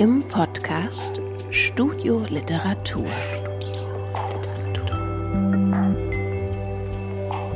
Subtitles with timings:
[0.00, 3.04] im Podcast Studio Literatur.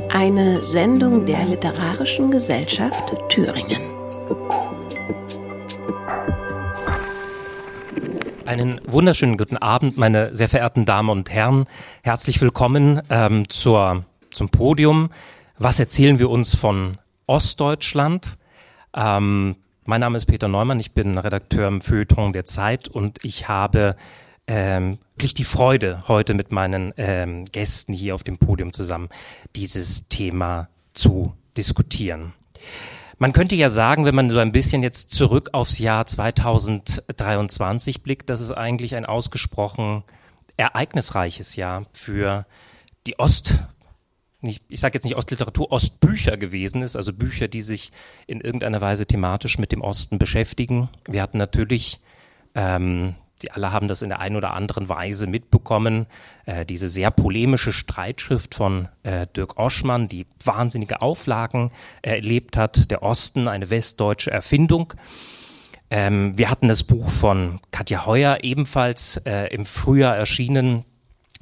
[0.09, 3.81] Eine Sendung der Literarischen Gesellschaft Thüringen.
[8.45, 11.65] Einen wunderschönen guten Abend, meine sehr verehrten Damen und Herren.
[12.03, 15.09] Herzlich willkommen ähm, zur, zum Podium.
[15.57, 18.37] Was erzählen wir uns von Ostdeutschland?
[18.95, 19.55] Ähm,
[19.85, 23.95] mein Name ist Peter Neumann, ich bin Redakteur im Feuilleton der Zeit und ich habe
[24.47, 29.09] ähm, wirklich die Freude, heute mit meinen ähm, Gästen hier auf dem Podium zusammen
[29.55, 32.33] dieses Thema zu diskutieren.
[33.17, 38.29] Man könnte ja sagen, wenn man so ein bisschen jetzt zurück aufs Jahr 2023 blickt,
[38.29, 40.03] dass es eigentlich ein ausgesprochen
[40.57, 42.45] ereignisreiches Jahr für
[43.07, 43.59] die Ost
[44.45, 47.91] nicht, ich sage jetzt nicht Ostliteratur, Ostbücher gewesen ist, also Bücher, die sich
[48.27, 50.89] in irgendeiner Weise thematisch mit dem Osten beschäftigen.
[51.07, 51.99] Wir hatten natürlich,
[52.53, 56.05] ähm, Sie alle haben das in der einen oder anderen Weise mitbekommen,
[56.45, 63.03] äh, diese sehr polemische Streitschrift von äh, Dirk Oschmann, die wahnsinnige Auflagen erlebt hat, der
[63.03, 64.93] Osten, eine westdeutsche Erfindung.
[65.89, 70.85] Ähm, wir hatten das Buch von Katja Heuer ebenfalls äh, im Frühjahr erschienen,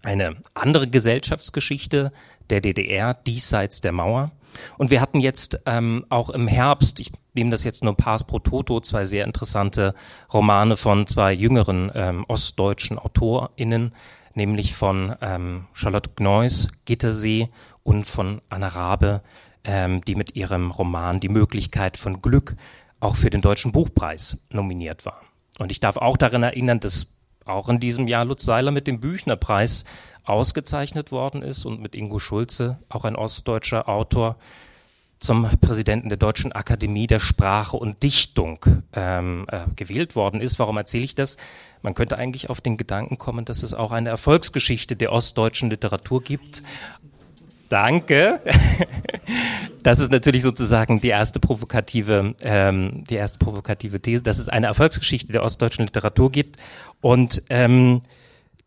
[0.03, 2.11] eine andere Gesellschaftsgeschichte
[2.53, 4.31] der DDR diesseits der Mauer.
[4.77, 8.37] Und wir hatten jetzt ähm, auch im Herbst, ich nehme das jetzt nur Pars pro
[8.37, 9.95] Toto, zwei sehr interessante
[10.31, 13.95] Romane von zwei jüngeren ähm, ostdeutschen AutorInnen,
[14.35, 17.49] nämlich von ähm, Charlotte Gneuss, Gittersee
[17.81, 19.23] und von Anna Rabe,
[19.63, 22.55] ähm, die mit ihrem Roman Die Möglichkeit von Glück
[22.99, 25.21] auch für den Deutschen Buchpreis nominiert war.
[25.57, 27.07] Und ich darf auch daran erinnern, dass
[27.45, 29.85] auch in diesem Jahr Lutz Seiler mit dem Büchnerpreis
[30.23, 34.37] ausgezeichnet worden ist und mit Ingo Schulze, auch ein ostdeutscher Autor,
[35.19, 38.59] zum Präsidenten der Deutschen Akademie der Sprache und Dichtung
[38.91, 40.59] ähm, äh, gewählt worden ist.
[40.59, 41.37] Warum erzähle ich das?
[41.81, 46.21] Man könnte eigentlich auf den Gedanken kommen, dass es auch eine Erfolgsgeschichte der ostdeutschen Literatur
[46.21, 46.61] gibt.
[47.73, 48.39] Danke.
[49.83, 54.67] Das ist natürlich sozusagen die erste provokative, ähm, die erste provokative These, dass es eine
[54.67, 56.57] Erfolgsgeschichte der ostdeutschen Literatur gibt
[57.01, 57.99] und ähm,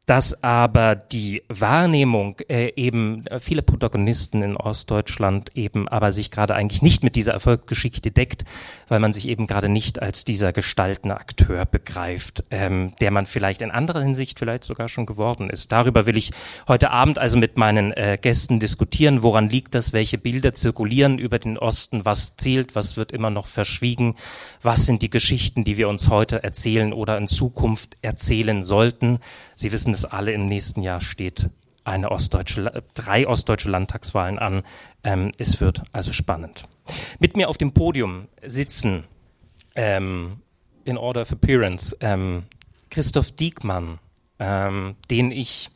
[0.07, 6.55] dass aber die Wahrnehmung äh, eben äh, viele Protagonisten in Ostdeutschland eben aber sich gerade
[6.55, 8.45] eigentlich nicht mit dieser Erfolgsgeschichte deckt,
[8.87, 13.63] weil man sich eben gerade nicht als dieser gestaltende Akteur begreift, ähm, der man vielleicht
[13.63, 15.73] in anderer Hinsicht vielleicht sogar schon geworden ist.
[15.73, 16.31] Darüber will ich
[16.69, 19.25] heute Abend also mit meinen äh, Gästen diskutieren.
[19.25, 19.93] Woran liegt das?
[19.93, 22.05] Welche Bilder zirkulieren über den Osten?
[22.05, 22.77] Was zählt?
[22.77, 24.15] Was wird immer noch verschwiegen?
[24.63, 29.19] Was sind die Geschichten, die wir uns heute erzählen oder in Zukunft erzählen sollten?
[29.57, 31.49] Sie wissen es alle, im nächsten Jahr steht
[31.83, 34.63] eine ostdeutsche, drei ostdeutsche Landtagswahlen an.
[35.03, 36.65] Ähm, es wird also spannend.
[37.19, 39.05] Mit mir auf dem Podium sitzen
[39.75, 40.43] ähm,
[40.85, 42.45] in Order of Appearance ähm,
[42.91, 43.99] Christoph Diekmann,
[44.39, 45.71] ähm, den ich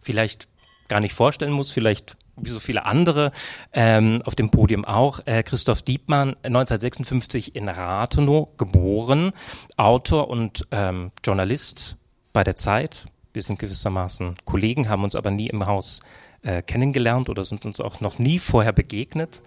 [0.00, 0.48] vielleicht
[0.86, 3.32] gar nicht vorstellen muss, vielleicht wie so viele andere
[3.72, 5.20] ähm, auf dem Podium auch.
[5.26, 9.32] Äh, Christoph Diekmann, 1956 in Rathenow geboren,
[9.76, 11.97] Autor und ähm, Journalist,
[12.38, 13.06] bei der Zeit.
[13.32, 15.98] Wir sind gewissermaßen Kollegen, haben uns aber nie im Haus
[16.42, 19.42] äh, kennengelernt oder sind uns auch noch nie vorher begegnet.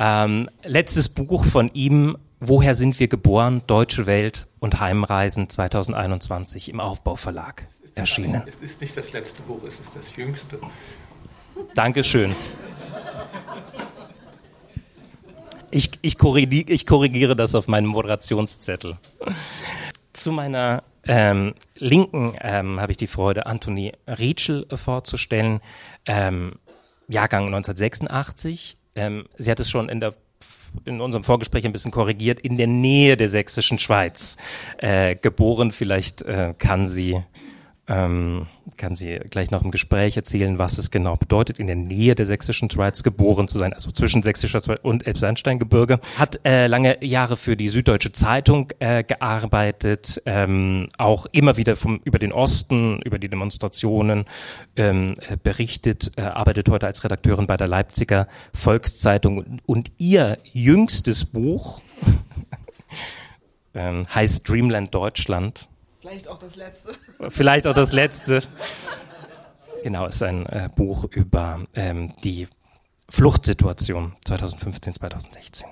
[0.00, 3.62] Ähm, letztes Buch von ihm, Woher sind wir geboren?
[3.66, 8.42] Deutsche Welt und Heimreisen 2021 im Aufbauverlag erschienen.
[8.46, 10.58] Es ist nicht das letzte Buch, es ist das jüngste.
[11.74, 12.34] Dankeschön.
[15.72, 18.98] Ich, ich, korrigiere, ich korrigiere das auf meinem Moderationszettel.
[20.12, 25.60] Zu meiner ähm, Linken ähm, habe ich die Freude, Anthony Rietschel vorzustellen,
[26.06, 26.56] ähm,
[27.08, 28.76] Jahrgang 1986.
[28.94, 30.14] Ähm, sie hat es schon in der
[30.84, 34.36] in unserem Vorgespräch ein bisschen korrigiert, in der Nähe der sächsischen Schweiz
[34.76, 35.72] äh, geboren.
[35.72, 37.22] Vielleicht äh, kann sie
[37.88, 42.14] ähm, kann sie gleich noch im Gespräch erzählen, was es genau bedeutet, in der Nähe
[42.14, 45.98] der sächsischen Schweiz geboren zu sein, also zwischen sächsischer Schweiz und Elbsandsteingebirge.
[46.18, 52.00] Hat äh, lange Jahre für die Süddeutsche Zeitung äh, gearbeitet, ähm, auch immer wieder vom,
[52.04, 54.26] über den Osten, über die Demonstrationen
[54.76, 61.24] ähm, äh, berichtet, äh, arbeitet heute als Redakteurin bei der Leipziger Volkszeitung und ihr jüngstes
[61.24, 61.80] Buch
[63.74, 65.68] ähm, heißt Dreamland Deutschland
[66.08, 66.94] Vielleicht auch das letzte.
[67.28, 68.42] Vielleicht auch das letzte.
[69.82, 72.48] Genau, ist ein äh, Buch über ähm, die
[73.10, 75.68] Fluchtsituation 2015, 2016.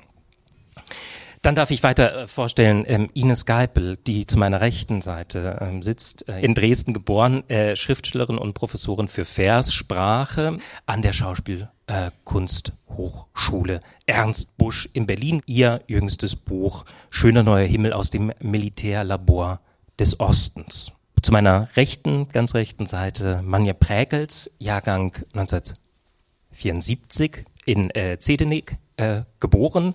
[1.40, 5.80] Dann darf ich weiter äh, vorstellen ähm, Ines Geipel, die zu meiner rechten Seite ähm,
[5.80, 13.80] sitzt, äh, in Dresden geboren, äh, Schriftstellerin und Professorin für Verssprache an der Schauspielkunsthochschule äh,
[14.04, 15.40] Ernst Busch in Berlin.
[15.46, 19.60] Ihr jüngstes Buch Schöner neuer Himmel aus dem Militärlabor
[19.98, 20.92] des Ostens.
[21.22, 29.94] Zu meiner rechten, ganz rechten Seite Manja Prägels, Jahrgang 1974 in äh, Zedenik äh, geboren,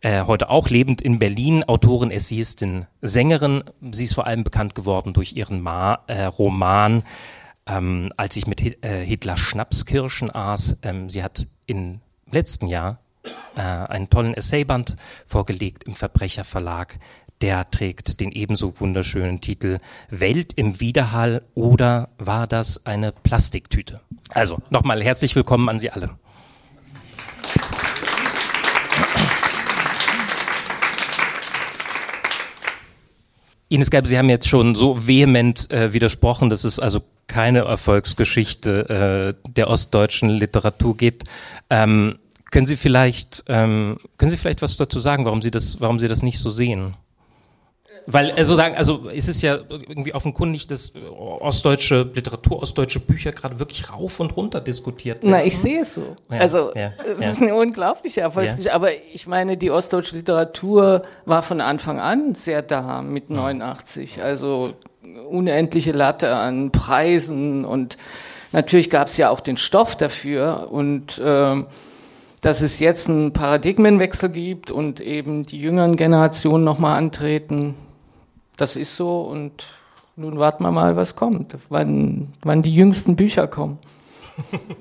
[0.00, 3.64] äh, heute auch lebend in Berlin, Autorin, Essayistin, Sängerin.
[3.92, 7.02] Sie ist vor allem bekannt geworden durch ihren Ma äh, Roman
[7.66, 10.78] ähm, Als ich mit Hit äh, Hitler Schnapskirschen aß.
[10.82, 12.00] Ähm, sie hat im
[12.30, 12.98] letzten Jahr
[13.54, 14.96] äh, einen tollen Essayband
[15.26, 16.98] vorgelegt im Verbrecherverlag.
[17.42, 19.80] Der trägt den ebenso wunderschönen Titel
[20.10, 24.00] Welt im Widerhall oder war das eine Plastiktüte?
[24.30, 26.10] Also nochmal herzlich willkommen an Sie alle.
[33.68, 39.34] Ines Geib, Sie haben jetzt schon so vehement äh, widersprochen, dass es also keine Erfolgsgeschichte
[39.44, 41.24] äh, der ostdeutschen Literatur gibt.
[41.70, 42.20] Ähm,
[42.52, 46.06] können Sie vielleicht ähm, können Sie vielleicht was dazu sagen, warum Sie das warum Sie
[46.06, 46.94] das nicht so sehen?
[48.06, 53.58] Weil also sagen, also es ist ja irgendwie offenkundig, dass ostdeutsche Literatur, ostdeutsche Bücher gerade
[53.58, 55.30] wirklich rauf und runter diskutiert werden.
[55.30, 56.16] Na, ich sehe es so.
[56.30, 57.30] Ja, also ja, es ja.
[57.30, 58.74] ist eine unglaubliche Erfolgsgeschichte.
[58.74, 64.22] Aber ich meine, die ostdeutsche Literatur war von Anfang an sehr da mit 89.
[64.22, 64.74] Also
[65.28, 67.98] unendliche Latte an Preisen und
[68.52, 71.64] natürlich gab es ja auch den Stoff dafür und äh,
[72.40, 77.76] dass es jetzt einen Paradigmenwechsel gibt und eben die jüngeren Generationen nochmal antreten,
[78.56, 79.64] das ist so und
[80.16, 83.78] nun warten wir mal, was kommt, wann, wann die jüngsten Bücher kommen.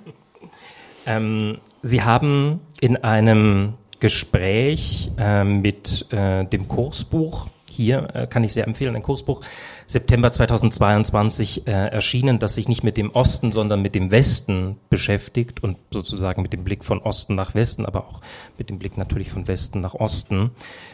[1.06, 8.54] ähm, Sie haben in einem Gespräch äh, mit äh, dem Kursbuch hier äh, kann ich
[8.54, 9.42] sehr empfehlen, ein Kursbuch
[9.92, 15.62] September 2022 äh, erschienen, das sich nicht mit dem Osten, sondern mit dem Westen beschäftigt
[15.62, 18.22] und sozusagen mit dem Blick von Osten nach Westen, aber auch
[18.58, 20.52] mit dem Blick natürlich von Westen nach Osten,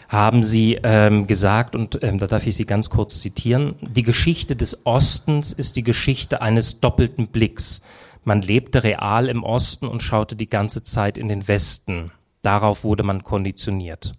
[0.08, 4.56] haben Sie ähm, gesagt, und ähm, da darf ich Sie ganz kurz zitieren, die Geschichte
[4.56, 7.82] des Ostens ist die Geschichte eines doppelten Blicks.
[8.24, 12.12] Man lebte real im Osten und schaute die ganze Zeit in den Westen.
[12.42, 14.14] Darauf wurde man konditioniert.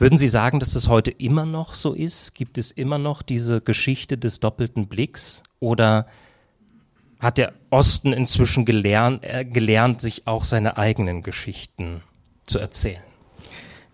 [0.00, 2.34] Würden Sie sagen, dass es heute immer noch so ist?
[2.34, 5.42] Gibt es immer noch diese Geschichte des doppelten Blicks?
[5.60, 6.06] Oder
[7.18, 12.00] hat der Osten inzwischen gelernt, äh, gelernt sich auch seine eigenen Geschichten
[12.46, 13.02] zu erzählen?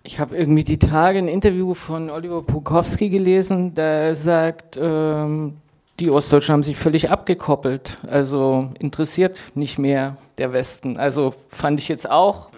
[0.04, 5.56] Ich habe irgendwie die Tage ein Interview von Oliver Pukowski gelesen, der sagt, ähm,
[5.98, 7.96] die Ostdeutschen haben sich völlig abgekoppelt.
[8.06, 10.98] Also interessiert nicht mehr der Westen.
[10.98, 12.50] Also fand ich jetzt auch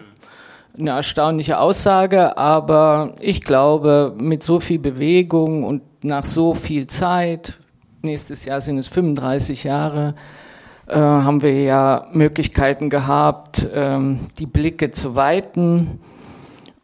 [0.78, 7.58] eine erstaunliche Aussage, aber ich glaube, mit so viel Bewegung und nach so viel Zeit,
[8.02, 10.14] nächstes Jahr sind es 35 Jahre,
[10.86, 16.00] äh, haben wir ja Möglichkeiten gehabt, ähm, die Blicke zu weiten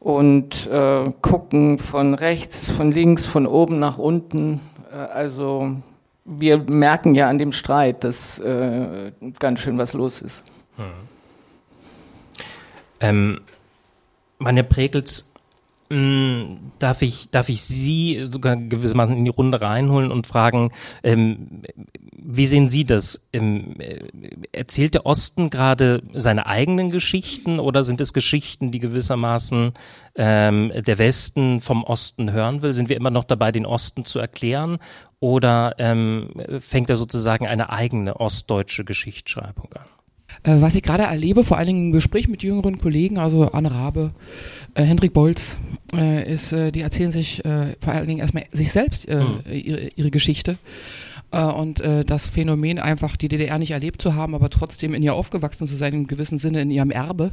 [0.00, 4.60] und äh, gucken von rechts, von links, von oben nach unten.
[4.92, 5.76] Äh, also
[6.24, 10.44] wir merken ja an dem Streit, dass äh, ganz schön was los ist.
[10.76, 10.84] Hm.
[13.00, 13.40] Ähm,
[14.44, 15.32] meine Prägels,
[15.90, 20.70] mh, hm, darf ich, darf ich Sie sogar gewissermaßen in die Runde reinholen und fragen,
[21.02, 21.62] ähm,
[22.26, 23.26] wie sehen Sie das?
[23.32, 23.74] Ähm,
[24.52, 29.72] erzählt der Osten gerade seine eigenen Geschichten oder sind es Geschichten, die gewissermaßen
[30.14, 32.72] ähm, der Westen vom Osten hören will?
[32.72, 34.78] Sind wir immer noch dabei, den Osten zu erklären?
[35.20, 39.93] Oder ähm, fängt er sozusagen eine eigene ostdeutsche Geschichtsschreibung an?
[40.44, 43.72] Äh, was ich gerade erlebe, vor allen Dingen im Gespräch mit jüngeren Kollegen, also Anne
[43.72, 44.12] Rabe,
[44.74, 45.56] äh, Hendrik Bolz,
[45.92, 49.40] äh, ist, äh, die erzählen sich äh, vor allen Dingen erstmal sich selbst mhm.
[49.50, 50.58] ihre, ihre, Geschichte.
[51.32, 55.66] und das Phänomen einfach, die DDR nicht erlebt zu haben, aber trotzdem in ihr aufgewachsen
[55.66, 57.32] zu sein, im gewissen Sinne in ihrem Erbe,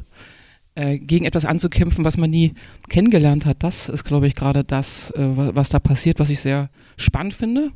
[0.76, 2.54] gegen etwas anzukämpfen, was man nie
[2.90, 7.36] kennengelernt hat, das ist, glaube ich, gerade das, was da passiert, was ich sehr spannend
[7.36, 7.72] finde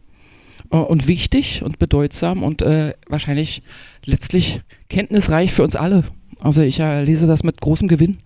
[0.70, 3.62] und wichtig und bedeutsam und äh, wahrscheinlich
[4.04, 6.04] letztlich kenntnisreich für uns alle.
[6.40, 8.18] Also ich äh, lese das mit großem Gewinn.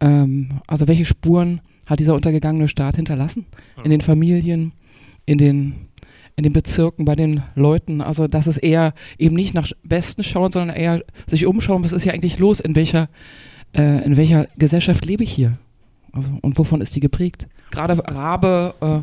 [0.00, 3.46] Ähm, also welche Spuren hat dieser untergegangene Staat hinterlassen?
[3.84, 4.72] In den Familien,
[5.26, 5.88] in den,
[6.36, 8.00] in den Bezirken, bei den Leuten.
[8.00, 12.04] Also das ist eher eben nicht nach Westen schauen, sondern eher sich umschauen, was ist
[12.04, 13.08] hier eigentlich los, in welcher,
[13.74, 15.58] äh, in welcher Gesellschaft lebe ich hier?
[16.12, 17.48] Also, und wovon ist die geprägt?
[17.70, 19.00] Gerade Rabe äh,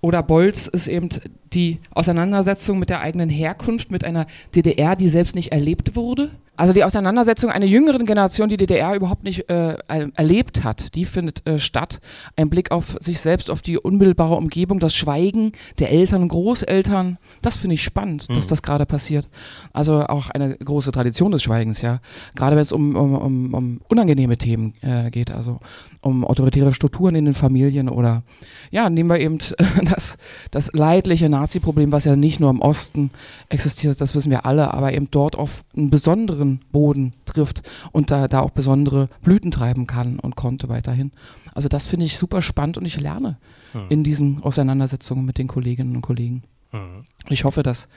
[0.00, 1.08] oder Bolz ist eben
[1.52, 6.30] die Auseinandersetzung mit der eigenen Herkunft, mit einer DDR, die selbst nicht erlebt wurde.
[6.60, 11.46] Also die Auseinandersetzung einer jüngeren Generation, die DDR überhaupt nicht äh, erlebt hat, die findet
[11.46, 12.02] äh, statt.
[12.36, 17.16] Ein Blick auf sich selbst, auf die unmittelbare Umgebung, das Schweigen der Eltern, Großeltern.
[17.40, 18.34] Das finde ich spannend, mhm.
[18.34, 19.26] dass das gerade passiert.
[19.72, 22.00] Also auch eine große Tradition des Schweigens, ja.
[22.36, 25.60] Gerade wenn es um, um, um, um unangenehme Themen äh, geht, also
[26.02, 28.22] um autoritäre Strukturen in den Familien oder
[28.70, 29.38] ja, nehmen wir eben
[29.84, 30.18] das,
[30.50, 33.10] das leidliche Nazi-Problem, was ja nicht nur im Osten
[33.48, 38.28] existiert, das wissen wir alle, aber eben dort auf einen besonderen Boden trifft und da,
[38.28, 41.12] da auch besondere Blüten treiben kann und konnte weiterhin.
[41.54, 43.38] Also das finde ich super spannend und ich lerne
[43.72, 43.86] hm.
[43.88, 46.44] in diesen Auseinandersetzungen mit den Kolleginnen und Kollegen.
[46.70, 47.04] Hm.
[47.28, 47.88] Ich hoffe, dass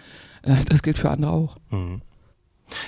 [0.43, 1.57] äh, das gilt für andere auch.
[1.69, 2.01] Hm.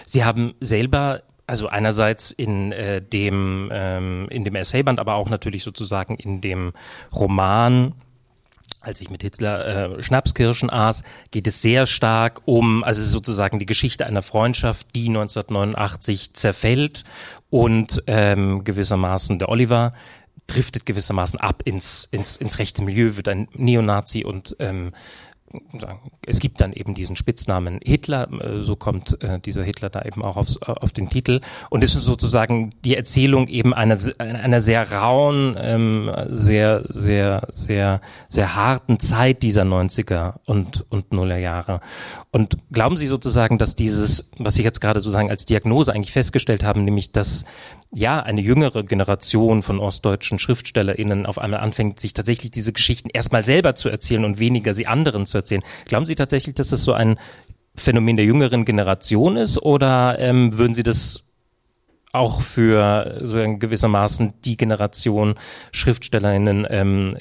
[0.05, 5.63] Sie haben selber also einerseits in äh, dem ähm, in dem Essayband, aber auch natürlich
[5.63, 6.73] sozusagen in dem
[7.13, 7.93] Roman
[8.85, 13.65] als ich mit Hitler äh, Schnapskirschen aß, geht es sehr stark um, also sozusagen die
[13.65, 17.03] Geschichte einer Freundschaft, die 1989 zerfällt
[17.49, 19.93] und ähm, gewissermaßen der Oliver
[20.47, 24.91] driftet gewissermaßen ab ins, ins, ins rechte Milieu, wird ein Neonazi und ähm,
[26.25, 30.23] es gibt dann eben diesen Spitznamen Hitler, äh, so kommt äh, dieser Hitler da eben
[30.23, 31.41] auch aufs, auf den Titel.
[31.69, 38.01] Und es ist sozusagen die Erzählung eben einer, einer sehr rauen, ähm, sehr, sehr, sehr,
[38.29, 41.81] sehr harten Zeit dieser 90er und, und Nuller Jahre.
[42.31, 46.63] Und glauben Sie sozusagen, dass dieses, was Sie jetzt gerade sozusagen als Diagnose eigentlich festgestellt
[46.63, 47.45] haben, nämlich dass
[47.97, 53.41] ja, eine jüngere Generation von ostdeutschen SchriftstellerInnen auf einmal anfängt, sich tatsächlich diese Geschichten erstmal
[53.41, 55.44] selber zu erzählen und weniger sie anderen zu erzählen.
[55.85, 57.17] Glauben Sie tatsächlich, dass das so ein
[57.75, 61.23] Phänomen der jüngeren Generation ist oder ähm, würden Sie das
[62.13, 65.35] auch für so gewissermaßen die Generation
[65.73, 67.17] SchriftstellerInnen ähm,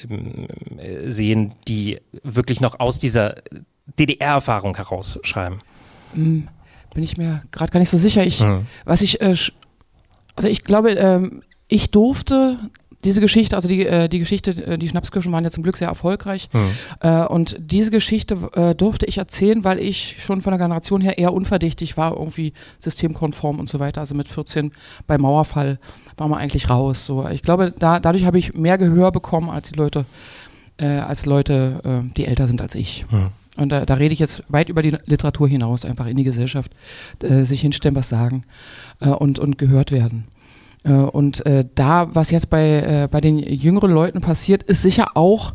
[1.05, 3.35] sehen, die wirklich noch aus dieser
[3.99, 5.59] DDR-Erfahrung herausschreiben?
[6.13, 6.47] Hm,
[6.93, 8.25] bin ich mir gerade gar nicht so sicher.
[8.25, 8.67] Ich, mhm.
[8.85, 9.35] Was ich äh,
[10.35, 12.59] also ich glaube, ähm, ich durfte
[13.05, 15.87] diese Geschichte, also die, äh, die Geschichte, äh, die Schnapskirschen waren ja zum Glück sehr
[15.87, 16.49] erfolgreich.
[16.51, 16.71] Mhm.
[17.01, 21.17] Äh, und diese Geschichte äh, durfte ich erzählen, weil ich schon von der Generation her
[21.17, 24.01] eher unverdächtig war, irgendwie systemkonform und so weiter.
[24.01, 24.71] Also mit 14
[25.07, 25.79] bei Mauerfall
[26.17, 27.05] war man eigentlich raus.
[27.05, 30.05] So, ich glaube, da, dadurch habe ich mehr Gehör bekommen als die Leute,
[30.77, 33.05] äh, als Leute, äh, die älter sind als ich.
[33.11, 33.27] Mhm.
[33.57, 36.73] Und da, da rede ich jetzt weit über die Literatur hinaus, einfach in die Gesellschaft,
[37.21, 38.43] sich hinstellen, was sagen
[38.99, 40.25] und, und gehört werden.
[40.85, 45.17] Äh, und äh, da, was jetzt bei, äh, bei den jüngeren Leuten passiert, ist sicher
[45.17, 45.53] auch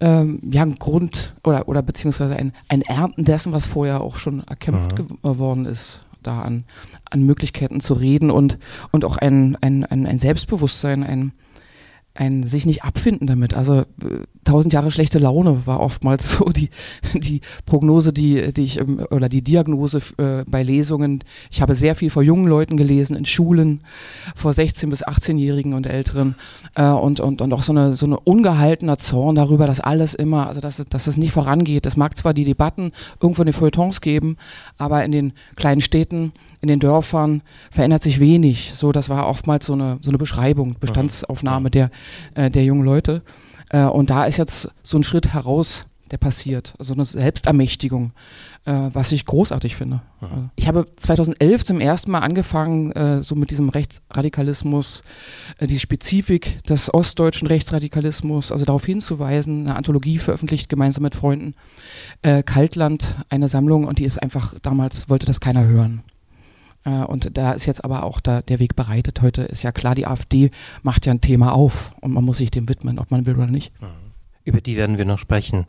[0.00, 4.42] ähm, ja, ein Grund oder, oder beziehungsweise ein, ein Ernten dessen, was vorher auch schon
[4.44, 5.18] erkämpft mhm.
[5.22, 6.64] geworden ist, da an,
[7.10, 8.58] an Möglichkeiten zu reden und,
[8.92, 11.32] und auch ein, ein, ein, ein Selbstbewusstsein, ein,
[12.14, 13.54] ein sich nicht abfinden damit.
[13.54, 13.84] Also äh,
[14.44, 16.70] tausend Jahre schlechte Laune war oftmals so die,
[17.14, 21.22] die Prognose, die, die ich, ähm, oder die Diagnose äh, bei Lesungen.
[21.50, 23.82] Ich habe sehr viel vor jungen Leuten gelesen, in Schulen,
[24.34, 26.34] vor 16- bis 18-Jährigen und Älteren.
[26.74, 30.48] Äh, und, und, und auch so eine, so eine ungehaltener Zorn darüber, dass alles immer,
[30.48, 31.86] also dass, dass es nicht vorangeht.
[31.86, 34.36] Es mag zwar die Debatten irgendwo in den Feuilletons geben,
[34.78, 38.72] aber in den kleinen Städten in den Dörfern verändert sich wenig.
[38.74, 41.90] So, das war oftmals so eine, so eine Beschreibung, Bestandsaufnahme der,
[42.34, 43.22] äh, der jungen Leute.
[43.70, 46.74] Äh, und da ist jetzt so ein Schritt heraus, der passiert.
[46.78, 48.12] Also eine Selbstermächtigung,
[48.64, 50.02] äh, was ich großartig finde.
[50.20, 50.50] Mhm.
[50.56, 55.02] Ich habe 2011 zum ersten Mal angefangen, äh, so mit diesem Rechtsradikalismus,
[55.58, 61.54] äh, die Spezifik des ostdeutschen Rechtsradikalismus, also darauf hinzuweisen, eine Anthologie veröffentlicht, gemeinsam mit Freunden.
[62.22, 66.02] Äh, Kaltland, eine Sammlung, und die ist einfach, damals wollte das keiner hören.
[66.84, 69.22] Äh, und da ist jetzt aber auch da der Weg bereitet.
[69.22, 70.50] Heute ist ja klar, die AfD
[70.82, 73.46] macht ja ein Thema auf und man muss sich dem widmen, ob man will oder
[73.46, 73.72] nicht.
[73.80, 73.86] Mhm.
[74.44, 75.66] Über die werden wir noch sprechen.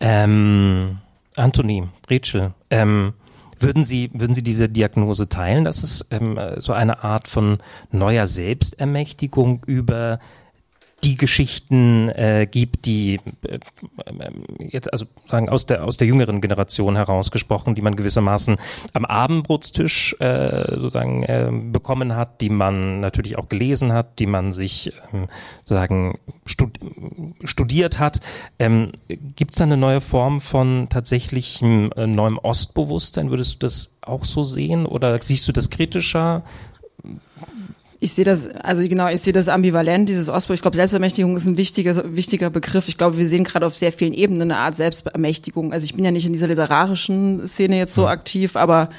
[0.00, 0.98] Ähm,
[1.36, 3.12] Anthony, Rachel, ähm,
[3.58, 7.58] würden Sie, würden Sie diese Diagnose teilen, dass es ähm, so eine Art von
[7.92, 10.18] neuer Selbstermächtigung über
[11.04, 13.58] die Geschichten äh, gibt, die äh,
[14.58, 18.56] jetzt also sagen aus der aus der jüngeren Generation herausgesprochen, die man gewissermaßen
[18.94, 24.50] am Abendbrotstisch äh, sozusagen äh, bekommen hat, die man natürlich auch gelesen hat, die man
[24.50, 25.26] sich ähm,
[25.64, 26.80] sozusagen stud
[27.44, 28.20] studiert hat.
[28.58, 33.30] Ähm, gibt es da eine neue Form von tatsächlichem äh, neuem Ostbewusstsein?
[33.30, 36.44] Würdest du das auch so sehen oder siehst du das kritischer?
[38.04, 40.56] Ich sehe das, also genau, ich sehe das ambivalent, dieses Ostblock.
[40.56, 42.86] Ich glaube, Selbstermächtigung ist ein wichtiger, wichtiger Begriff.
[42.86, 45.72] Ich glaube, wir sehen gerade auf sehr vielen Ebenen eine Art Selbstermächtigung.
[45.72, 48.90] Also ich bin ja nicht in dieser literarischen Szene jetzt so aktiv, aber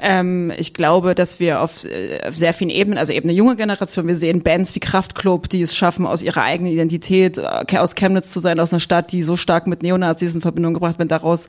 [0.00, 3.54] ähm, ich glaube, dass wir auf, äh, auf sehr vielen Ebenen, also eben eine junge
[3.54, 7.94] Generation, wir sehen Bands wie Kraftklub, die es schaffen, aus ihrer eigenen Identität, äh, aus
[7.94, 11.12] Chemnitz zu sein, aus einer Stadt, die so stark mit Neonazis in Verbindung gebracht wird,
[11.12, 11.46] daraus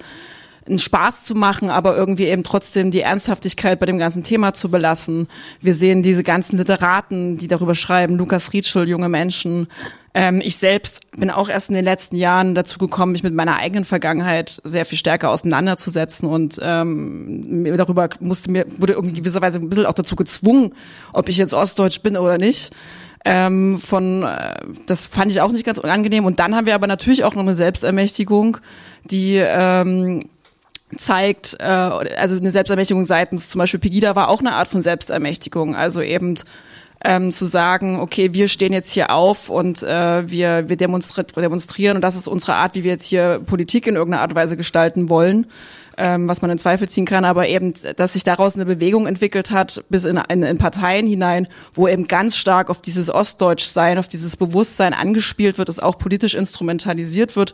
[0.68, 4.70] einen Spaß zu machen, aber irgendwie eben trotzdem die Ernsthaftigkeit bei dem ganzen Thema zu
[4.70, 5.28] belassen.
[5.62, 9.68] Wir sehen diese ganzen Literaten, die darüber schreiben, Lukas Rietschel, junge Menschen.
[10.14, 13.58] Ähm, ich selbst bin auch erst in den letzten Jahren dazu gekommen, mich mit meiner
[13.58, 19.70] eigenen Vergangenheit sehr viel stärker auseinanderzusetzen und ähm, darüber musste mir wurde irgendwie gewisserweise ein
[19.70, 20.74] bisschen auch dazu gezwungen,
[21.14, 22.72] ob ich jetzt Ostdeutsch bin oder nicht.
[23.26, 24.56] Ähm, von äh,
[24.88, 27.44] das fand ich auch nicht ganz unangenehm und dann haben wir aber natürlich auch noch
[27.44, 28.58] eine Selbstermächtigung,
[29.04, 30.24] die ähm,
[30.98, 35.76] zeigt, äh, also eine Selbstermächtigung seitens zum Beispiel Pegida war auch eine Art von Selbstermächtigung,
[35.76, 36.36] also eben
[37.04, 41.96] ähm, zu sagen, okay, wir stehen jetzt hier auf und äh, wir, wir demonstri demonstrieren
[41.96, 44.58] und das ist unsere Art, wie wir jetzt hier Politik in irgendeiner Art und Weise
[44.58, 45.46] gestalten wollen,
[45.98, 49.52] ähm, was man in Zweifel ziehen kann, aber eben, dass sich daraus eine Bewegung entwickelt
[49.52, 54.10] hat, bis in, in, in Parteien hinein, wo eben ganz stark auf dieses Ostdeutschsein, auf
[54.10, 57.54] dieses Bewusstsein angespielt wird, es auch politisch instrumentalisiert wird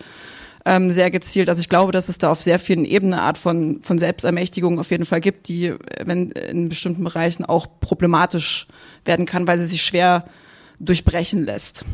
[0.65, 1.47] ähm, sehr gezielt.
[1.47, 4.79] Also ich glaube, dass es da auf sehr vielen Ebenen eine Art von, von Selbstermächtigung
[4.79, 8.67] auf jeden Fall gibt, die wenn in bestimmten Bereichen auch problematisch
[9.05, 10.25] werden kann, weil sie sich schwer
[10.79, 11.85] durchbrechen lässt.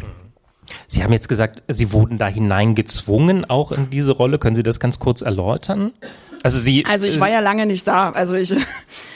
[0.88, 4.40] Sie haben jetzt gesagt, Sie wurden da hineingezwungen, auch in diese Rolle.
[4.40, 5.92] Können Sie das ganz kurz erläutern?
[6.44, 6.86] Also Sie.
[6.86, 8.12] Also ich war ja lange nicht da.
[8.12, 8.54] Also ich.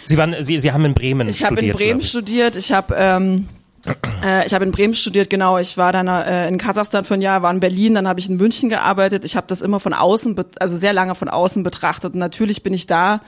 [0.05, 1.51] Sie waren, Sie, Sie haben in Bremen ich studiert.
[1.51, 2.55] Ich habe in Bremen studiert.
[2.57, 3.64] Ich habe ähm, äh,
[4.45, 5.57] ich habe in Bremen studiert, genau.
[5.57, 8.29] Ich war dann äh, in Kasachstan für ein Jahr, war in Berlin, dann habe ich
[8.29, 9.23] in München gearbeitet.
[9.25, 12.13] Ich habe das immer von außen, also sehr lange von außen betrachtet.
[12.13, 13.21] Und natürlich bin ich da,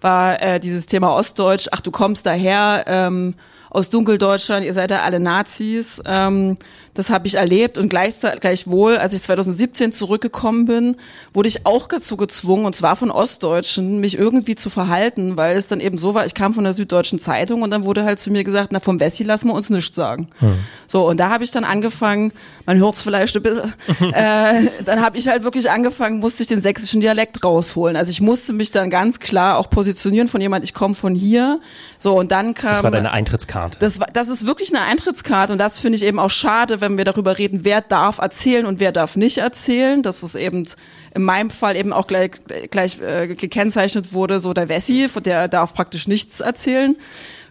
[0.00, 1.68] war äh, dieses Thema Ostdeutsch.
[1.70, 3.34] Ach, du kommst daher ähm,
[3.70, 6.02] aus Dunkeldeutschland, ihr seid ja alle Nazis.
[6.04, 6.58] Ähm,
[6.94, 10.96] das habe ich erlebt und gleichwohl, als ich 2017 zurückgekommen bin,
[11.32, 15.68] wurde ich auch dazu gezwungen, und zwar von Ostdeutschen, mich irgendwie zu verhalten, weil es
[15.68, 18.30] dann eben so war, ich kam von der Süddeutschen Zeitung und dann wurde halt zu
[18.30, 20.28] mir gesagt, na vom Wessi lassen wir uns nichts sagen.
[20.40, 20.54] Hm.
[20.86, 22.32] So, und da habe ich dann angefangen,
[22.66, 23.74] man hört es vielleicht ein bisschen,
[24.12, 27.96] äh, dann habe ich halt wirklich angefangen, musste ich den sächsischen Dialekt rausholen.
[27.96, 31.60] Also ich musste mich dann ganz klar auch positionieren von jemand, ich komme von hier.
[31.98, 32.72] So, und dann kam.
[32.72, 33.78] Das war deine Eintrittskarte.
[33.78, 36.98] Das, war, das ist wirklich eine Eintrittskarte und das finde ich eben auch schade, wenn
[36.98, 40.02] wir darüber reden, wer darf erzählen und wer darf nicht erzählen.
[40.02, 40.66] Das ist eben
[41.14, 42.32] in meinem Fall eben auch gleich,
[42.70, 46.96] gleich äh, gekennzeichnet wurde, so der Wessi, der darf praktisch nichts erzählen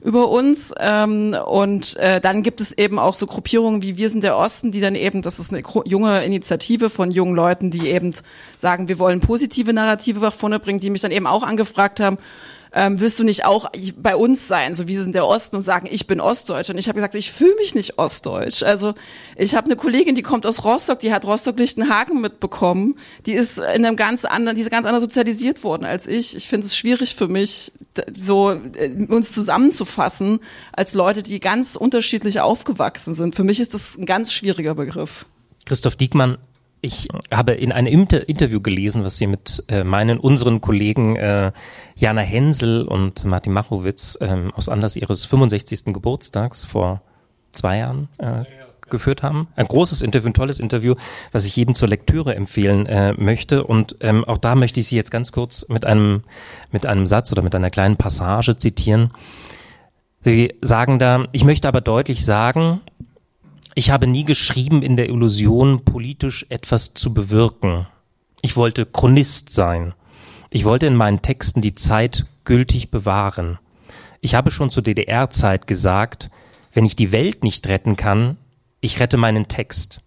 [0.01, 0.73] über uns.
[0.79, 4.71] Ähm, und äh, dann gibt es eben auch so Gruppierungen wie Wir sind der Osten,
[4.71, 8.13] die dann eben, das ist eine junge Initiative von jungen Leuten, die eben
[8.57, 12.17] sagen, wir wollen positive Narrative nach vorne bringen, die mich dann eben auch angefragt haben,
[12.73, 15.63] ähm, willst du nicht auch bei uns sein, so wie sie sind der Osten und
[15.63, 16.69] sagen, ich bin Ostdeutsch.
[16.69, 18.63] Und ich habe gesagt, ich fühle mich nicht Ostdeutsch.
[18.63, 18.93] Also
[19.35, 22.97] ich habe eine Kollegin, die kommt aus Rostock, die hat Rostock-Lichtenhagen mitbekommen.
[23.25, 26.35] Die ist in einem ganz anderen, die ist ganz anders sozialisiert worden als ich.
[26.35, 27.73] Ich finde es schwierig für mich,
[28.17, 30.39] so äh, uns zusammenzufassen
[30.71, 33.35] als Leute, die ganz unterschiedlich aufgewachsen sind.
[33.35, 35.25] Für mich ist das ein ganz schwieriger Begriff.
[35.65, 36.37] Christoph Diekmann,
[36.81, 41.51] ich habe in einem Inter Interview gelesen, was Sie mit äh, meinen, unseren Kollegen äh,
[41.95, 45.93] Jana Hensel und Martin Machowitz ähm, aus Anlass ihres 65.
[45.93, 47.01] Geburtstags vor
[47.51, 48.43] zwei Jahren äh,
[48.89, 49.47] geführt haben.
[49.55, 50.95] Ein großes Interview, ein tolles Interview,
[51.31, 53.63] was ich jedem zur Lektüre empfehlen äh, möchte.
[53.63, 56.23] Und ähm, auch da möchte ich Sie jetzt ganz kurz mit einem,
[56.71, 59.11] mit einem Satz oder mit einer kleinen Passage zitieren.
[60.23, 62.81] Sie sagen da, ich möchte aber deutlich sagen,
[63.75, 67.87] ich habe nie geschrieben in der Illusion, politisch etwas zu bewirken.
[68.41, 69.93] Ich wollte Chronist sein.
[70.51, 73.59] Ich wollte in meinen Texten die Zeit gültig bewahren.
[74.19, 76.29] Ich habe schon zur DDR-Zeit gesagt,
[76.73, 78.37] wenn ich die Welt nicht retten kann,
[78.81, 80.01] ich rette meinen Text.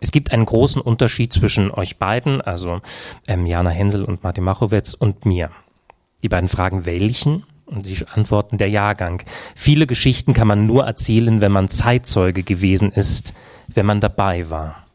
[0.00, 2.80] Es gibt einen großen Unterschied zwischen euch beiden, also
[3.26, 5.50] ähm, Jana Hensel und Martin Machowetz und mir.
[6.22, 7.44] Die beiden fragen, welchen?
[7.70, 9.22] Und sie antworten der Jahrgang.
[9.54, 13.32] Viele Geschichten kann man nur erzählen, wenn man Zeitzeuge gewesen ist,
[13.68, 14.86] wenn man dabei war.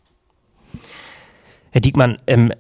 [1.71, 2.51] Herr Diekmann, ähm,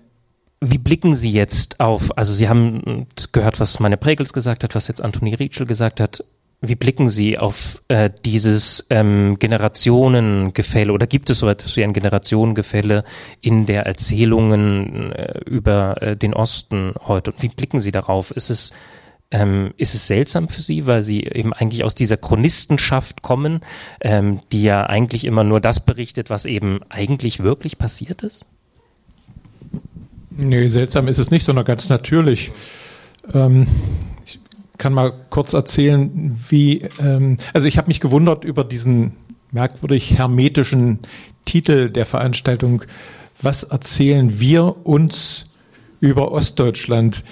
[0.61, 4.87] wie blicken Sie jetzt auf, also Sie haben gehört, was meine Pregels gesagt hat, was
[4.87, 6.23] jetzt Antoni Rietschel gesagt hat.
[6.61, 11.93] Wie blicken Sie auf äh, dieses ähm, Generationengefälle oder gibt es so etwas wie ein
[11.93, 13.03] Generationengefälle
[13.41, 17.31] in der Erzählungen äh, über äh, den Osten heute?
[17.31, 18.31] Und wie blicken Sie darauf?
[18.31, 18.73] Ist es
[19.31, 23.61] ähm, ist es seltsam für Sie, weil Sie eben eigentlich aus dieser Chronistenschaft kommen,
[24.01, 28.45] ähm, die ja eigentlich immer nur das berichtet, was eben eigentlich wirklich passiert ist?
[30.31, 32.51] Nee, seltsam ist es nicht, sondern ganz natürlich.
[33.33, 33.67] Ähm,
[34.25, 34.39] ich
[34.77, 39.13] kann mal kurz erzählen, wie, ähm, also ich habe mich gewundert über diesen
[39.51, 40.99] merkwürdig hermetischen
[41.45, 42.83] Titel der Veranstaltung.
[43.41, 45.45] Was erzählen wir uns
[45.99, 47.23] über Ostdeutschland?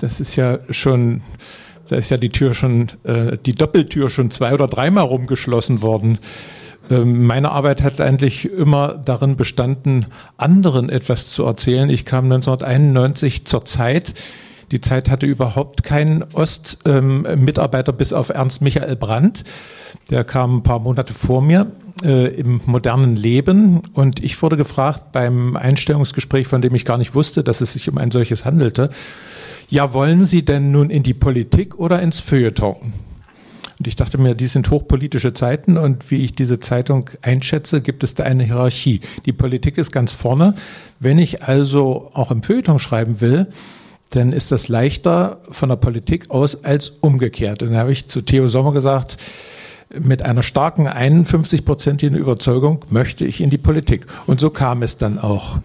[0.00, 1.22] Das ist ja schon,
[1.88, 6.18] da ist ja die Tür schon, äh, die Doppeltür schon zwei oder dreimal rumgeschlossen worden.
[6.90, 11.90] Ähm, meine Arbeit hat eigentlich immer darin bestanden, anderen etwas zu erzählen.
[11.90, 14.14] Ich kam 1991 zur Zeit.
[14.72, 19.44] Die Zeit hatte überhaupt keinen Ostmitarbeiter ähm, bis auf Ernst Michael Brandt.
[20.10, 21.70] Der kam ein paar Monate vor mir
[22.04, 27.14] äh, im modernen Leben und ich wurde gefragt beim Einstellungsgespräch, von dem ich gar nicht
[27.14, 28.90] wusste, dass es sich um ein solches handelte.
[29.68, 32.76] Ja, wollen Sie denn nun in die Politik oder ins Feuilleton?
[33.78, 38.04] Und ich dachte mir, die sind hochpolitische Zeiten und wie ich diese Zeitung einschätze, gibt
[38.04, 39.00] es da eine Hierarchie.
[39.26, 40.54] Die Politik ist ganz vorne.
[41.00, 43.48] Wenn ich also auch im Feuilleton schreiben will,
[44.10, 47.62] dann ist das leichter von der Politik aus als umgekehrt.
[47.62, 49.18] Und dann habe ich zu Theo Sommer gesagt,
[49.92, 54.06] mit einer starken 51-prozentigen Überzeugung möchte ich in die Politik.
[54.26, 55.58] Und so kam es dann auch.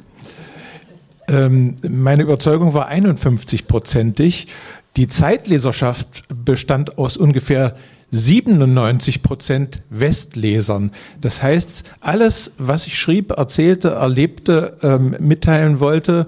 [1.32, 4.48] Ähm, meine Überzeugung war 51-prozentig.
[4.98, 7.78] Die Zeitleserschaft bestand aus ungefähr
[8.12, 10.92] 97 Prozent Westlesern.
[11.22, 16.28] Das heißt, alles, was ich schrieb, erzählte, erlebte, ähm, mitteilen wollte,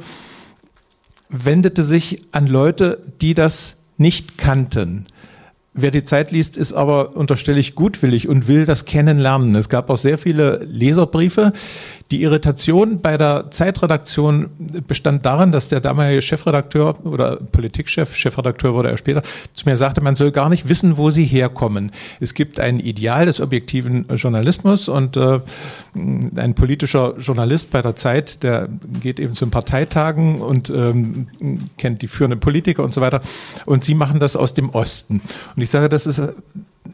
[1.28, 5.08] wendete sich an Leute, die das nicht kannten.
[5.76, 9.56] Wer die Zeit liest, ist aber, unterstelle ich, gutwillig und will das kennenlernen.
[9.56, 11.52] Es gab auch sehr viele Leserbriefe,
[12.14, 14.52] die Irritation bei der Zeitredaktion
[14.88, 19.24] bestand darin, dass der damalige Chefredakteur oder Politikchef, Chefredakteur wurde er später,
[19.56, 21.92] zu mir sagte, man soll gar nicht wissen, wo sie herkommen.
[22.20, 25.40] Es gibt ein Ideal des objektiven Journalismus und äh,
[25.96, 28.70] ein politischer Journalist bei der Zeit, der
[29.02, 31.30] geht eben zu den Parteitagen und ähm,
[31.80, 33.22] kennt die führenden Politiker und so weiter.
[33.66, 35.16] Und sie machen das aus dem Osten.
[35.56, 36.22] Und ich sage, das ist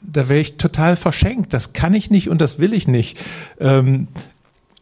[0.02, 1.54] da wäre ich total verschenkt.
[1.54, 3.18] Das kann ich nicht und das will ich nicht.
[3.60, 4.08] Ähm,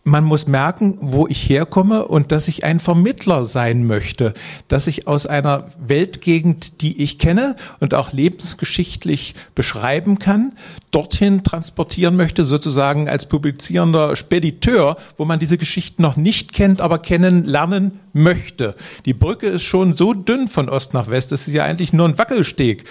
[0.08, 4.34] man muss merken, wo ich herkomme und dass ich ein Vermittler sein möchte,
[4.70, 10.54] dass ich aus einer Weltgegend, die ich kenne und auch lebensgeschichtlich beschreiben kann,
[10.92, 17.00] dorthin transportieren möchte, sozusagen als publizierender Spediteur, wo man diese Geschichten noch nicht kennt, aber
[17.00, 18.76] kennenlernen möchte.
[19.06, 22.08] Die Brücke ist schon so dünn von Ost nach West, das ist ja eigentlich nur
[22.08, 22.86] ein Wackelsteg.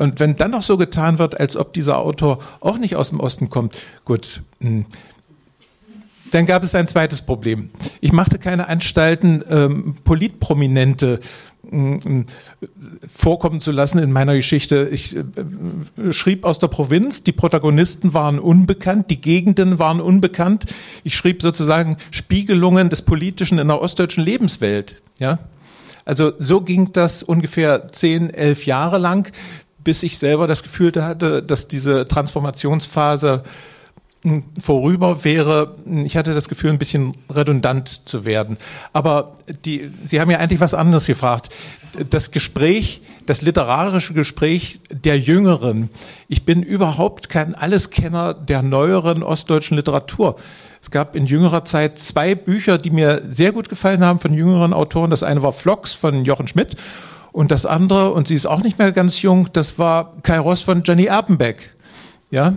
[0.00, 3.20] Und wenn dann noch so getan wird, als ob dieser Autor auch nicht aus dem
[3.20, 4.86] Osten kommt, gut, hm,
[6.30, 7.68] dann gab es ein zweites Problem.
[8.00, 11.20] Ich machte keine Anstalten, ähm, Politprominente
[11.70, 12.24] äh,
[13.14, 14.88] vorkommen zu lassen in meiner Geschichte.
[14.90, 15.22] Ich äh,
[16.12, 20.64] schrieb aus der Provinz, die Protagonisten waren unbekannt, die Gegenden waren unbekannt.
[21.04, 25.02] Ich schrieb sozusagen Spiegelungen des Politischen in der ostdeutschen Lebenswelt.
[25.18, 25.40] Ja?
[26.04, 29.30] Also so ging das ungefähr zehn, elf Jahre lang,
[29.84, 33.42] bis ich selber das Gefühl hatte, dass diese Transformationsphase
[34.62, 38.58] vorüber wäre, ich hatte das Gefühl, ein bisschen redundant zu werden.
[38.92, 39.32] Aber
[39.64, 41.48] die, Sie haben ja eigentlich was anderes gefragt.
[42.10, 45.88] Das Gespräch, das literarische Gespräch der Jüngeren.
[46.28, 50.36] Ich bin überhaupt kein Alleskenner der neueren ostdeutschen Literatur.
[50.82, 54.72] Es gab in jüngerer Zeit zwei Bücher, die mir sehr gut gefallen haben von jüngeren
[54.74, 55.10] Autoren.
[55.10, 56.76] Das eine war Flocks von Jochen Schmidt
[57.32, 60.60] und das andere, und sie ist auch nicht mehr ganz jung, das war Kai Ross
[60.60, 61.70] von Jenny Erpenbeck.
[62.30, 62.56] Ja,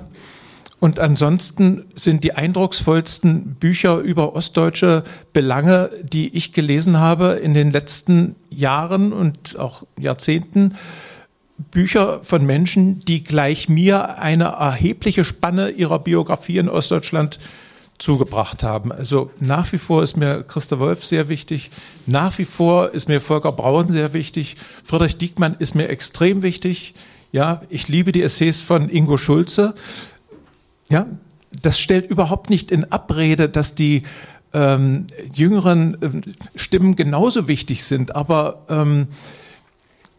[0.83, 7.71] und ansonsten sind die eindrucksvollsten Bücher über ostdeutsche Belange, die ich gelesen habe in den
[7.71, 10.75] letzten Jahren und auch Jahrzehnten,
[11.71, 17.39] Bücher von Menschen, die gleich mir eine erhebliche Spanne ihrer Biografie in Ostdeutschland
[18.03, 18.91] zugebracht haben.
[18.91, 21.71] Also nach wie vor ist mir Christa Wolf sehr wichtig,
[22.05, 26.95] nach wie vor ist mir Volker Braun sehr wichtig, Friedrich Diekmann ist mir extrem wichtig.
[27.31, 29.73] Ja, ich liebe die Essays von Ingo Schulze.
[30.89, 31.07] Ja,
[31.61, 34.03] das stellt überhaupt nicht in Abrede, dass die
[34.51, 36.21] ähm, jüngeren ähm,
[36.55, 39.07] Stimmen genauso wichtig sind, aber ähm,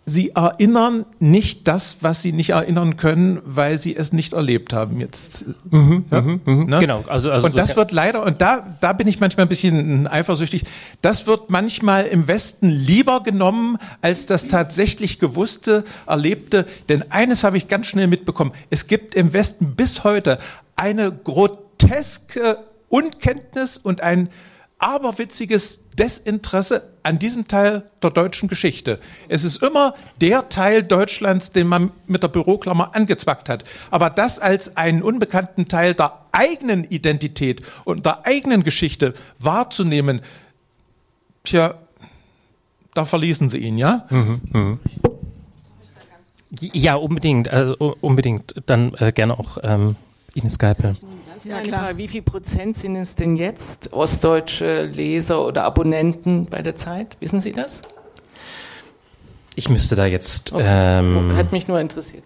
[0.07, 5.01] sie erinnern nicht das, was sie nicht erinnern können, weil sie es nicht erlebt haben
[5.01, 5.47] jetzt.
[5.71, 6.21] Mhm, ja?
[6.21, 6.67] mhm, mhm.
[6.67, 6.79] Ne?
[6.79, 7.05] Genau.
[7.07, 10.07] Also, also und das so, wird leider, und da, da bin ich manchmal ein bisschen
[10.07, 10.65] eifersüchtig,
[11.01, 16.67] das wird manchmal im Westen lieber genommen, als das tatsächlich gewusste, erlebte.
[16.89, 18.53] Denn eines habe ich ganz schnell mitbekommen.
[18.69, 20.39] Es gibt im Westen bis heute
[20.77, 24.29] eine groteske Unkenntnis und ein
[24.79, 28.99] aberwitziges Desinteresse an diesem Teil der deutschen Geschichte.
[29.29, 33.65] Es ist immer der Teil Deutschlands, den man mit der Büroklammer angezwackt hat.
[33.91, 40.23] Aber das als einen unbekannten Teil der eigenen Identität und der eigenen Geschichte wahrzunehmen,
[41.45, 41.75] tja,
[42.95, 44.07] da verließen sie ihn, ja?
[44.11, 44.79] Mhm, mh.
[46.73, 48.55] Ja, unbedingt, also unbedingt.
[48.67, 49.97] Dann äh, gerne auch ähm,
[50.35, 50.95] Ines Geipel.
[51.35, 56.47] Ganz kleine ja, Frage, wie viel Prozent sind es denn jetzt ostdeutsche Leser oder Abonnenten
[56.47, 57.17] bei der Zeit?
[57.19, 57.83] Wissen Sie das?
[59.57, 60.53] Ich müsste da jetzt.
[60.53, 60.63] Okay.
[60.65, 62.23] Ähm, Hat mich nur interessiert.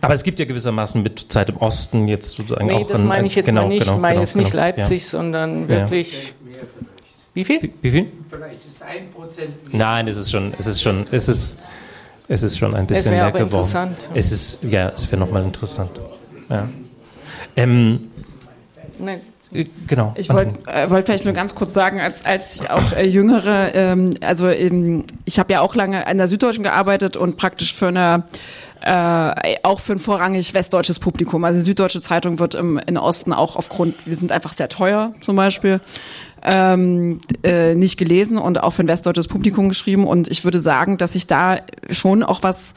[0.00, 2.78] Aber es gibt ja gewissermaßen mit Zeit im Osten jetzt sozusagen nee, auch.
[2.78, 3.84] Nee, das meine ich jetzt genau, mal nicht.
[3.84, 5.08] Genau, ich meine genau, jetzt nicht genau, Leipzig, ja.
[5.08, 6.34] sondern wirklich.
[6.50, 6.58] Ja.
[7.34, 7.72] Wie viel?
[7.82, 8.12] Wie, viel?
[8.30, 9.52] Vielleicht ist ein Prozent.
[9.70, 11.60] Nein, es ist schon, es ist schon, es ist,
[12.26, 13.44] es ist schon ein bisschen mehr geworden.
[13.44, 13.98] Interessant.
[14.14, 15.90] Es ist, ja, es wäre nochmal interessant.
[16.48, 16.66] Ja.
[17.54, 18.10] Ähm,
[18.98, 19.20] Nein.
[19.52, 20.14] Äh, genau.
[20.16, 23.74] Ich wollte äh, wollt vielleicht nur ganz kurz sagen, als, als ich auch äh, Jüngere,
[23.74, 27.88] ähm, also ähm, ich habe ja auch lange an der Süddeutschen gearbeitet und praktisch für
[27.88, 28.24] eine
[28.82, 31.44] äh, auch für ein vorrangig westdeutsches Publikum.
[31.44, 35.12] Also die Süddeutsche Zeitung wird im in Osten auch aufgrund, wir sind einfach sehr teuer
[35.22, 35.80] zum Beispiel,
[36.42, 40.06] ähm, äh, nicht gelesen und auch für ein westdeutsches Publikum geschrieben.
[40.06, 41.58] Und ich würde sagen, dass sich da
[41.90, 42.74] schon auch was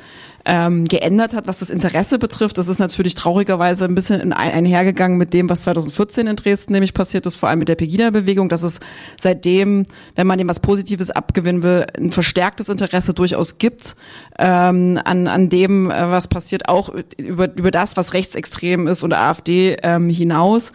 [0.50, 2.58] ähm, geändert hat, was das Interesse betrifft.
[2.58, 6.74] Das ist natürlich traurigerweise ein bisschen in ein, einhergegangen mit dem, was 2014 in Dresden
[6.74, 8.80] nämlich passiert ist, vor allem mit der Pegida-Bewegung, dass es
[9.22, 9.86] seitdem,
[10.16, 13.96] wenn man dem was Positives abgewinnen will, ein verstärktes Interesse durchaus gibt
[14.40, 19.14] ähm, an, an dem, äh, was passiert, auch über, über das, was rechtsextrem ist und
[19.14, 20.72] AfD ähm, hinaus.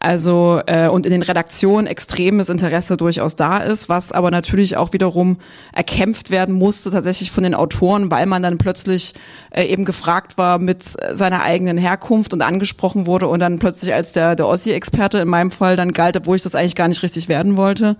[0.00, 4.92] Also äh, und in den Redaktionen extremes Interesse durchaus da ist, was aber natürlich auch
[4.92, 5.38] wiederum
[5.72, 9.14] erkämpft werden musste tatsächlich von den Autoren, weil man dann plötzlich
[9.50, 14.12] äh, eben gefragt war mit seiner eigenen Herkunft und angesprochen wurde und dann plötzlich als
[14.12, 17.28] der der Ossi-Experte in meinem Fall dann galt, obwohl ich das eigentlich gar nicht richtig
[17.28, 17.96] werden wollte.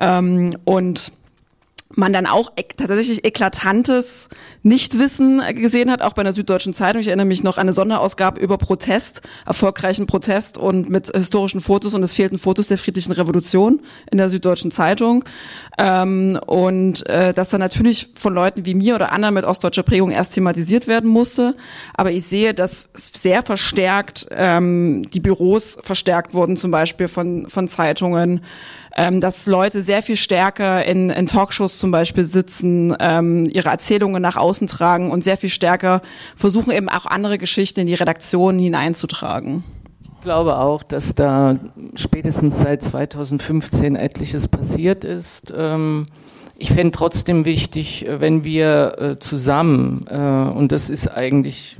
[0.00, 1.12] Ähm, und
[1.96, 4.28] man dann auch tatsächlich eklatantes
[4.62, 7.00] Nichtwissen gesehen hat, auch bei einer Süddeutschen Zeitung.
[7.00, 11.94] Ich erinnere mich noch an eine Sonderausgabe über Protest, erfolgreichen Protest und mit historischen Fotos
[11.94, 15.24] und es fehlten Fotos der friedlichen Revolution in der Süddeutschen Zeitung.
[15.78, 20.10] Ähm, und äh, das dann natürlich von Leuten wie mir oder anderen mit ostdeutscher Prägung
[20.10, 21.56] erst thematisiert werden musste.
[21.94, 27.66] Aber ich sehe, dass sehr verstärkt ähm, die Büros verstärkt wurden, zum Beispiel von, von
[27.66, 28.42] Zeitungen
[28.98, 34.20] ähm, dass Leute sehr viel stärker in, in Talkshows zum Beispiel sitzen, ähm, ihre Erzählungen
[34.20, 36.02] nach außen tragen und sehr viel stärker
[36.36, 39.64] versuchen eben auch andere Geschichten in die Redaktion hineinzutragen.
[40.02, 41.56] Ich glaube auch, dass da
[41.94, 45.52] spätestens seit 2015 etliches passiert ist.
[45.56, 46.06] Ähm,
[46.58, 51.78] ich fände trotzdem wichtig, wenn wir äh, zusammen, äh, und das ist eigentlich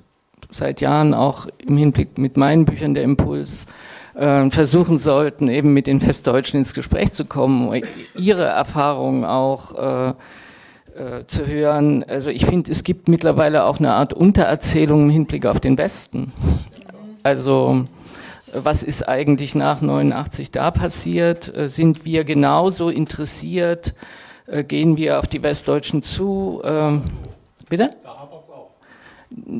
[0.50, 3.66] seit Jahren auch im Hinblick mit meinen Büchern der Impuls,
[4.18, 7.82] äh, versuchen sollten, eben mit den Westdeutschen ins Gespräch zu kommen,
[8.16, 12.04] ihre Erfahrungen auch äh, äh, zu hören.
[12.04, 16.32] Also ich finde, es gibt mittlerweile auch eine Art Untererzählung im Hinblick auf den Westen.
[17.22, 17.84] Also
[18.52, 21.56] was ist eigentlich nach 89 da passiert?
[21.56, 23.94] Äh, sind wir genauso interessiert?
[24.66, 26.62] Gehen wir auf die Westdeutschen zu?
[26.64, 27.02] Ähm,
[27.68, 27.90] bitte?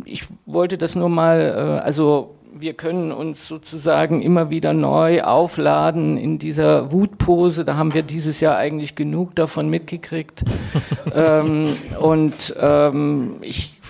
[0.06, 6.38] Ich wollte das nur mal, also wir können uns sozusagen immer wieder neu aufladen in
[6.38, 7.64] dieser Wutpose.
[7.64, 10.44] Da haben wir dieses Jahr eigentlich genug davon mitgekriegt.
[11.14, 13.80] ähm, und ähm, ich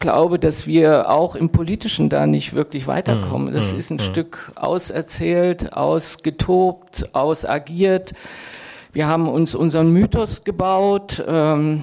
[0.00, 3.52] glaube, dass wir auch im Politischen da nicht wirklich weiterkommen.
[3.52, 3.78] Das mhm.
[3.78, 4.02] ist ein mhm.
[4.02, 8.14] Stück auserzählt, ausgetobt, ausagiert.
[8.92, 11.22] Wir haben uns unseren Mythos gebaut.
[11.26, 11.82] Ähm,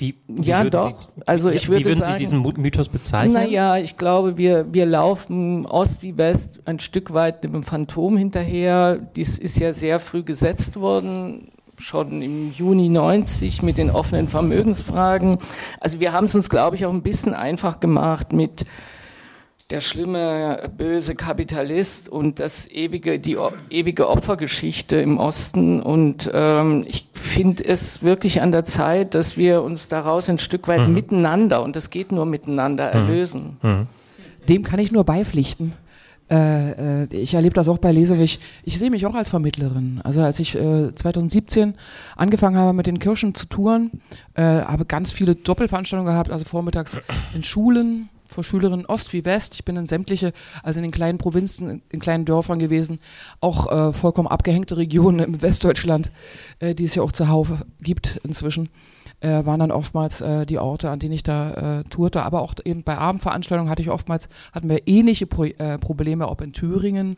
[0.00, 1.02] wie, wie ja, doch.
[1.02, 3.34] Sie, also ich würde wie würden sagen, Sie diesen Mythos bezeichnen?
[3.34, 8.96] Naja, ich glaube, wir, wir laufen Ost wie West ein Stück weit dem Phantom hinterher.
[8.96, 15.38] Dies ist ja sehr früh gesetzt worden, schon im Juni 90 mit den offenen Vermögensfragen.
[15.80, 18.64] Also wir haben es uns, glaube ich, auch ein bisschen einfach gemacht mit
[19.70, 23.36] der schlimme, böse Kapitalist und das ewige, die
[23.70, 25.80] ewige Opfergeschichte im Osten.
[25.80, 30.66] Und ähm, ich finde es wirklich an der Zeit, dass wir uns daraus ein Stück
[30.66, 30.94] weit mhm.
[30.94, 32.94] miteinander, und das geht nur miteinander, mhm.
[32.94, 33.56] erlösen.
[33.62, 33.86] Mhm.
[34.48, 35.74] Dem kann ich nur beipflichten.
[36.30, 38.22] Äh, äh, ich erlebe das auch bei Lesungen.
[38.22, 40.00] Ich, sehe mich auch als Vermittlerin.
[40.04, 41.74] Also als ich äh, 2017
[42.16, 43.90] angefangen habe, mit den Kirchen zu touren,
[44.34, 47.00] äh, habe ganz viele Doppelveranstaltungen gehabt, also vormittags
[47.34, 49.54] in Schulen, vor Schülerinnen Ost wie West.
[49.54, 53.00] Ich bin in sämtliche, also in den kleinen Provinzen, in kleinen Dörfern gewesen,
[53.40, 56.10] auch äh, vollkommen abgehängte Regionen im Westdeutschland,
[56.60, 58.68] äh, die es ja auch zuhauf gibt inzwischen,
[59.20, 62.22] äh, waren dann oftmals äh, die Orte, an denen ich da äh, tourte.
[62.22, 66.40] Aber auch eben bei Abendveranstaltungen hatte ich oftmals, hatten wir ähnliche Pro äh, Probleme, ob
[66.40, 67.16] in Thüringen,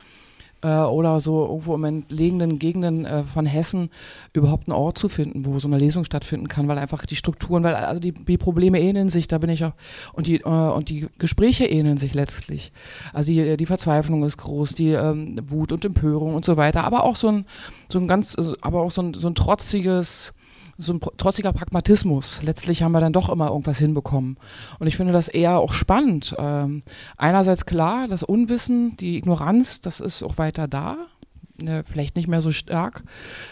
[0.62, 3.90] äh, oder so irgendwo im entlegenen Gegenden äh, von Hessen
[4.32, 7.64] überhaupt einen Ort zu finden, wo so eine Lesung stattfinden kann, weil einfach die Strukturen,
[7.64, 9.72] weil also die, die Probleme ähneln sich, da bin ich auch
[10.12, 12.72] und die äh, und die Gespräche ähneln sich letztlich.
[13.12, 17.04] Also die, die Verzweiflung ist groß, die ähm, Wut und Empörung und so weiter, aber
[17.04, 17.44] auch so ein
[17.88, 20.32] so ein ganz, aber auch so ein, so ein trotziges
[20.82, 22.42] so ein trotziger Pragmatismus.
[22.42, 24.36] Letztlich haben wir dann doch immer irgendwas hinbekommen.
[24.78, 26.34] Und ich finde das eher auch spannend.
[26.38, 26.80] Ähm,
[27.16, 30.96] einerseits klar, das Unwissen, die Ignoranz, das ist auch weiter da.
[31.62, 33.04] Ne, vielleicht nicht mehr so stark,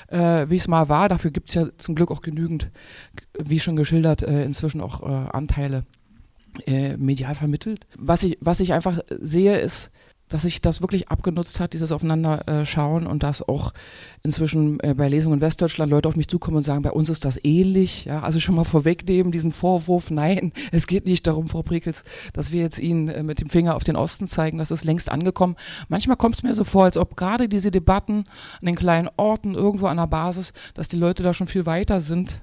[0.09, 1.09] äh, wie es mal war.
[1.09, 2.71] Dafür gibt es ja zum Glück auch genügend,
[3.39, 5.85] wie schon geschildert, äh, inzwischen auch äh, Anteile
[6.67, 7.87] äh, medial vermittelt.
[7.97, 9.91] Was ich, was ich einfach sehe, ist,
[10.31, 13.73] dass sich das wirklich abgenutzt hat, dieses Aufeinanderschauen und dass auch
[14.23, 17.25] inzwischen äh, bei Lesungen in Westdeutschland Leute auf mich zukommen und sagen, bei uns ist
[17.25, 18.07] das ähnlich.
[18.07, 22.53] Ja, also schon mal vorwegnehmen diesen Vorwurf, nein, es geht nicht darum, Frau Prekels, dass
[22.53, 25.57] wir jetzt Ihnen äh, mit dem Finger auf den Osten zeigen, das ist längst angekommen.
[25.89, 28.25] Manchmal kommt es mir so vor, als ob gerade diese Debatten
[28.61, 32.01] an den kleinen Orten irgendwo an der Basis, dass die Leute da schon viel weiter
[32.01, 32.41] sind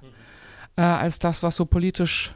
[0.78, 2.36] äh, als das, was so politisch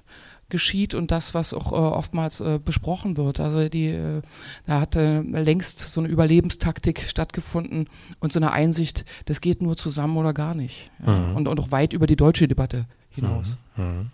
[0.51, 3.39] geschieht und das, was auch äh, oftmals äh, besprochen wird.
[3.39, 4.21] Also die, äh,
[4.67, 7.87] da hat äh, längst so eine Überlebenstaktik stattgefunden
[8.19, 10.91] und so eine Einsicht, das geht nur zusammen oder gar nicht.
[11.05, 11.17] Ja.
[11.17, 11.35] Mhm.
[11.35, 13.57] Und, und auch weit über die deutsche Debatte hinaus.
[13.75, 13.83] Mhm.
[13.83, 14.11] Mhm.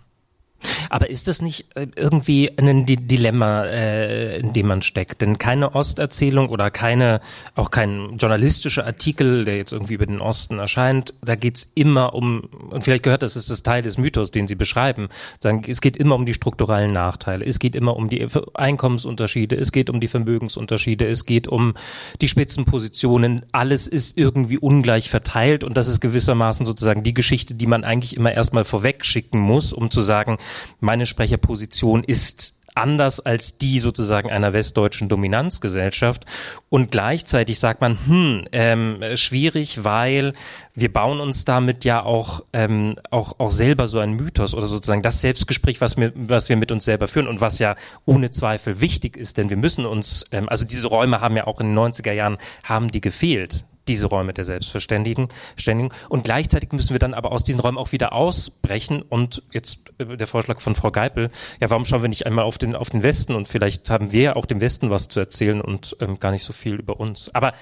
[0.90, 5.20] Aber ist das nicht äh, irgendwie ein Dilemma, äh, in dem man steckt?
[5.20, 7.20] Denn keine Osterzählung oder keine,
[7.54, 12.48] auch kein journalistischer Artikel, der jetzt irgendwie über den Osten erscheint, da geht's immer um,
[12.70, 15.08] und vielleicht gehört das, ist das Teil des Mythos, den Sie beschreiben,
[15.40, 19.72] sagen, es geht immer um die strukturellen Nachteile, es geht immer um die Einkommensunterschiede, es
[19.72, 21.74] geht um die Vermögensunterschiede, es geht um
[22.20, 27.66] die Spitzenpositionen, alles ist irgendwie ungleich verteilt und das ist gewissermaßen sozusagen die Geschichte, die
[27.66, 30.38] man eigentlich immer erstmal vorweg schicken muss, um zu sagen,
[30.80, 36.24] meine Sprecherposition ist anders als die sozusagen einer westdeutschen Dominanzgesellschaft.
[36.70, 40.34] Und gleichzeitig sagt man, hm, ähm, schwierig, weil
[40.74, 45.02] wir bauen uns damit ja auch, ähm, auch, auch selber so einen Mythos oder sozusagen
[45.02, 47.74] das Selbstgespräch, was wir, was wir mit uns selber führen und was ja
[48.06, 51.60] ohne Zweifel wichtig ist, denn wir müssen uns, ähm, also diese Räume haben ja auch
[51.60, 55.28] in den 90er Jahren, haben die gefehlt diese Räume der Selbstverständigen.
[55.56, 55.90] Ständigen.
[56.08, 59.02] Und gleichzeitig müssen wir dann aber aus diesen Räumen auch wieder ausbrechen.
[59.02, 62.58] Und jetzt äh, der Vorschlag von Frau Geipel, ja, warum schauen wir nicht einmal auf
[62.58, 63.34] den, auf den Westen?
[63.34, 66.44] Und vielleicht haben wir ja auch dem Westen was zu erzählen und ähm, gar nicht
[66.44, 67.34] so viel über uns.
[67.34, 67.52] Aber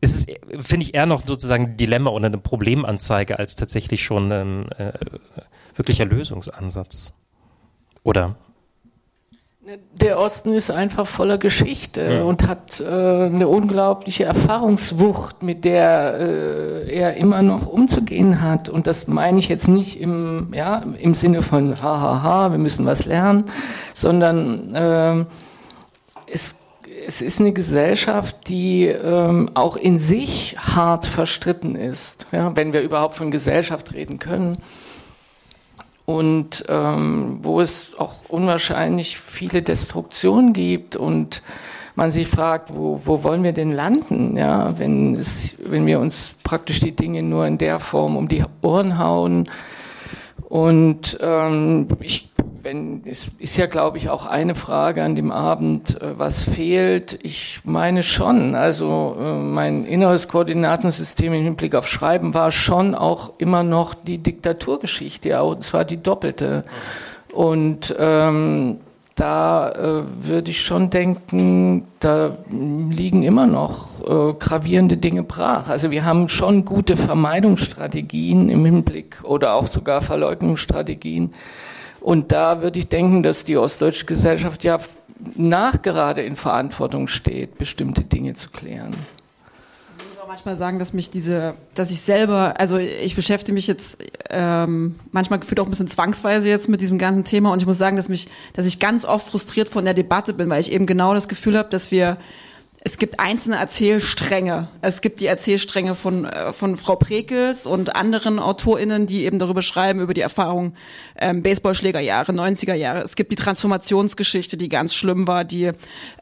[0.00, 4.32] es ist, finde ich, eher noch sozusagen ein Dilemma oder eine Problemanzeige als tatsächlich schon
[4.32, 4.92] ein ähm, äh,
[5.74, 7.14] wirklicher Lösungsansatz.
[8.02, 8.36] Oder?
[9.92, 12.22] Der Osten ist einfach voller Geschichte ja.
[12.22, 18.70] und hat äh, eine unglaubliche Erfahrungswucht, mit der äh, er immer noch umzugehen hat.
[18.70, 23.04] Und das meine ich jetzt nicht im, ja, im Sinne von hahaha, wir müssen was
[23.04, 23.44] lernen,
[23.92, 25.26] sondern äh,
[26.32, 26.60] es,
[27.06, 32.80] es ist eine Gesellschaft, die ähm, auch in sich hart verstritten ist, ja, wenn wir
[32.80, 34.56] überhaupt von Gesellschaft reden können
[36.10, 41.42] und ähm, wo es auch unwahrscheinlich viele Destruktionen gibt und
[41.94, 46.34] man sich fragt, wo, wo wollen wir denn landen, ja, wenn, es, wenn wir uns
[46.42, 49.48] praktisch die Dinge nur in der Form um die Ohren hauen.
[50.48, 52.29] Und ähm, ich
[52.62, 57.18] wenn, es ist ja, glaube ich, auch eine Frage an dem Abend, äh, was fehlt.
[57.22, 63.32] Ich meine schon, also äh, mein inneres Koordinatensystem im Hinblick auf Schreiben war schon auch
[63.38, 66.64] immer noch die Diktaturgeschichte, und zwar die doppelte.
[67.32, 68.78] Und ähm,
[69.20, 75.68] da äh, würde ich schon denken, da liegen immer noch äh, gravierende Dinge brach.
[75.68, 81.34] Also wir haben schon gute Vermeidungsstrategien im Hinblick oder auch sogar Verleugnungsstrategien
[82.00, 84.78] und da würde ich denken, dass die ostdeutsche Gesellschaft ja
[85.36, 88.90] nachgerade in Verantwortung steht, bestimmte Dinge zu klären.
[89.98, 93.66] Ich muss auch manchmal sagen, dass mich diese, dass ich selber, also ich beschäftige mich
[93.66, 93.98] jetzt
[94.30, 97.52] ähm, manchmal gefühlt auch ein bisschen zwangsweise jetzt mit diesem ganzen Thema.
[97.52, 100.48] Und ich muss sagen, dass mich, dass ich ganz oft frustriert von der Debatte bin,
[100.48, 102.16] weil ich eben genau das Gefühl habe, dass wir
[102.82, 104.68] es gibt einzelne Erzählstränge.
[104.80, 109.60] Es gibt die Erzählstränge von, äh, von Frau Prekels und anderen AutorInnen, die eben darüber
[109.60, 110.72] schreiben, über die Erfahrung
[111.18, 113.02] ähm, Baseballschlägerjahre, 90er Jahre.
[113.02, 115.72] Es gibt die Transformationsgeschichte, die ganz schlimm war, die,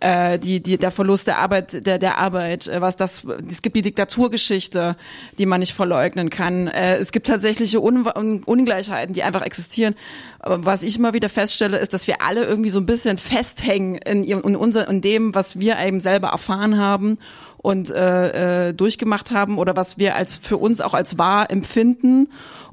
[0.00, 3.76] äh, die, die, der Verlust der Arbeit, der, der Arbeit, äh, was das, es gibt
[3.76, 4.96] die Diktaturgeschichte,
[5.38, 6.66] die man nicht verleugnen kann.
[6.66, 8.04] Äh, es gibt tatsächliche Un
[8.44, 9.94] Ungleichheiten, die einfach existieren.
[10.40, 14.22] Was ich immer wieder feststelle, ist, dass wir alle irgendwie so ein bisschen festhängen in,
[14.22, 17.18] in, unser, in dem, was wir eben selber erfahren haben
[17.56, 22.28] und äh, äh, durchgemacht haben oder was wir als für uns auch als wahr empfinden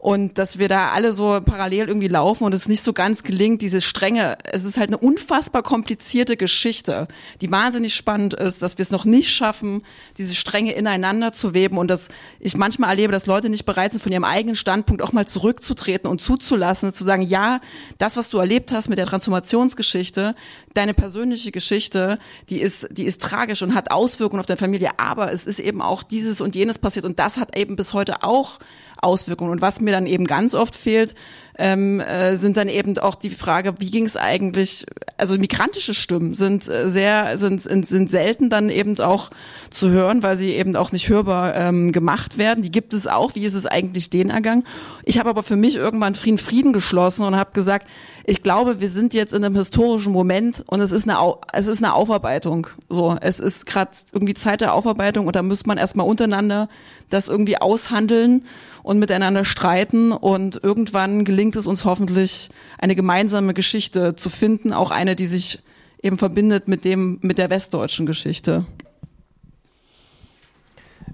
[0.06, 3.64] und dass wir da alle so parallel irgendwie laufen und es nicht so ganz gelingt,
[3.64, 7.08] diese Strenge, es ist halt eine unfassbar komplizierte Geschichte,
[7.42, 9.82] die wahnsinnig spannend ist, dass wir es noch nicht schaffen,
[10.20, 14.02] diese Stränge ineinander zu weben und dass ich manchmal erlebe, dass Leute nicht bereit sind,
[14.04, 17.60] von ihrem eigenen Standpunkt auch mal zurückzutreten und zuzulassen, zu sagen, ja,
[17.98, 20.36] das, was du erlebt hast mit der Transformationsgeschichte,
[20.76, 22.20] deine persönliche Geschichte,
[22.52, 25.82] die ist, die ist tragisch und hat Auswirkungen auf deine Familie, aber es ist eben
[25.82, 28.60] auch dieses und jenes passiert und das hat eben bis heute auch
[29.02, 29.52] Auswirkungen.
[29.52, 31.16] Und was mir dann eben ganz oft fehlt,
[31.58, 34.86] ähm, äh, sind dann eben auch die Frage, wie ging es eigentlich,
[35.18, 39.30] also migrantische Stimmen sind äh, sehr, sind, sind, sind selten dann eben auch
[39.70, 42.62] zu hören, weil sie eben auch nicht hörbar ähm, gemacht werden.
[42.62, 44.66] Die gibt es auch, wie ist es eigentlich denen ergangen?
[45.06, 47.88] Ich habe aber für mich irgendwann Frieden Frieden geschlossen und habe gesagt,
[48.28, 51.84] ich glaube, wir sind jetzt in einem historischen Moment und es ist eine, es ist
[51.84, 52.68] eine Aufarbeitung.
[52.90, 56.68] So, es ist gerade irgendwie Zeit der Aufarbeitung und da muss man erstmal untereinander
[57.12, 58.46] das irgendwie aushandeln
[58.82, 62.50] und miteinander streiten und irgendwann gelingt es uns hoffentlich,
[62.80, 65.62] eine gemeinsame Geschichte zu finden, auch eine, die sich
[66.02, 68.66] eben verbindet mit dem, mit der westdeutschen Geschichte.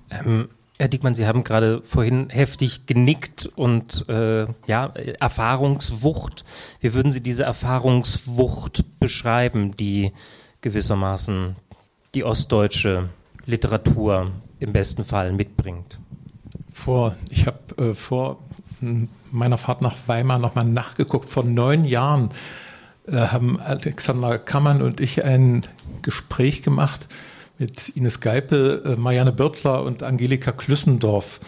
[0.10, 0.48] Ähm,
[0.82, 4.88] Herr Diekmann, Sie haben gerade vorhin heftig genickt und äh, ja,
[5.20, 6.44] Erfahrungswucht.
[6.80, 10.12] Wie würden Sie diese Erfahrungswucht beschreiben, die
[10.62, 11.56] gewissermaßen
[12.16, 13.10] die ostdeutsche
[13.46, 16.00] Literatur im besten Fall mitbringt?
[16.74, 18.40] Vor, ich habe äh, vor
[19.30, 21.30] meiner Fahrt nach Weimar nochmal nachgeguckt.
[21.30, 22.32] Vor neun Jahren
[23.06, 25.62] äh, haben Alexander Kammann und ich ein
[26.02, 27.08] Gespräch gemacht
[27.62, 31.40] mit Ines Geipel, äh, Marianne Birtler und Angelika Klüssendorf.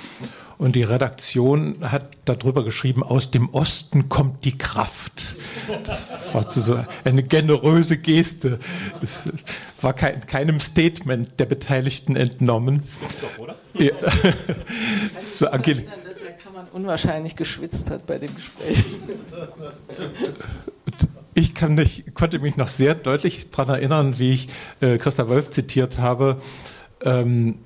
[0.60, 5.36] Und die Redaktion hat darüber geschrieben, aus dem Osten kommt die Kraft.
[5.84, 8.60] Das war so eine generöse Geste.
[9.02, 9.28] Es
[9.82, 12.84] war kein, keinem Statement der Beteiligten entnommen.
[13.22, 13.56] Doch, oder?
[13.74, 13.94] Ja.
[15.18, 15.92] so, Angelika
[16.72, 18.84] unwahrscheinlich geschwitzt hat bei dem Gespräch.
[21.34, 24.50] Ich nicht, konnte mich noch sehr deutlich daran erinnern, wie ich
[24.82, 26.38] äh, Christa Wolf zitiert habe.
[27.04, 27.60] Ähm,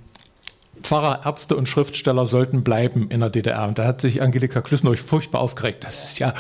[0.81, 3.67] Pfarrer, Ärzte und Schriftsteller sollten bleiben in der DDR.
[3.67, 5.83] Und da hat sich Angelika Klüssendorf furchtbar aufgeregt.
[5.83, 6.33] Das ist ja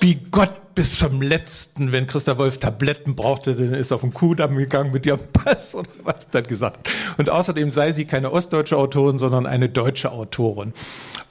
[0.00, 1.92] bigott bis zum Letzten.
[1.92, 5.88] Wenn Christa Wolf Tabletten brauchte, dann ist auf den Kuhdamm gegangen mit ihrem Pass oder
[6.02, 6.90] was dann gesagt.
[7.16, 10.72] Und außerdem sei sie keine ostdeutsche Autorin, sondern eine deutsche Autorin.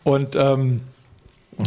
[0.03, 0.81] Und ähm,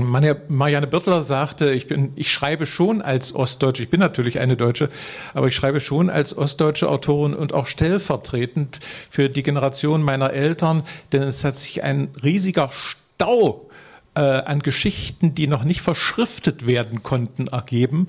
[0.01, 4.89] Marianne Birtler sagte, ich bin, ich schreibe schon als Ostdeutsche, ich bin natürlich eine Deutsche,
[5.35, 8.81] aber ich schreibe schon als ostdeutsche Autorin und auch stellvertretend
[9.11, 10.83] für die Generation meiner Eltern,
[11.13, 13.69] denn es hat sich ein riesiger Stau
[14.15, 18.09] äh, an Geschichten, die noch nicht verschriftet werden konnten, ergeben.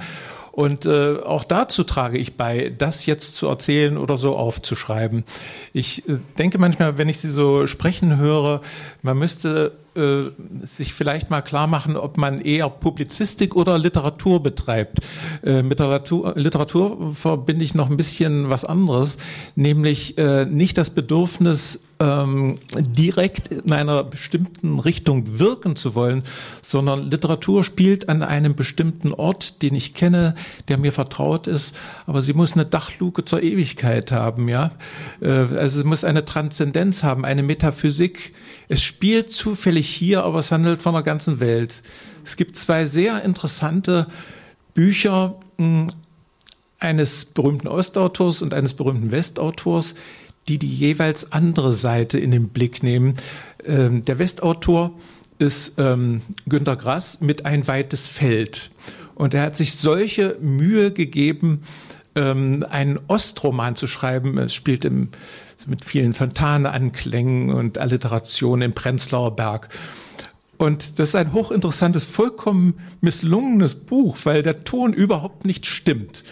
[0.58, 5.24] Und äh, auch dazu trage ich bei, das jetzt zu erzählen oder so aufzuschreiben.
[5.72, 8.62] Ich äh, denke manchmal, wenn ich Sie so sprechen höre,
[9.04, 10.32] man müsste äh,
[10.62, 15.00] sich vielleicht mal klar machen, ob man eher Publizistik oder Literatur betreibt.
[15.44, 19.18] Äh, mit Literatur, Literatur verbinde ich noch ein bisschen was anderes,
[19.56, 26.24] nämlich äh, nicht das Bedürfnis, ähm, direkt in einer bestimmten Richtung wirken zu wollen,
[26.62, 30.36] sondern Literatur spielt an einem bestimmten Ort, den ich kenne,
[30.68, 31.76] der mir vertraut ist,
[32.06, 34.72] aber sie muss eine Dachluke zur Ewigkeit haben, ja.
[35.22, 38.32] Äh, also es muss eine Transzendenz haben, eine Metaphysik.
[38.70, 41.82] Es spielt zufällig hier, aber es handelt von der ganzen Welt.
[42.24, 44.08] Es gibt zwei sehr interessante
[44.74, 45.88] Bücher hm,
[46.80, 49.96] eines berühmten Ostautors und eines berühmten Westautors,
[50.48, 53.16] die die jeweils andere Seite in den Blick nehmen.
[53.66, 54.92] Ähm, der Westautor
[55.40, 58.72] ist ähm, Günter Grass mit Ein weites Feld.
[59.16, 61.64] Und er hat sich solche Mühe gegeben,
[62.16, 64.38] ähm, einen Ostroman zu schreiben.
[64.38, 65.10] Es spielt im,
[65.68, 69.70] mit vielen Fontane-Anklängen und Alliterationen im Prenzlauer Berg.
[70.58, 76.24] Und das ist ein hochinteressantes, vollkommen misslungenes Buch, weil der Ton überhaupt nicht stimmt.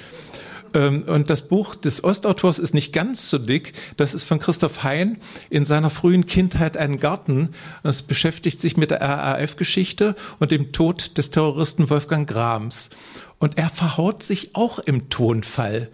[0.75, 3.73] Ähm, und das Buch des Ostautors ist nicht ganz so dick.
[3.97, 5.17] Das ist von Christoph Hein
[5.49, 7.49] in seiner frühen Kindheit ein Garten.
[7.83, 12.89] Das beschäftigt sich mit der RAF-Geschichte und dem Tod des Terroristen Wolfgang Grams.
[13.37, 15.89] Und er verhaut sich auch im Tonfall.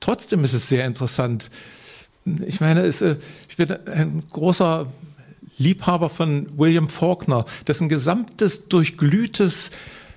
[0.00, 1.50] Trotzdem ist es sehr interessant.
[2.46, 3.16] Ich meine, äh,
[3.48, 4.86] ich bin ein großer
[5.58, 9.70] Liebhaber von William Faulkner, dessen gesamtes durchglühtes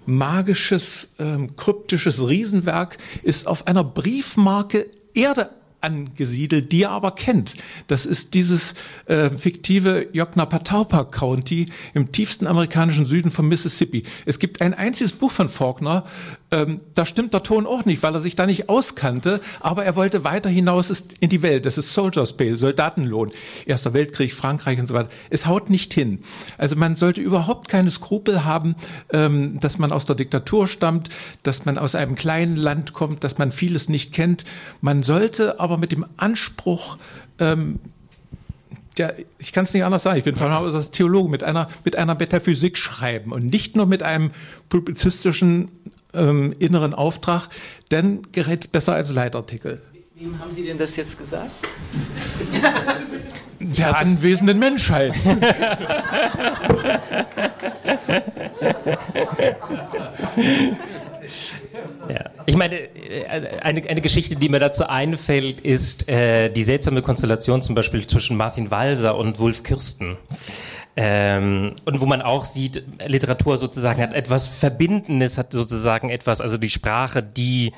[0.05, 5.51] magisches, ähm, kryptisches Riesenwerk ist auf einer Briefmarke Erde
[5.81, 7.55] angesiedelt, die er aber kennt.
[7.87, 14.03] Das ist dieses äh, fiktive Yoknapatawpha County im tiefsten amerikanischen Süden von Mississippi.
[14.25, 16.05] Es gibt ein einziges Buch von Faulkner,
[16.51, 19.95] ähm, da stimmt der Ton auch nicht, weil er sich da nicht auskannte, aber er
[19.95, 20.89] wollte weiter hinaus
[21.19, 21.65] in die Welt.
[21.65, 23.31] Das ist Soldier's Pay, Soldatenlohn,
[23.65, 25.09] Erster Weltkrieg, Frankreich und so weiter.
[25.29, 26.19] Es haut nicht hin.
[26.57, 28.75] Also man sollte überhaupt keine Skrupel haben,
[29.11, 31.09] ähm, dass man aus der Diktatur stammt,
[31.43, 34.43] dass man aus einem kleinen Land kommt, dass man vieles nicht kennt.
[34.81, 36.97] Man sollte aber mit dem Anspruch,
[37.37, 37.79] ähm,
[38.97, 41.69] ja, ich kann es nicht anders sagen, ich bin von Haus aus Theologe, mit einer,
[41.85, 44.31] mit einer Metaphysik schreiben und nicht nur mit einem
[44.67, 45.71] publizistischen
[46.13, 47.49] ähm, inneren Auftrag,
[47.89, 49.81] dann gerät es besser als Leitartikel.
[50.15, 51.51] Wem haben Sie denn das jetzt gesagt?
[53.59, 55.15] der glaub, anwesenden Menschheit.
[62.09, 62.31] Ja.
[62.45, 63.25] Ich meine, äh,
[63.61, 68.35] eine, eine Geschichte, die mir dazu einfällt, ist äh, die seltsame Konstellation zum Beispiel zwischen
[68.35, 70.17] Martin Walser und Wolf Kirsten.
[71.01, 76.57] Ähm, und wo man auch sieht, Literatur sozusagen hat etwas Verbindendes, hat sozusagen etwas, also
[76.57, 77.71] die Sprache, die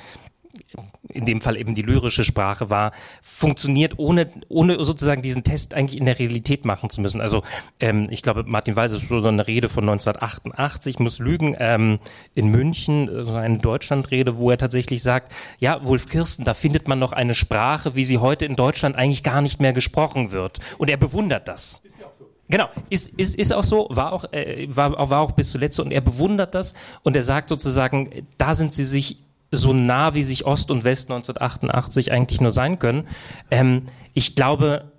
[1.07, 5.99] in dem Fall eben die lyrische Sprache war, funktioniert ohne, ohne sozusagen diesen Test eigentlich
[5.99, 7.21] in der Realität machen zu müssen.
[7.21, 7.43] Also
[7.79, 11.99] ähm, ich glaube, Martin Weiß ist so eine Rede von 1988, muss lügen, ähm,
[12.33, 16.97] in München, so eine Deutschlandrede, wo er tatsächlich sagt, ja, Wolf Kirsten, da findet man
[16.97, 20.59] noch eine Sprache, wie sie heute in Deutschland eigentlich gar nicht mehr gesprochen wird.
[20.79, 21.81] Und er bewundert das.
[21.83, 22.10] Ist ja.
[22.51, 25.83] Genau, ist, ist, ist auch so, war auch, äh, war, war auch bis zuletzt so
[25.83, 29.17] und er bewundert das und er sagt sozusagen, da sind sie sich
[29.51, 33.07] so nah, wie sich Ost und West 1988 eigentlich nur sein können.
[33.49, 33.83] Ähm,
[34.13, 34.91] ich glaube,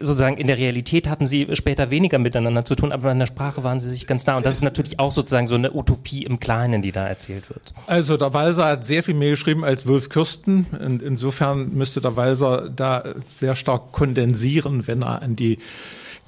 [0.00, 3.64] sozusagen in der Realität hatten sie später weniger miteinander zu tun, aber in der Sprache
[3.64, 4.36] waren sie sich ganz nah.
[4.36, 7.72] Und das ist natürlich auch sozusagen so eine Utopie im Kleinen, die da erzählt wird.
[7.86, 10.66] Also der Walser hat sehr viel mehr geschrieben als Wolf Kürsten.
[10.78, 15.58] Und insofern müsste der Walser da sehr stark kondensieren, wenn er an die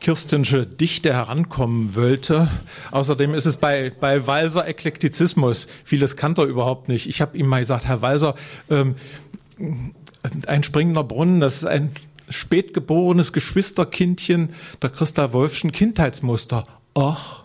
[0.01, 2.49] Kirstensche Dichte herankommen wollte.
[2.91, 5.67] Außerdem ist es bei, bei Walser Eklektizismus.
[5.85, 7.09] Vieles kannte er überhaupt nicht.
[7.09, 8.35] Ich habe ihm mal gesagt, Herr Walser,
[8.71, 8.95] ähm,
[10.47, 11.91] ein springender Brunnen, das ist ein
[12.29, 14.51] spätgeborenes Geschwisterkindchen
[14.83, 16.65] der Christa Wolfschen Kindheitsmuster.
[16.95, 17.45] Ach,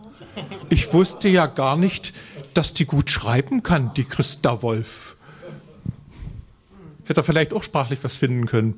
[0.69, 2.13] ich wusste ja gar nicht,
[2.53, 5.15] dass die gut schreiben kann, die Christa Wolf.
[7.05, 8.75] Hätte er vielleicht auch sprachlich was finden können.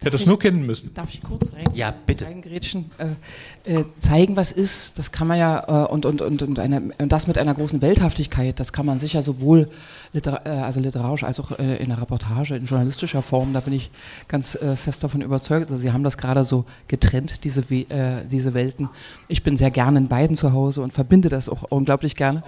[0.00, 0.92] Hätte es nur kennen müssen.
[0.94, 1.64] Darf ich kurz rein?
[1.74, 2.26] Ja, bitte.
[2.26, 6.58] Reingrätschen, äh, äh, zeigen, was ist, das kann man ja, äh, und, und, und, und,
[6.58, 9.68] eine, und das mit einer großen Welthaftigkeit, das kann man sicher sowohl
[10.12, 13.72] liter äh, also literarisch als auch äh, in der Reportage, in journalistischer Form, da bin
[13.72, 13.90] ich
[14.28, 15.66] ganz äh, fest davon überzeugt.
[15.66, 17.86] Also Sie haben das gerade so getrennt, diese, We
[18.30, 18.88] diese Welten.
[19.28, 22.42] Ich bin sehr gerne in beiden zu Hause und verbinde das auch unglaublich gerne.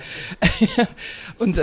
[1.39, 1.59] und,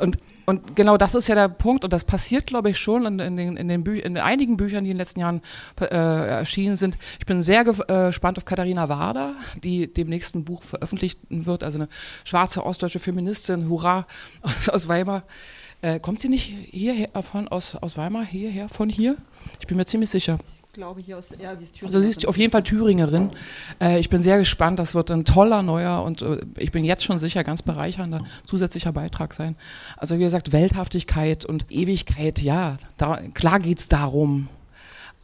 [0.00, 0.18] und
[0.48, 3.36] und genau das ist ja der Punkt und das passiert, glaube ich, schon in, in,
[3.36, 5.42] den, in, den in einigen Büchern, die in den letzten Jahren
[5.78, 6.96] äh, erschienen sind.
[7.18, 11.80] Ich bin sehr äh, gespannt auf Katharina Wader, die dem nächsten Buch veröffentlichen wird, also
[11.80, 11.88] eine
[12.24, 14.06] schwarze ostdeutsche Feministin, hurra,
[14.40, 15.24] aus, aus Weimar.
[15.82, 19.18] Äh, kommt sie nicht hierher von aus, aus Weimar hierher von hier?
[19.60, 20.38] Ich bin mir ziemlich sicher.
[20.44, 21.96] Ich glaube hier aus, ja, sie ist Thüringerin.
[21.96, 23.30] Also sie ist auf jeden Fall Thüringerin.
[23.80, 24.78] Äh, ich bin sehr gespannt.
[24.78, 28.92] Das wird ein toller neuer und äh, ich bin jetzt schon sicher ganz bereichernder zusätzlicher
[28.92, 29.56] Beitrag sein.
[29.96, 34.48] Also wie gesagt, Welthaftigkeit und Ewigkeit, ja, da, klar geht es darum.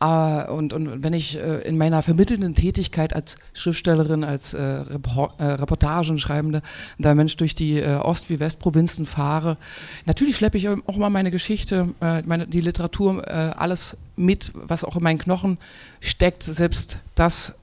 [0.02, 5.32] Uh, und, und wenn ich uh, in meiner vermittelnden Tätigkeit als Schriftstellerin, als uh, Repor
[5.38, 6.62] Reportagenschreibende,
[6.98, 9.56] da Mensch durch die Ost- wie Westprovinzen fahre,
[10.04, 11.88] natürlich schleppe ich auch mal meine Geschichte,
[12.26, 13.26] meine, die Literatur,
[13.58, 15.58] alles mit, was auch in meinen Knochen
[16.00, 16.42] steckt.
[16.42, 17.54] Selbst das,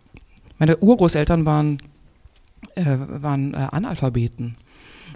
[0.57, 1.77] meine Urgroßeltern waren,
[2.75, 4.55] waren Analphabeten.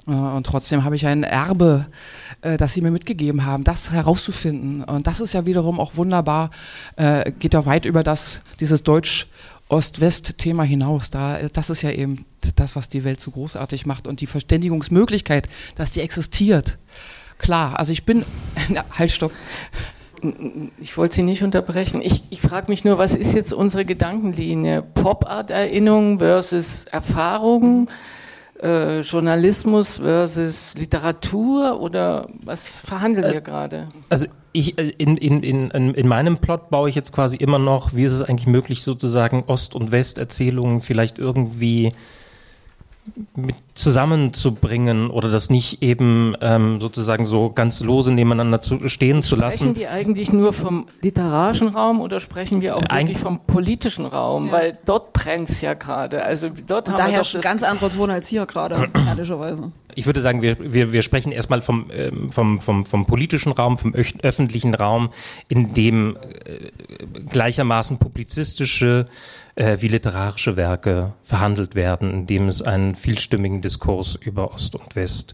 [0.06, 1.88] Und trotzdem habe ich ein Erbe,
[2.42, 4.84] äh, das sie mir mitgegeben haben, das herauszufinden.
[4.84, 6.52] Und das ist ja wiederum auch wunderbar,
[6.96, 9.28] äh, geht ja weit über das, dieses Deutsch-
[9.68, 11.10] Ost-West-Thema hinaus.
[11.10, 12.26] Da, das ist ja eben
[12.56, 16.78] das, was die Welt so großartig macht und die Verständigungsmöglichkeit, dass die existiert.
[17.38, 18.26] Klar, also ich bin,
[18.70, 19.32] na, halt, stopp.
[20.80, 22.02] Ich wollte Sie nicht unterbrechen.
[22.02, 24.82] Ich, ich frage mich nur, was ist jetzt unsere Gedankenlinie?
[24.82, 27.90] Pop-Art-Erinnerung versus Erfahrung?
[28.62, 33.88] Äh, Journalismus versus Literatur oder was verhandeln wir äh, gerade?
[34.10, 37.94] Also ich, äh, in, in, in, in meinem Plot baue ich jetzt quasi immer noch,
[37.94, 41.94] wie ist es eigentlich möglich, sozusagen Ost- und West-Erzählungen vielleicht irgendwie
[43.36, 49.36] mit zusammenzubringen oder das nicht eben ähm, sozusagen so ganz lose nebeneinander zu, stehen zu
[49.36, 49.58] lassen.
[49.58, 54.06] Sprechen wir eigentlich nur vom literarischen Raum oder sprechen wir auch äh, wirklich vom politischen
[54.06, 54.48] Raum?
[54.48, 54.54] Ja.
[54.54, 56.24] Weil dort brennt's ja gerade.
[56.24, 59.72] Also dort Und haben da wir herrscht ganz andere Ton als hier gerade, ehrlicherweise.
[59.96, 63.78] Ich würde sagen, wir, wir, wir sprechen erstmal vom, ähm, vom, vom, vom politischen Raum,
[63.78, 65.10] vom öffentlichen Raum,
[65.48, 66.72] in dem äh,
[67.30, 69.08] gleichermaßen publizistische
[69.56, 74.96] äh, wie literarische Werke verhandelt werden, in dem es einen vielstimmigen Diskurs über Ost und
[74.96, 75.34] West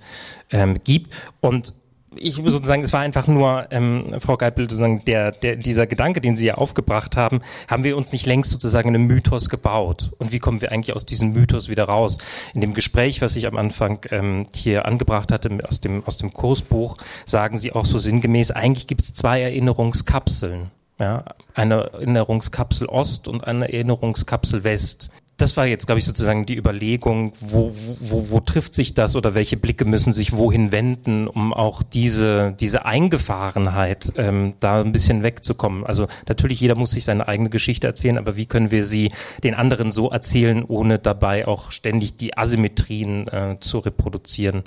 [0.51, 1.14] ähm, gibt.
[1.39, 1.74] Und
[2.16, 6.36] ich sozusagen, es war einfach nur, ähm, Frau Geipel, sozusagen der, der, dieser Gedanke, den
[6.36, 10.12] Sie ja aufgebracht haben, haben wir uns nicht längst sozusagen einen Mythos gebaut?
[10.18, 12.18] Und wie kommen wir eigentlich aus diesem Mythos wieder raus?
[12.53, 16.34] In dem Gespräch, was ich am Anfang ähm, hier angebracht hatte aus dem, aus dem
[16.34, 20.72] Kursbuch, sagen Sie auch so sinngemäß, eigentlich gibt es zwei Erinnerungskapseln.
[20.99, 25.09] Ja, eine Erinnerungskapsel Ost und eine Erinnerungskapsel West.
[25.41, 29.33] Das war jetzt, glaube ich, sozusagen die Überlegung, wo, wo, wo trifft sich das oder
[29.33, 35.23] welche Blicke müssen sich wohin wenden, um auch diese, diese Eingefahrenheit ähm, da ein bisschen
[35.23, 35.85] wegzukommen.
[35.85, 39.11] Also natürlich, jeder muss sich seine eigene Geschichte erzählen, aber wie können wir sie
[39.43, 44.63] den anderen so erzählen, ohne dabei auch ständig die Asymmetrien äh, zu reproduzieren,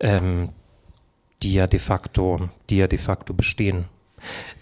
[0.00, 0.48] ähm,
[1.42, 3.84] die ja de facto, die ja de facto bestehen.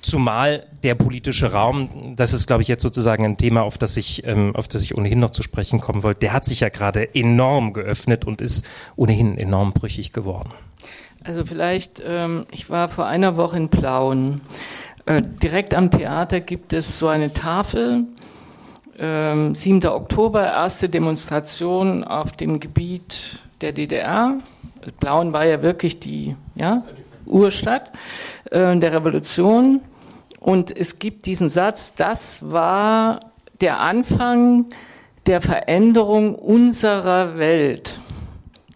[0.00, 4.26] Zumal der politische Raum, das ist, glaube ich, jetzt sozusagen ein Thema, auf das ich,
[4.26, 7.14] ähm, auf das ich ohnehin noch zu sprechen kommen wollte, der hat sich ja gerade
[7.14, 8.64] enorm geöffnet und ist
[8.96, 10.50] ohnehin enorm brüchig geworden.
[11.24, 14.40] Also vielleicht, ähm, ich war vor einer Woche in Plauen.
[15.06, 18.04] Äh, direkt am Theater gibt es so eine Tafel.
[18.98, 19.86] Ähm, 7.
[19.86, 24.38] Oktober, erste Demonstration auf dem Gebiet der DDR.
[25.00, 26.82] Plauen war ja wirklich die ja,
[27.26, 27.92] Urstadt
[28.50, 29.80] äh, der Revolution.
[30.40, 33.20] Und es gibt diesen Satz, das war
[33.60, 34.66] der Anfang
[35.26, 37.98] der Veränderung unserer Welt.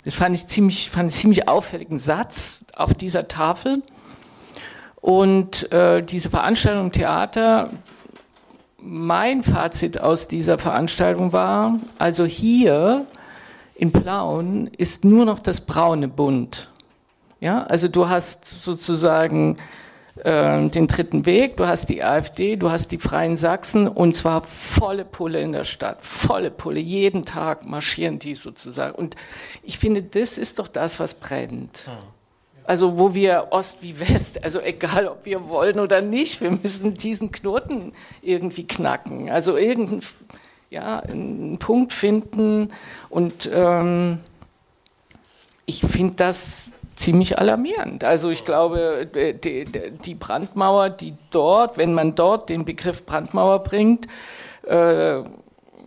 [0.04, 3.82] Das fand ich ziemlich, fand ich ziemlich auffälligen Satz auf dieser Tafel.
[5.00, 7.70] Und äh, diese Veranstaltung Theater,
[8.78, 13.06] mein Fazit aus dieser Veranstaltung war, also hier
[13.74, 16.68] in Plauen ist nur noch das braune Bunt.
[17.40, 19.58] Ja, also du hast sozusagen
[20.24, 24.42] äh, den dritten Weg, du hast die AfD, du hast die Freien Sachsen und zwar
[24.42, 26.80] volle Pulle in der Stadt, volle Pulle.
[26.80, 28.94] Jeden Tag marschieren die sozusagen.
[28.94, 29.16] Und
[29.62, 31.82] ich finde, das ist doch das, was brennt.
[32.64, 36.94] Also wo wir Ost wie West, also egal ob wir wollen oder nicht, wir müssen
[36.94, 39.30] diesen Knoten irgendwie knacken.
[39.30, 40.02] Also irgendeinen
[40.70, 42.72] ja, einen Punkt finden
[43.08, 44.18] und ähm,
[45.64, 48.02] ich finde das ziemlich alarmierend.
[48.04, 49.06] Also ich glaube,
[49.44, 54.06] die, die, Brandmauer, die dort, wenn man dort den Begriff Brandmauer bringt,
[54.64, 55.22] äh,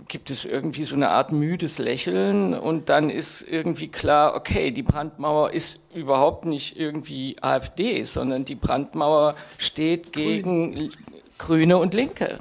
[0.07, 4.81] gibt es irgendwie so eine Art müdes Lächeln und dann ist irgendwie klar, okay, die
[4.81, 10.93] Brandmauer ist überhaupt nicht irgendwie AfD, sondern die Brandmauer steht gegen Grün.
[11.37, 12.39] Grüne und Linke.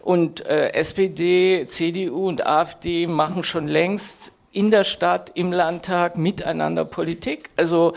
[0.00, 6.86] Und äh, SPD, CDU und AfD machen schon längst in der Stadt, im Landtag miteinander
[6.86, 7.50] Politik.
[7.56, 7.92] Also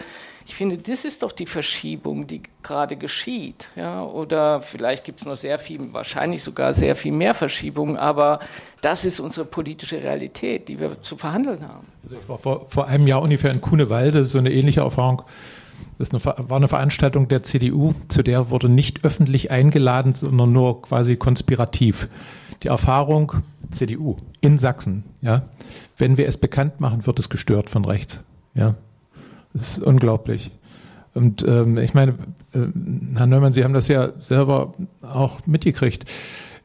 [0.46, 3.70] ich finde, das ist doch die Verschiebung, die gerade geschieht.
[3.78, 4.04] Ja?
[4.04, 8.40] Oder vielleicht gibt es noch sehr viel, wahrscheinlich sogar sehr viel mehr Verschiebungen, aber
[8.82, 11.88] das ist unsere politische Realität, die wir zu verhandeln haben.
[12.04, 15.22] Also ich war vor, vor einem Jahr ungefähr in Kunewalde, so eine ähnliche Erfahrung.
[15.98, 21.16] Das war eine Veranstaltung der CDU, zu der wurde nicht öffentlich eingeladen, sondern nur quasi
[21.16, 22.10] konspirativ.
[22.64, 23.34] Die Erfahrung
[23.72, 25.44] CDU in Sachsen, ja,
[25.98, 28.20] wenn wir es bekannt machen, wird es gestört von rechts.
[28.54, 28.76] Ja,
[29.54, 30.52] das ist unglaublich.
[31.14, 32.12] Und ähm, ich meine,
[32.54, 32.60] äh,
[33.16, 36.06] Herr Neumann, Sie haben das ja selber auch mitgekriegt.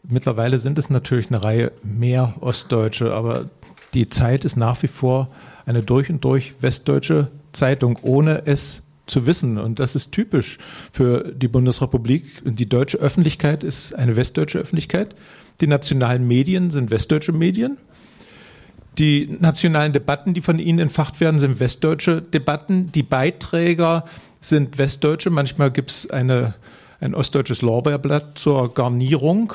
[0.06, 3.46] Mittlerweile sind es natürlich eine Reihe mehr Ostdeutsche, aber
[3.94, 5.28] die Zeit ist nach wie vor
[5.66, 9.58] eine durch und durch westdeutsche Zeitung, ohne es zu wissen.
[9.58, 10.58] Und das ist typisch
[10.92, 12.42] für die Bundesrepublik.
[12.44, 15.14] Die deutsche Öffentlichkeit ist eine westdeutsche Öffentlichkeit.
[15.60, 17.78] Die nationalen Medien sind westdeutsche Medien.
[18.98, 22.92] Die nationalen Debatten, die von Ihnen entfacht werden, sind westdeutsche Debatten.
[22.92, 24.04] Die Beiträger
[24.40, 25.30] sind westdeutsche.
[25.30, 29.54] Manchmal gibt es ein ostdeutsches Lorbeerblatt zur Garnierung.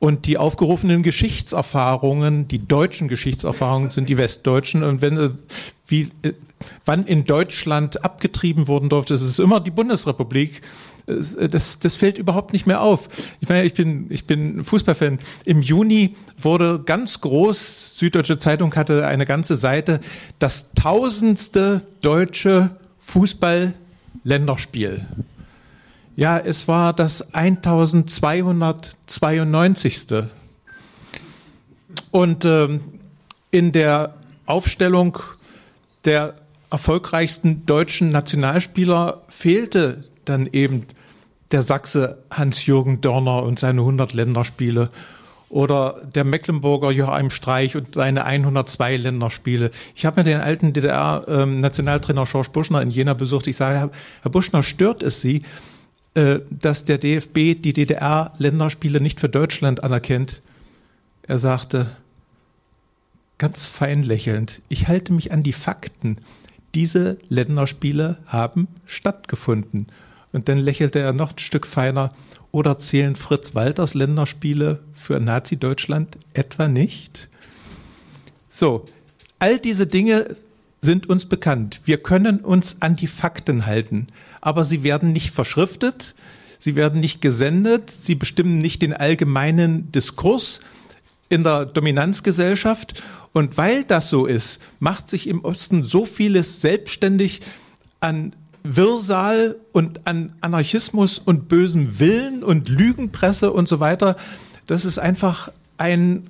[0.00, 4.82] Und die aufgerufenen Geschichtserfahrungen, die deutschen Geschichtserfahrungen sind die westdeutschen.
[4.82, 5.38] Und wenn,
[5.92, 6.32] wie, äh,
[6.84, 10.62] wann in Deutschland abgetrieben worden durfte, es ist immer die Bundesrepublik.
[11.06, 13.08] Äh, das, das fällt überhaupt nicht mehr auf.
[13.40, 15.20] Ich meine, ich bin, ich bin Fußballfan.
[15.44, 20.00] Im Juni wurde ganz groß, Süddeutsche Zeitung hatte eine ganze Seite,
[20.40, 25.06] das tausendste deutsche Fußball-Länderspiel.
[26.16, 30.28] Ja, es war das 1292.
[32.10, 32.80] Und ähm,
[33.50, 34.14] in der
[34.46, 35.18] Aufstellung
[36.04, 36.34] der
[36.70, 40.86] erfolgreichsten deutschen Nationalspieler fehlte dann eben
[41.50, 44.90] der Sachse Hans-Jürgen Dörner und seine 100 Länderspiele
[45.52, 49.70] oder der Mecklenburger Joachim Streich und seine 102 Länderspiele.
[49.94, 53.46] Ich habe mir den alten DDR-Nationaltrainer ähm, George Buschner in Jena besucht.
[53.46, 53.90] Ich sage,
[54.22, 55.42] Herr Buschner, stört es Sie,
[56.14, 60.40] äh, dass der DFB die DDR-Länderspiele nicht für Deutschland anerkennt?
[61.24, 61.90] Er sagte,
[63.42, 66.18] ganz fein lächelnd, ich halte mich an die Fakten.
[66.76, 69.88] Diese Länderspiele haben stattgefunden.
[70.30, 72.10] Und dann lächelte er noch ein Stück feiner.
[72.52, 77.28] Oder zählen Fritz Walters Länderspiele für Nazi-Deutschland etwa nicht?
[78.48, 78.86] So,
[79.40, 80.36] all diese Dinge
[80.80, 81.80] sind uns bekannt.
[81.84, 84.06] Wir können uns an die Fakten halten,
[84.40, 86.14] aber sie werden nicht verschriftet,
[86.60, 90.60] sie werden nicht gesendet, sie bestimmen nicht den allgemeinen Diskurs.
[91.28, 93.02] in der Dominanzgesellschaft.
[93.32, 97.40] Und weil das so ist, macht sich im Osten so vieles selbstständig
[98.00, 104.16] an Wirrsal und an Anarchismus und bösem Willen und Lügenpresse und so weiter.
[104.66, 106.28] Das ist einfach ein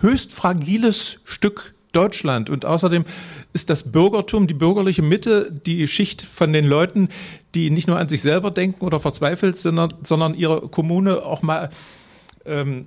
[0.00, 2.50] höchst fragiles Stück Deutschland.
[2.50, 3.04] Und außerdem
[3.52, 7.08] ist das Bürgertum, die bürgerliche Mitte, die Schicht von den Leuten,
[7.54, 11.70] die nicht nur an sich selber denken oder verzweifelt, sondern, sondern ihre Kommune auch mal
[12.44, 12.86] ähm,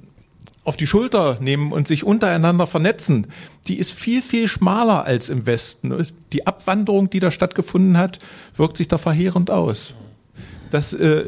[0.68, 3.28] auf die Schulter nehmen und sich untereinander vernetzen,
[3.70, 6.06] die ist viel, viel schmaler als im Westen.
[6.34, 8.20] Die Abwanderung, die da stattgefunden hat,
[8.54, 9.94] wirkt sich da verheerend aus.
[10.70, 11.24] Das, äh,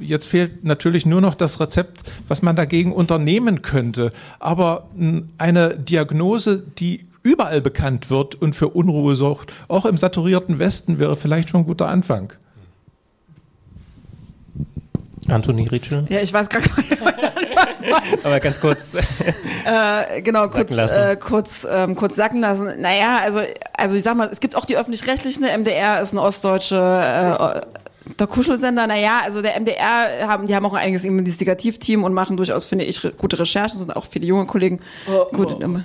[0.00, 4.12] jetzt fehlt natürlich nur noch das Rezept, was man dagegen unternehmen könnte.
[4.38, 4.88] Aber
[5.38, 11.16] eine Diagnose, die überall bekannt wird und für Unruhe sorgt, auch im saturierten Westen, wäre
[11.16, 12.32] vielleicht schon ein guter Anfang.
[15.26, 16.06] Anthony Ritschel?
[16.10, 16.72] Ja, ich weiß gar nicht.
[18.24, 18.94] Aber ganz kurz.
[18.94, 22.80] äh, genau, kurz, äh, kurz, ähm, kurz sacken lassen.
[22.80, 23.40] Naja, also,
[23.76, 27.60] also ich sag mal, es gibt auch die öffentlich-rechtlichen, MDR ist ein ostdeutsche äh,
[28.18, 32.36] der Kuschelsender, naja, also der MDR haben, die haben auch ein eigenes Investigativteam und machen
[32.36, 34.80] durchaus, finde ich, gute Recherchen, sind auch viele junge Kollegen.
[35.10, 35.80] Oh, gut, oh.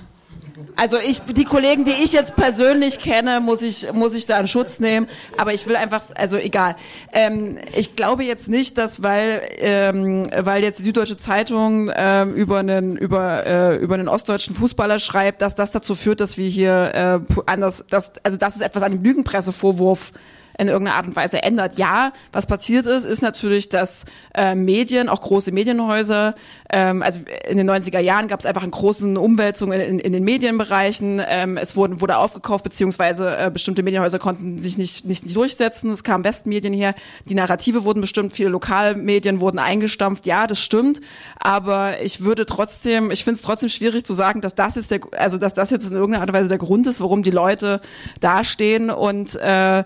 [0.75, 4.47] Also ich, die Kollegen, die ich jetzt persönlich kenne, muss ich, muss ich da in
[4.47, 5.07] Schutz nehmen.
[5.37, 6.75] Aber ich will einfach, also egal.
[7.13, 12.59] Ähm, ich glaube jetzt nicht, dass weil, ähm, weil jetzt die Süddeutsche Zeitung ähm, über
[12.59, 17.23] einen über äh, über einen ostdeutschen Fußballer schreibt, dass das dazu führt, dass wir hier
[17.27, 20.11] äh, anders, dass also das ist etwas an dem Lügenpressevorwurf
[20.59, 21.77] in irgendeiner Art und Weise ändert.
[21.77, 24.03] Ja, was passiert ist, ist natürlich, dass
[24.35, 26.35] äh, Medien, auch große Medienhäuser,
[26.69, 30.11] ähm, also in den 90er Jahren gab es einfach eine großen Umwälzung in, in, in
[30.11, 31.21] den Medienbereichen.
[31.25, 35.91] Ähm, es wurde, wurde aufgekauft, beziehungsweise äh, bestimmte Medienhäuser konnten sich nicht, nicht, nicht durchsetzen.
[35.91, 36.93] Es kamen Westmedien her,
[37.29, 40.27] die Narrative wurden bestimmt, viele Lokalmedien wurden eingestampft.
[40.27, 40.99] Ja, das stimmt.
[41.39, 44.99] Aber ich würde trotzdem, ich finde es trotzdem schwierig zu sagen, dass das jetzt der,
[45.17, 47.79] also dass das jetzt in irgendeiner Art und Weise der Grund ist, warum die Leute
[48.19, 49.85] dastehen und äh,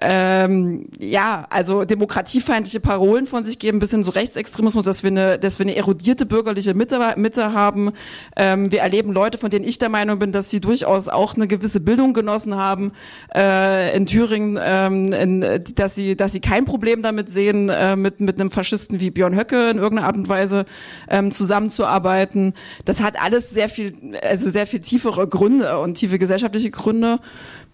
[0.00, 5.38] ähm, ja, also demokratiefeindliche Parolen von sich geben, bis hin zu Rechtsextremismus, dass wir eine,
[5.38, 7.92] dass wir eine erodierte bürgerliche Mitte, Mitte haben.
[8.36, 11.48] Ähm, wir erleben Leute, von denen ich der Meinung bin, dass sie durchaus auch eine
[11.48, 12.92] gewisse Bildung genossen haben
[13.34, 18.20] äh, in Thüringen, ähm, in, dass sie, dass sie kein Problem damit sehen, äh, mit
[18.20, 20.66] mit einem Faschisten wie Björn Höcke in irgendeiner Art und Weise
[21.08, 22.54] ähm, zusammenzuarbeiten.
[22.84, 27.18] Das hat alles sehr viel, also sehr viel tiefere Gründe und tiefe gesellschaftliche Gründe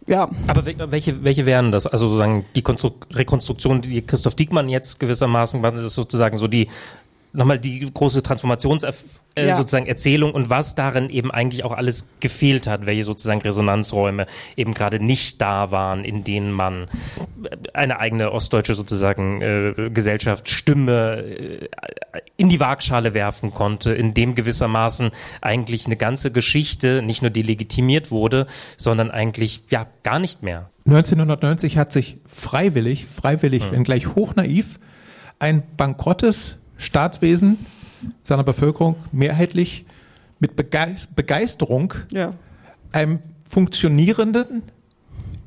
[0.06, 0.28] ja.
[0.46, 1.86] Aber welche, welche wären das?
[1.86, 6.68] Also sozusagen die Konstru Rekonstruktion, die Christoph Diekmann jetzt gewissermaßen, das sozusagen so die
[7.36, 9.56] nochmal die große Transformations äh, ja.
[9.56, 14.26] sozusagen Erzählung und was darin eben eigentlich auch alles gefehlt hat, welche sozusagen Resonanzräume
[14.56, 16.88] eben gerade nicht da waren, in denen man
[17.74, 21.68] eine eigene ostdeutsche sozusagen äh, Gesellschaft Stimme äh,
[22.36, 25.10] in die Waagschale werfen konnte, in dem gewissermaßen
[25.42, 30.70] eigentlich eine ganze Geschichte nicht nur delegitimiert wurde, sondern eigentlich ja gar nicht mehr.
[30.86, 33.72] 1990 hat sich freiwillig, freiwillig, hm.
[33.72, 34.78] wenngleich hochnaiv,
[35.38, 37.58] ein bankrottes Staatswesen
[38.22, 39.86] seiner Bevölkerung mehrheitlich
[40.38, 42.34] mit Begeisterung ja.
[42.92, 44.62] einem funktionierenden,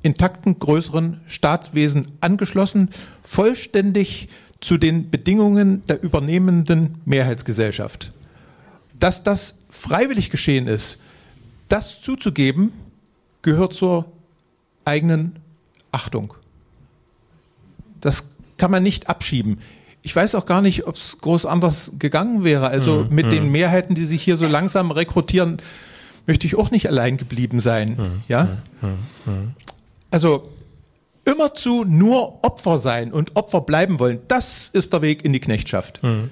[0.02, 2.90] intakten, größeren Staatswesen angeschlossen,
[3.24, 4.30] vollständig
[4.62, 8.12] zu den Bedingungen der übernehmenden Mehrheitsgesellschaft.
[9.00, 10.98] Dass das freiwillig geschehen ist,
[11.68, 12.74] das zuzugeben,
[13.42, 14.12] gehört zur
[14.84, 15.38] eigenen
[15.92, 16.34] Achtung.
[18.02, 19.60] Das kann man nicht abschieben
[20.02, 22.70] ich weiß auch gar nicht, ob es groß anders gegangen wäre.
[22.70, 23.16] Also mhm.
[23.16, 23.32] mit mhm.
[23.32, 25.58] den Mehrheiten, die sich hier so langsam rekrutieren,
[26.26, 27.90] möchte ich auch nicht allein geblieben sein.
[27.90, 28.24] Mhm.
[28.28, 28.58] Ja?
[28.82, 28.90] Mhm.
[29.26, 29.52] Mhm.
[30.12, 30.50] Also
[31.26, 36.02] immerzu nur Opfer sein und Opfer bleiben wollen, das ist der Weg in die Knechtschaft.
[36.02, 36.32] Mhm.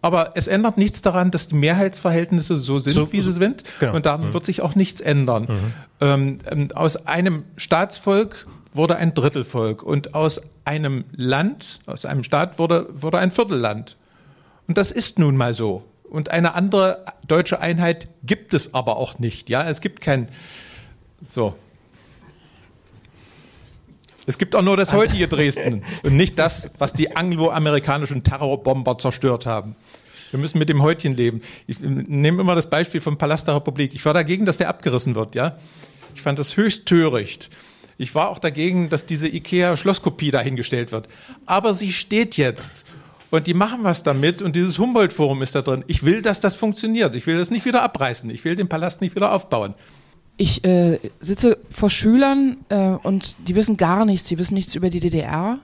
[0.00, 3.64] Aber es ändert nichts daran, dass die Mehrheitsverhältnisse so sind, so, wie sie sind.
[3.80, 3.96] Genau.
[3.96, 5.48] Und daran wird sich auch nichts ändern.
[6.00, 12.58] Ähm, ähm, aus einem Staatsvolk wurde ein Drittelvolk und aus einem Land, aus einem Staat
[12.58, 13.96] wurde, wurde ein Viertelland.
[14.66, 15.84] Und das ist nun mal so.
[16.04, 19.48] Und eine andere deutsche Einheit gibt es aber auch nicht.
[19.50, 20.28] Ja, es gibt kein,
[21.26, 21.54] so.
[24.26, 29.46] Es gibt auch nur das heutige Dresden und nicht das, was die angloamerikanischen Terrorbomber zerstört
[29.46, 29.74] haben.
[30.30, 31.40] Wir müssen mit dem Heutchen leben.
[31.66, 33.94] Ich nehme immer das Beispiel vom Palast der Republik.
[33.94, 35.56] Ich war dagegen, dass der abgerissen wird, ja.
[36.14, 37.48] Ich fand das höchst töricht.
[37.98, 41.08] Ich war auch dagegen, dass diese IKEA-Schlosskopie dahingestellt wird.
[41.46, 42.84] Aber sie steht jetzt.
[43.30, 45.84] Und die machen was damit und dieses Humboldt-Forum ist da drin.
[45.86, 47.14] Ich will, dass das funktioniert.
[47.14, 48.30] Ich will das nicht wieder abreißen.
[48.30, 49.74] Ich will den Palast nicht wieder aufbauen.
[50.38, 54.28] Ich äh, sitze vor Schülern äh, und die wissen gar nichts.
[54.28, 55.58] Die wissen nichts über die DDR.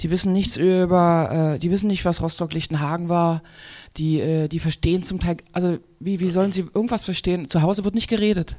[0.00, 3.42] Die wissen nichts über, äh, die wissen nicht, was Rostock-Lichtenhagen war.
[3.96, 7.48] Die, äh, die verstehen zum Teil, also wie, wie sollen sie irgendwas verstehen?
[7.48, 8.56] Zu Hause wird nicht geredet.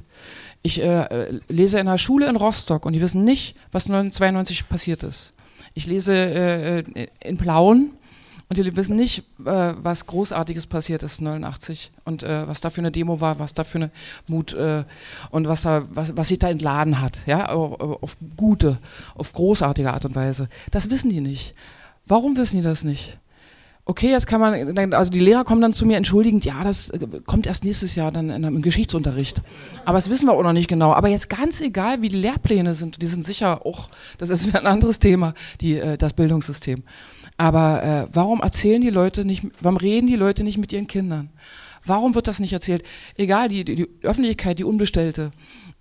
[0.66, 5.02] Ich äh, lese in einer Schule in Rostock und die wissen nicht, was 1992 passiert
[5.02, 5.34] ist.
[5.74, 7.90] Ich lese äh, äh, in Plauen
[8.48, 12.80] und die wissen nicht, äh, was Großartiges passiert ist 89 und äh, was da für
[12.80, 13.90] eine Demo war, was da für eine
[14.26, 14.84] Mut äh,
[15.30, 18.78] und was da, was, was sich da entladen hat, ja, auf gute,
[19.16, 20.48] auf großartige Art und Weise.
[20.70, 21.54] Das wissen die nicht.
[22.06, 23.18] Warum wissen die das nicht?
[23.86, 27.06] Okay, jetzt kann man, also die Lehrer kommen dann zu mir entschuldigend, ja, das äh,
[27.26, 29.42] kommt erst nächstes Jahr dann im Geschichtsunterricht.
[29.84, 30.94] Aber das wissen wir auch noch nicht genau.
[30.94, 34.60] Aber jetzt ganz egal, wie die Lehrpläne sind, die sind sicher auch, das ist wieder
[34.60, 36.82] ein anderes Thema, die, äh, das Bildungssystem.
[37.36, 41.30] Aber äh, warum erzählen die Leute nicht, warum reden die Leute nicht mit ihren Kindern?
[41.84, 42.82] Warum wird das nicht erzählt?
[43.16, 45.30] Egal, die, die, die Öffentlichkeit, die Unbestellte,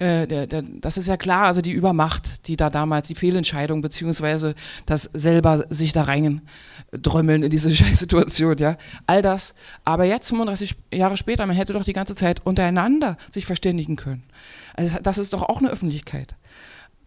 [0.03, 3.81] äh, der, der, das ist ja klar, also die Übermacht, die da damals, die Fehlentscheidung,
[3.81, 6.41] beziehungsweise das selber sich da rein
[6.91, 8.77] drömmeln in diese Scheißsituation, ja.
[9.07, 9.55] All das.
[9.85, 14.23] Aber jetzt, 35 Jahre später, man hätte doch die ganze Zeit untereinander sich verständigen können.
[14.75, 16.35] Also das ist doch auch eine Öffentlichkeit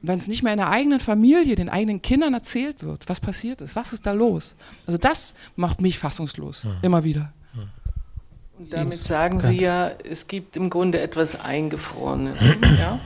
[0.03, 3.61] wenn es nicht mehr in der eigenen Familie, den eigenen Kindern erzählt wird, was passiert
[3.61, 4.55] ist, was ist da los?
[4.87, 6.77] Also das macht mich fassungslos, mhm.
[6.83, 7.33] immer wieder.
[8.59, 12.41] Und damit sagen Sie ja, es gibt im Grunde etwas Eingefrorenes.
[12.79, 12.99] ja?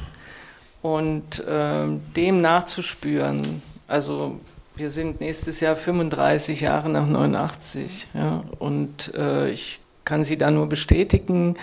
[0.83, 4.39] Und ähm, dem nachzuspüren, also
[4.77, 8.45] wir sind nächstes Jahr 35 Jahre nach 89, ja?
[8.59, 11.57] und äh, ich kann Sie da nur bestätigen,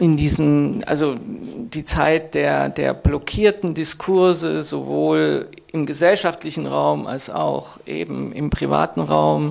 [0.00, 7.78] in diesen, also die Zeit der, der blockierten Diskurse, sowohl im gesellschaftlichen Raum als auch
[7.86, 9.50] eben im privaten Raum.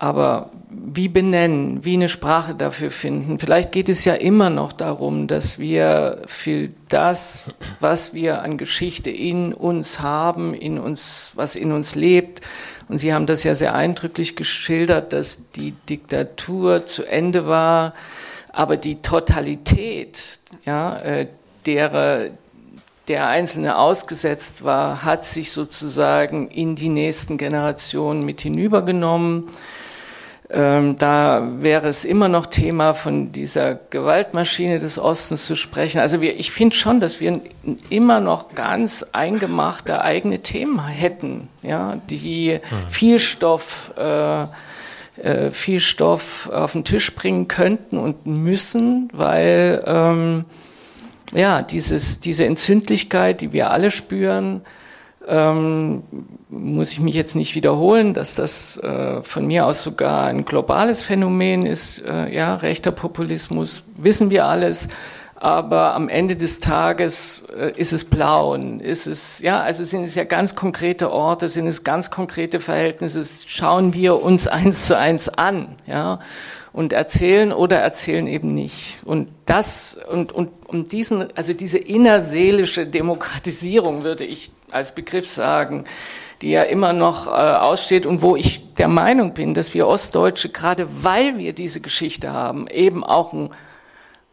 [0.00, 3.38] Aber wie benennen, wie eine Sprache dafür finden?
[3.38, 7.44] Vielleicht geht es ja immer noch darum, dass wir für das,
[7.80, 12.40] was wir an Geschichte in uns haben, in uns, was in uns lebt,
[12.90, 17.94] und Sie haben das ja sehr eindrücklich geschildert, dass die Diktatur zu Ende war,
[18.52, 21.28] aber die Totalität, ja, äh,
[21.66, 22.30] der,
[23.06, 29.48] der Einzelne ausgesetzt war, hat sich sozusagen in die nächsten Generationen mit hinübergenommen.
[30.52, 36.00] Ähm, da wäre es immer noch Thema von dieser Gewaltmaschine des Ostens zu sprechen.
[36.00, 37.40] Also wir, ich finde schon, dass wir
[37.88, 44.46] immer noch ganz eingemachte eigene Themen hätten, ja, die viel Stoff äh,
[45.22, 50.44] äh, viel Stoff auf den Tisch bringen könnten und müssen, weil ähm,
[51.32, 54.62] ja dieses, diese Entzündlichkeit, die wir alle spüren,
[55.30, 56.02] ähm,
[56.48, 61.00] muss ich mich jetzt nicht wiederholen, dass das äh, von mir aus sogar ein globales
[61.00, 62.02] Phänomen ist.
[62.04, 64.88] Äh, ja, rechter Populismus, wissen wir alles
[65.40, 70.14] aber am Ende des Tages äh, ist es Blauen, ist es, ja, also sind es
[70.14, 75.30] ja ganz konkrete Orte, sind es ganz konkrete Verhältnisse, schauen wir uns eins zu eins
[75.30, 76.20] an, ja,
[76.74, 78.98] und erzählen oder erzählen eben nicht.
[79.02, 85.84] Und das, und, und, um diesen, also diese innerseelische Demokratisierung würde ich als Begriff sagen,
[86.42, 90.48] die ja immer noch äh, aussteht und wo ich der Meinung bin, dass wir Ostdeutsche,
[90.48, 93.50] gerade weil wir diese Geschichte haben, eben auch ein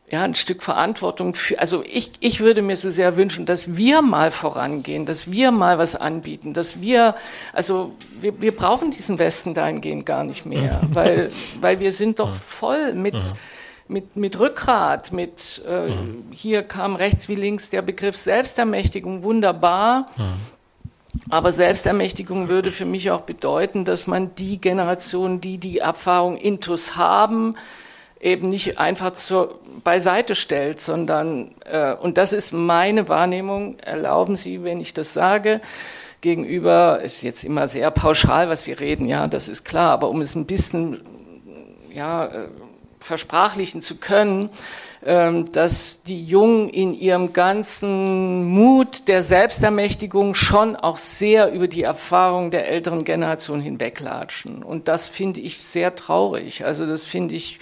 [0.10, 4.02] ja, ein Stück Verantwortung für, also ich, ich würde mir so sehr wünschen, dass wir
[4.02, 7.16] mal vorangehen, dass wir mal was anbieten, dass wir,
[7.52, 11.30] also wir, wir brauchen diesen Westen dahingehend gar nicht mehr, weil,
[11.62, 13.16] weil wir sind doch voll mit,
[13.88, 15.92] mit, mit Rückgrat, mit, äh,
[16.32, 20.08] hier kam rechts wie links der Begriff Selbstermächtigung, wunderbar.
[21.30, 26.96] Aber Selbstermächtigung würde für mich auch bedeuten, dass man die Generation, die die Erfahrung intus
[26.96, 27.56] haben,
[28.20, 34.64] eben nicht einfach zur, beiseite stellt, sondern, äh, und das ist meine Wahrnehmung, erlauben Sie,
[34.64, 35.62] wenn ich das sage,
[36.22, 40.22] gegenüber, ist jetzt immer sehr pauschal, was wir reden, ja, das ist klar, aber um
[40.22, 41.02] es ein bisschen,
[41.94, 42.48] ja, äh,
[43.08, 44.50] versprachlichen zu können,
[45.02, 51.84] äh, dass die Jungen in ihrem ganzen Mut der Selbstermächtigung schon auch sehr über die
[51.84, 54.62] Erfahrung der älteren Generation hinweglatschen.
[54.62, 56.66] Und das finde ich sehr traurig.
[56.66, 57.60] Also das finde ich,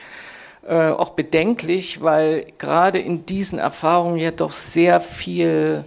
[0.68, 5.84] äh, auch bedenklich, weil gerade in diesen Erfahrungen ja doch sehr viel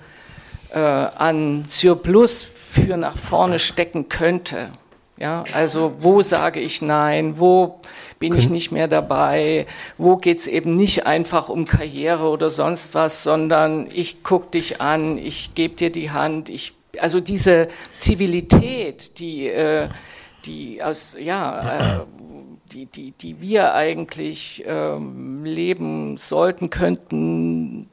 [0.72, 4.70] äh, an Surplus für nach vorne stecken könnte.
[5.20, 7.80] Ja, also wo sage ich nein, wo
[8.20, 9.66] bin ich nicht mehr dabei,
[9.96, 15.18] wo geht's eben nicht einfach um Karriere oder sonst was, sondern ich guck dich an,
[15.18, 19.88] ich gebe dir die Hand, ich also diese Zivilität, die äh,
[20.44, 22.04] die aus ja äh,
[22.72, 27.87] die, die, die wir eigentlich ähm, leben sollten, könnten,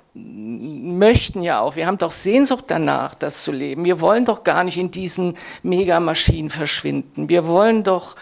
[0.98, 3.86] möchten ja auch, wir haben doch Sehnsucht danach, das zu leben.
[3.86, 7.30] Wir wollen doch gar nicht in diesen Megamaschinen verschwinden.
[7.30, 8.16] Wir wollen doch,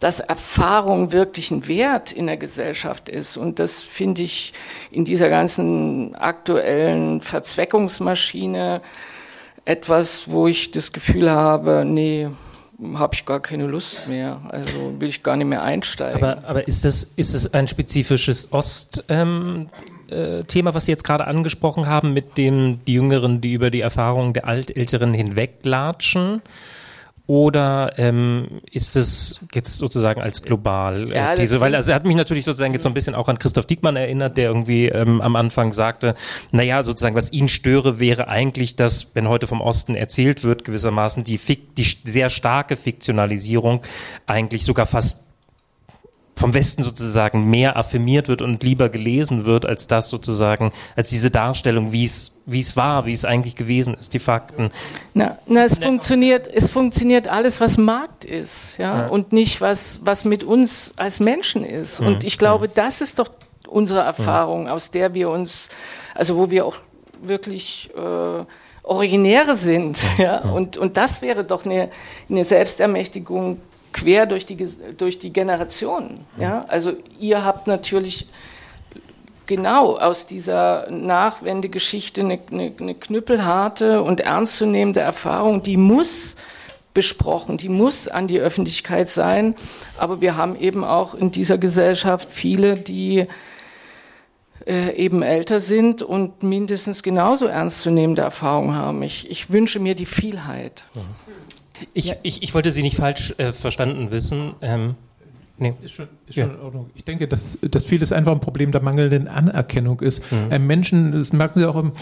[0.00, 3.36] dass Erfahrung wirklich ein Wert in der Gesellschaft ist.
[3.36, 4.52] Und das finde ich
[4.90, 8.80] in dieser ganzen aktuellen Verzweckungsmaschine
[9.64, 12.28] etwas, wo ich das Gefühl habe, nee,
[12.94, 14.40] habe ich gar keine Lust mehr.
[14.50, 16.22] Also will ich gar nicht mehr einsteigen.
[16.22, 19.68] Aber, aber ist das ist das ein spezifisches Ost ähm,
[20.08, 24.32] äh, was Sie jetzt gerade angesprochen haben, mit dem die Jüngeren, die über die Erfahrungen
[24.32, 26.42] der Altälteren hinweglatschen?
[27.28, 32.06] Oder ähm, ist es jetzt sozusagen als global äh, Ja, diese, weil also er hat
[32.06, 35.20] mich natürlich sozusagen jetzt so ein bisschen auch an Christoph Diekmann erinnert, der irgendwie ähm,
[35.20, 36.14] am Anfang sagte,
[36.52, 41.22] naja, sozusagen, was ihn störe, wäre eigentlich, dass, wenn heute vom Osten erzählt wird, gewissermaßen
[41.22, 43.82] die, Fik die sehr starke Fiktionalisierung
[44.26, 45.27] eigentlich sogar fast
[46.38, 51.30] vom Westen sozusagen mehr affirmiert wird und lieber gelesen wird, als das sozusagen, als diese
[51.30, 54.70] Darstellung, wie es, wie es war, wie es eigentlich gewesen ist, die Fakten.
[55.14, 60.24] Na, na es funktioniert, es funktioniert alles, was Markt ist, ja, und nicht was, was
[60.24, 62.00] mit uns als Menschen ist.
[62.00, 63.30] Und ich glaube, das ist doch
[63.66, 65.68] unsere Erfahrung, aus der wir uns,
[66.14, 66.76] also wo wir auch
[67.20, 68.44] wirklich äh,
[68.84, 71.90] Originäre sind, ja, und, und das wäre doch eine,
[72.30, 73.60] eine Selbstermächtigung
[73.92, 76.64] quer durch die, durch die Generationen, ja.
[76.68, 78.28] Also ihr habt natürlich
[79.46, 86.36] genau aus dieser Nachwendegeschichte eine, eine, eine knüppelharte und ernstzunehmende Erfahrung, die muss
[86.94, 89.54] besprochen, die muss an die Öffentlichkeit sein.
[89.96, 93.26] Aber wir haben eben auch in dieser Gesellschaft viele, die
[94.66, 99.02] äh, eben älter sind und mindestens genauso ernstzunehmende Erfahrungen haben.
[99.02, 100.84] Ich, ich wünsche mir die Vielheit.
[101.94, 104.54] Ich, ich, ich wollte Sie nicht falsch äh, verstanden wissen.
[104.60, 104.94] Ähm,
[105.58, 105.74] nee.
[105.82, 106.90] Ist schon, ist schon in Ordnung.
[106.94, 110.22] Ich denke, dass, dass vieles einfach ein Problem der mangelnden Anerkennung ist.
[110.50, 111.92] Einem Menschen, das merken Sie auch im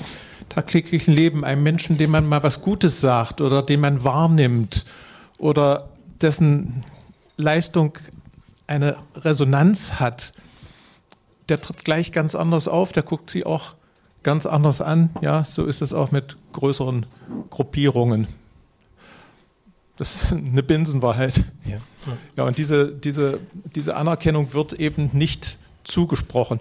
[0.49, 4.87] tagtäglichen Leben, einem Menschen, dem man mal was Gutes sagt oder den man wahrnimmt
[5.39, 5.89] oder
[6.21, 6.85] dessen
[7.37, 7.99] Leistung
[8.67, 10.33] eine Resonanz hat,
[11.49, 13.75] der tritt gleich ganz anders auf, der guckt sie auch
[14.23, 15.11] ganz anders an.
[15.21, 17.07] Ja, so ist es auch mit größeren
[17.51, 18.27] Gruppierungen.
[19.97, 21.45] Das ist eine Binsenwahrheit.
[21.65, 21.79] Ja.
[22.37, 23.41] Ja, und diese, diese,
[23.75, 26.61] diese Anerkennung wird eben nicht zugesprochen.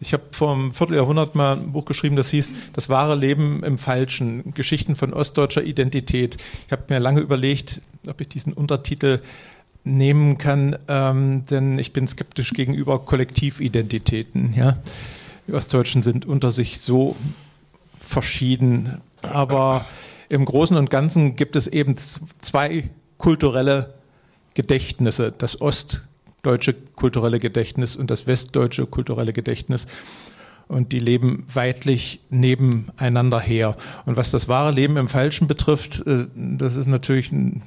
[0.00, 3.78] Ich habe vor einem Vierteljahrhundert mal ein Buch geschrieben, das hieß Das wahre Leben im
[3.78, 6.36] Falschen, Geschichten von ostdeutscher Identität.
[6.66, 9.20] Ich habe mir lange überlegt, ob ich diesen Untertitel
[9.84, 14.54] nehmen kann, ähm, denn ich bin skeptisch gegenüber Kollektividentitäten.
[14.54, 14.78] Ja?
[15.46, 17.16] Die Ostdeutschen sind unter sich so
[18.00, 19.86] verschieden, aber
[20.28, 23.94] im Großen und Ganzen gibt es eben zwei kulturelle
[24.54, 29.86] Gedächtnisse, das ostdeutsche kulturelle Gedächtnis und das westdeutsche kulturelle Gedächtnis.
[30.68, 33.76] Und die leben weitlich nebeneinander her.
[34.04, 37.62] Und was das wahre Leben im Falschen betrifft, äh, das ist natürlich ein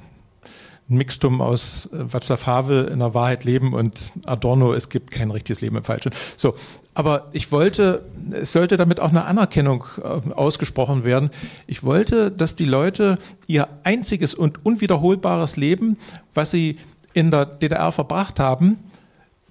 [0.90, 5.30] ein Mixtum aus äh, Václav Havel in der Wahrheit leben und Adorno, es gibt kein
[5.30, 6.12] richtiges Leben im Falschen.
[6.36, 6.54] So,
[6.94, 11.30] aber ich wollte, es sollte damit auch eine Anerkennung äh, ausgesprochen werden.
[11.66, 15.96] Ich wollte, dass die Leute ihr einziges und unwiederholbares Leben,
[16.34, 16.78] was sie
[17.12, 18.78] in der DDR verbracht haben,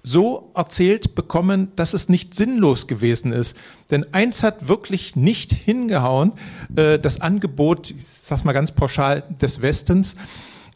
[0.02, 3.56] so erzählt bekommen, dass es nicht sinnlos gewesen ist.
[3.90, 6.32] Denn eins hat wirklich nicht hingehauen,
[6.76, 10.16] äh, das Angebot, ich sag's mal ganz pauschal, des Westens.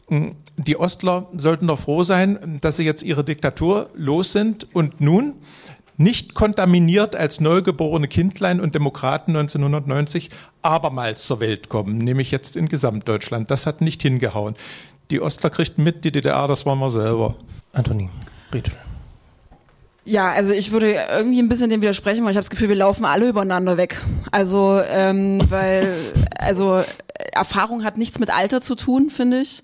[0.09, 5.35] Die Ostler sollten doch froh sein, dass sie jetzt ihre Diktatur los sind und nun
[5.97, 10.29] nicht kontaminiert als neugeborene Kindlein und Demokraten 1990
[10.61, 13.49] abermals zur Welt kommen, nämlich jetzt in Gesamtdeutschland.
[13.49, 14.55] Das hat nicht hingehauen.
[15.11, 17.35] Die Ostler kriegten mit, die DDR, das waren wir selber.
[17.73, 18.09] Antonie,
[18.51, 18.73] Rachel.
[20.03, 22.75] Ja, also ich würde irgendwie ein bisschen dem widersprechen, weil ich habe das Gefühl, wir
[22.75, 23.99] laufen alle übereinander weg.
[24.31, 25.95] Also, ähm, weil,
[26.37, 26.83] also
[27.33, 29.63] Erfahrung hat nichts mit Alter zu tun, finde ich.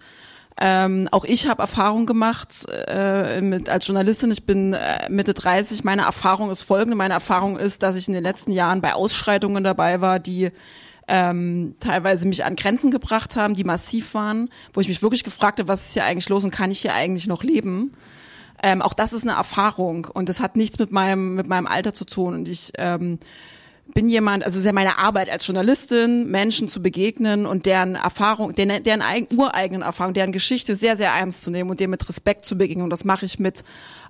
[0.59, 4.31] Ähm, auch ich habe Erfahrung gemacht äh, mit, als Journalistin.
[4.31, 5.83] Ich bin äh, Mitte 30.
[5.83, 6.95] Meine Erfahrung ist folgende.
[6.95, 10.51] Meine Erfahrung ist, dass ich in den letzten Jahren bei Ausschreitungen dabei war, die
[11.07, 15.59] ähm, teilweise mich an Grenzen gebracht haben, die massiv waren, wo ich mich wirklich gefragt
[15.59, 17.93] habe, was ist hier eigentlich los und kann ich hier eigentlich noch leben?
[18.63, 21.93] Ähm, auch das ist eine Erfahrung und das hat nichts mit meinem mit meinem Alter
[21.93, 23.19] zu tun und ich ähm,
[23.93, 27.95] bin jemand, also es ist ja meine Arbeit als Journalistin, Menschen zu begegnen und deren
[27.95, 31.89] Erfahrung, deren, deren eigen, ureigenen Erfahrung, deren Geschichte sehr, sehr ernst zu nehmen und dem
[31.89, 32.83] mit Respekt zu begegnen.
[32.83, 33.63] Und das mache ich mit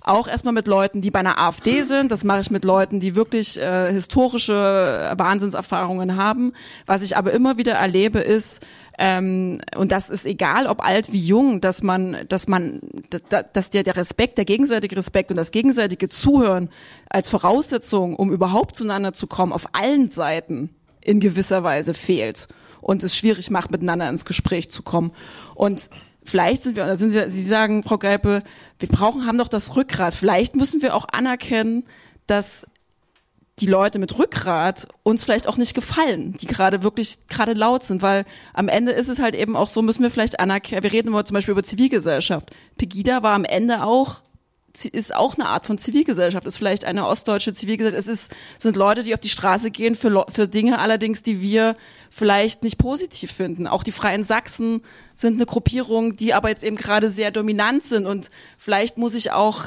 [0.04, 2.10] auch erstmal mit Leuten, die bei einer AfD sind.
[2.10, 6.52] Das mache ich mit Leuten, die wirklich äh, historische Wahnsinnserfahrungen haben.
[6.86, 8.66] Was ich aber immer wieder erlebe, ist,
[8.98, 12.80] ähm, und das ist egal, ob alt wie jung, dass man, dass man,
[13.30, 16.68] da- dass der, der Respekt, der gegenseitige Respekt und das gegenseitige Zuhören
[17.08, 20.70] als Voraussetzung, um überhaupt zueinander zu kommen, auf allen Seiten
[21.00, 22.48] in gewisser Weise fehlt
[22.80, 25.12] und es schwierig macht, miteinander ins Gespräch zu kommen.
[25.54, 25.88] Und
[26.22, 28.42] vielleicht sind wir, oder sind wir, Sie sagen, Frau Greipe,
[28.78, 30.14] wir brauchen, haben doch das Rückgrat.
[30.14, 31.84] Vielleicht müssen wir auch anerkennen,
[32.26, 32.66] dass
[33.58, 38.00] die Leute mit Rückgrat uns vielleicht auch nicht gefallen, die gerade wirklich gerade laut sind,
[38.00, 38.24] weil
[38.54, 41.24] am Ende ist es halt eben auch so, müssen wir vielleicht anerkennen, wir reden immer
[41.24, 42.50] zum Beispiel über Zivilgesellschaft.
[42.78, 44.22] Pegida war am Ende auch
[44.90, 48.00] ist auch eine Art von Zivilgesellschaft, ist vielleicht eine ostdeutsche Zivilgesellschaft.
[48.00, 51.76] Es ist, sind Leute, die auf die Straße gehen für, für Dinge allerdings, die wir
[52.10, 53.66] vielleicht nicht positiv finden.
[53.66, 54.82] Auch die Freien Sachsen
[55.14, 59.30] sind eine Gruppierung, die aber jetzt eben gerade sehr dominant sind und vielleicht muss ich
[59.30, 59.66] auch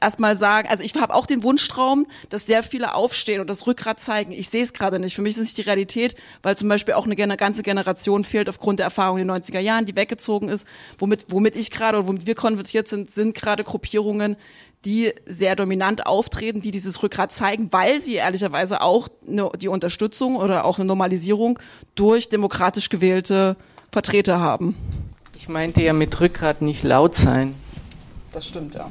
[0.00, 4.00] erstmal sagen, also ich habe auch den Wunschtraum, dass sehr viele aufstehen und das Rückgrat
[4.00, 4.32] zeigen.
[4.32, 5.14] Ich sehe es gerade nicht.
[5.14, 8.48] Für mich ist es nicht die Realität, weil zum Beispiel auch eine ganze Generation fehlt
[8.48, 10.66] aufgrund der Erfahrung in den 90er Jahren, die weggezogen ist.
[10.98, 14.36] Womit, womit ich gerade oder womit wir konvertiert sind, sind gerade Gruppierungen,
[14.84, 20.36] die sehr dominant auftreten, die dieses Rückgrat zeigen, weil sie ehrlicherweise auch eine, die Unterstützung
[20.36, 21.58] oder auch eine Normalisierung
[21.94, 23.56] durch demokratisch gewählte
[23.92, 24.76] Vertreter haben.
[25.34, 27.54] Ich meinte ja mit Rückgrat nicht laut sein.
[28.32, 28.90] Das stimmt, ja.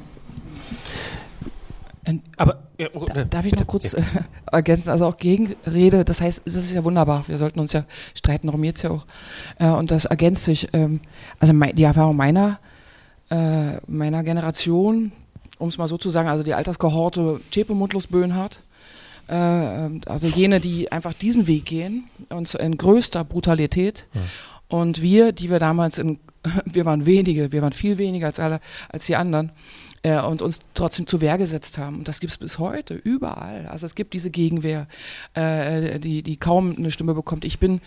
[2.38, 4.02] Aber ja, oh, da, darf ich noch kurz äh,
[4.52, 4.90] ergänzen?
[4.90, 7.24] Also auch Gegenrede, das heißt, das ist ja wunderbar.
[7.28, 7.86] Wir sollten uns ja
[8.16, 9.06] streiten, darum jetzt ja auch.
[9.60, 10.70] Äh, und das ergänzt sich.
[10.74, 11.02] Ähm,
[11.40, 12.60] also mein, die Erfahrung meiner,
[13.30, 15.12] äh, meiner Generation,
[15.58, 18.60] um es mal so zu sagen, also die Alterskohorte Zschäpe, Mundlos, Böhnhardt,
[19.28, 24.08] äh, also jene, die einfach diesen Weg gehen, und in größter Brutalität.
[24.14, 24.22] Ja.
[24.70, 26.20] Und wir, die wir damals in,
[26.66, 29.52] wir waren wenige, wir waren viel weniger als alle, als die anderen,
[30.04, 31.98] äh, und uns trotzdem zur Wehr gesetzt haben.
[32.00, 33.68] Und das gibt es bis heute, überall.
[33.68, 34.88] Also es gibt diese Gegenwehr,
[35.34, 37.46] äh, die, die kaum eine Stimme bekommt.
[37.46, 37.82] Ich bin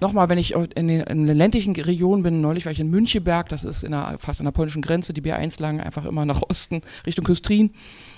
[0.00, 3.48] Nochmal, wenn ich in den, in den, ländlichen Regionen bin, neulich war ich in Müncheberg,
[3.48, 6.42] das ist in der, fast an der polnischen Grenze, die B1 lang einfach immer nach
[6.42, 7.70] Osten, Richtung Küstrin.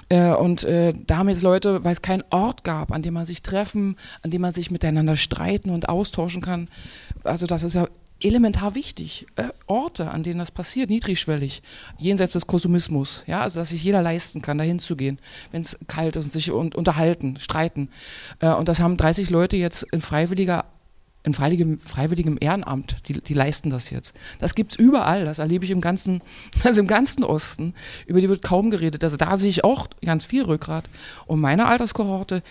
[0.08, 3.26] Äh, und äh, da haben jetzt Leute, weil es keinen Ort gab, an dem man
[3.26, 6.68] sich treffen, an dem man sich miteinander streiten und austauschen kann.
[7.22, 7.86] Also das ist ja
[8.20, 9.26] elementar wichtig.
[9.36, 11.62] Äh, Orte, an denen das passiert, niedrigschwellig,
[11.98, 15.18] jenseits des Konsumismus, ja, also dass sich jeder leisten kann, dahin zu gehen,
[15.52, 17.90] wenn es kalt ist und sich un unterhalten, streiten.
[18.40, 20.64] Äh, und das haben 30 Leute jetzt in freiwilliger
[21.24, 24.16] in freiwilligem, freiwilligem Ehrenamt, die, die leisten das jetzt.
[24.38, 26.22] Das gibt es überall, das erlebe ich im ganzen,
[26.64, 27.74] also im ganzen Osten.
[28.06, 29.04] Über die wird kaum geredet.
[29.04, 30.88] Also da sehe ich auch ganz viel Rückgrat.
[31.26, 32.42] Und meine Alterskohorte,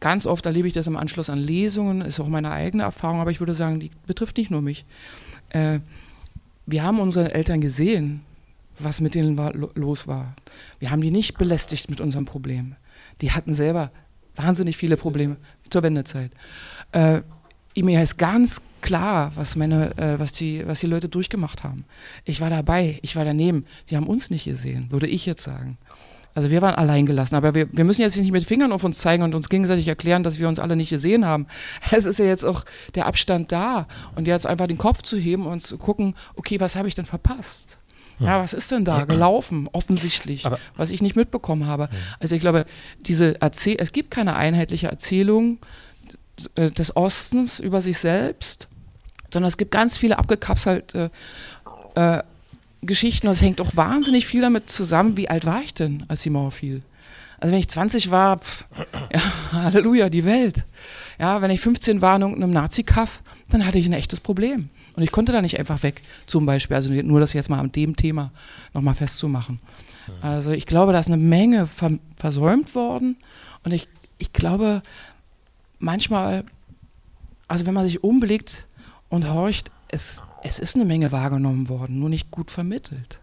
[0.00, 3.30] Ganz oft erlebe ich das im Anschluss an Lesungen, ist auch meine eigene Erfahrung, aber
[3.30, 4.84] ich würde sagen, die betrifft nicht nur mich.
[5.50, 5.80] Äh,
[6.66, 8.20] wir haben unsere Eltern gesehen,
[8.78, 10.36] was mit denen war, los war.
[10.78, 12.74] Wir haben die nicht belästigt mit unserem Problem.
[13.20, 13.90] Die hatten selber
[14.36, 15.36] wahnsinnig viele Probleme
[15.68, 16.30] zur Wendezeit.
[16.92, 17.22] Äh,
[17.76, 21.84] mir ist ganz klar, was, meine, äh, was, die, was die Leute durchgemacht haben.
[22.24, 23.64] Ich war dabei, ich war daneben.
[23.90, 25.78] Die haben uns nicht gesehen, würde ich jetzt sagen.
[26.38, 28.98] Also wir waren allein gelassen, aber wir, wir müssen jetzt nicht mit Fingern auf uns
[28.98, 31.48] zeigen und uns gegenseitig erklären, dass wir uns alle nicht gesehen haben.
[31.90, 32.64] Es ist ja jetzt auch
[32.94, 36.76] der Abstand da und jetzt einfach den Kopf zu heben und zu gucken, okay, was
[36.76, 37.78] habe ich denn verpasst?
[38.20, 41.88] Ja, was ist denn da gelaufen, offensichtlich, aber, was ich nicht mitbekommen habe?
[42.20, 42.66] Also ich glaube,
[43.00, 45.58] diese Erzähl es gibt keine einheitliche Erzählung
[46.54, 48.68] äh, des Ostens über sich selbst,
[49.32, 51.10] sondern es gibt ganz viele abgekapselte
[51.96, 52.22] äh,
[52.82, 56.30] Geschichten, das hängt auch wahnsinnig viel damit zusammen, wie alt war ich denn, als die
[56.30, 56.80] Mauer fiel.
[57.40, 58.66] Also wenn ich 20 war, pff,
[59.12, 59.20] ja,
[59.52, 60.64] Halleluja, die Welt.
[61.18, 64.70] Ja, wenn ich 15 war in irgendeinem Nazi-Kaff, dann hatte ich ein echtes Problem.
[64.94, 66.74] Und ich konnte da nicht einfach weg, zum Beispiel.
[66.74, 68.32] Also nur das jetzt mal an dem Thema
[68.74, 69.60] nochmal festzumachen.
[70.20, 71.68] Also ich glaube, da ist eine Menge
[72.16, 73.16] versäumt worden.
[73.64, 74.82] Und ich, ich glaube,
[75.78, 76.44] manchmal,
[77.46, 78.66] also wenn man sich umblickt
[79.08, 83.20] und horcht, es es ist eine Menge wahrgenommen worden, nur nicht gut vermittelt.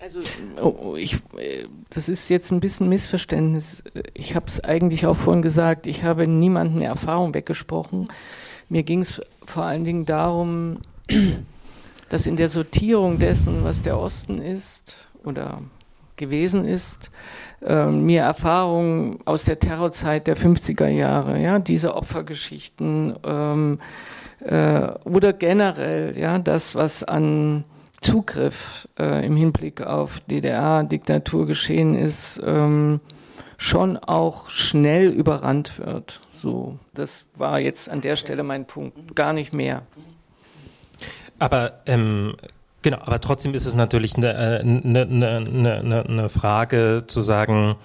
[0.00, 0.20] Also
[0.60, 3.82] oh, oh, ich, äh, das ist jetzt ein bisschen Missverständnis.
[4.12, 8.08] Ich habe es eigentlich auch vorhin gesagt, ich habe niemanden Erfahrung weggesprochen.
[8.68, 10.78] Mir ging es vor allen Dingen darum,
[12.10, 15.62] dass in der Sortierung dessen, was der Osten ist oder
[16.16, 17.10] gewesen ist,
[17.62, 23.78] äh, mir Erfahrungen aus der Terrorzeit der 50er Jahre, ja, diese Opfergeschichten, ähm,
[24.44, 27.64] äh, oder generell ja das, was an
[28.00, 33.00] Zugriff äh, im Hinblick auf DDR-Diktatur geschehen ist, ähm,
[33.56, 36.20] schon auch schnell überrannt wird.
[36.32, 39.82] So, das war jetzt an der Stelle mein Punkt, gar nicht mehr.
[41.38, 42.36] Aber ähm,
[42.82, 47.76] genau, aber trotzdem ist es natürlich eine, eine, eine, eine Frage zu sagen,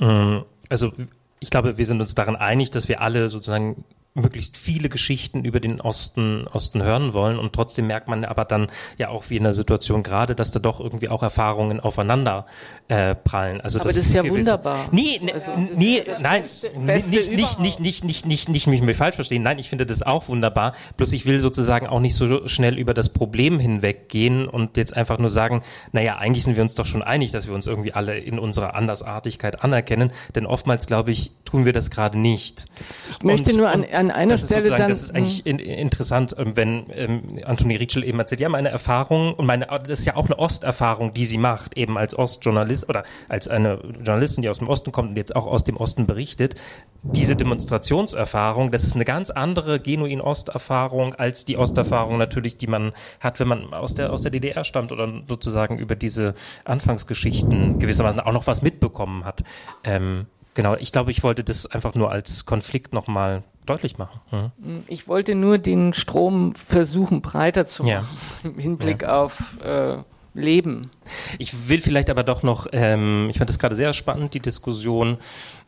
[0.00, 0.92] ähm, also
[1.38, 3.84] ich glaube, wir sind uns daran einig, dass wir alle sozusagen
[4.16, 8.68] möglichst viele Geschichten über den Osten, Osten hören wollen und trotzdem merkt man aber dann
[8.98, 12.46] ja auch wie in der Situation gerade, dass da doch irgendwie auch Erfahrungen aufeinander
[12.88, 13.60] äh, prallen.
[13.60, 14.86] Also aber das, das ist ja gewisse, wunderbar.
[14.90, 18.82] Nee, ne, Also, nee, ist nein, Beste- nicht, nicht, nicht, nicht, nicht, nicht, nicht, nicht
[18.82, 19.42] mich falsch verstehen.
[19.42, 20.72] Nein, ich finde das auch wunderbar.
[20.96, 25.18] Bloß ich will sozusagen auch nicht so schnell über das Problem hinweggehen und jetzt einfach
[25.18, 25.62] nur sagen,
[25.92, 28.74] naja, eigentlich sind wir uns doch schon einig, dass wir uns irgendwie alle in unserer
[28.74, 30.10] Andersartigkeit anerkennen.
[30.34, 32.66] Denn oftmals, glaube ich, tun wir das gerade nicht.
[33.10, 34.88] Ich möchte nur an, an einer Stelle dann.
[34.88, 39.32] Das ist eigentlich in, interessant, ähm, wenn ähm, Antoni Rietschel eben erzählt, ja, meine Erfahrung
[39.34, 43.04] und meine, das ist ja auch eine Osterfahrung, die sie macht, eben als Ostjournalist oder
[43.28, 46.56] als eine Journalistin, die aus dem Osten kommt und jetzt auch aus dem Osten berichtet.
[47.02, 52.92] Diese Demonstrationserfahrung, das ist eine ganz andere genuin Osterfahrung als die Osterfahrung natürlich, die man
[53.20, 58.20] hat, wenn man aus der, aus der DDR stammt oder sozusagen über diese Anfangsgeschichten gewissermaßen
[58.20, 59.44] auch noch was mitbekommen hat.
[59.84, 64.52] Ähm, genau, ich glaube, ich wollte das einfach nur als Konflikt nochmal deutlich machen.
[64.58, 64.82] Mhm.
[64.88, 68.04] Ich wollte nur den Strom versuchen, breiter zu machen Ja.
[68.50, 69.98] im Hinblick auf äh,
[70.34, 70.90] Leben.
[71.38, 75.16] Ich will vielleicht aber doch noch, ähm, ich fand das gerade sehr spannend, die Diskussion,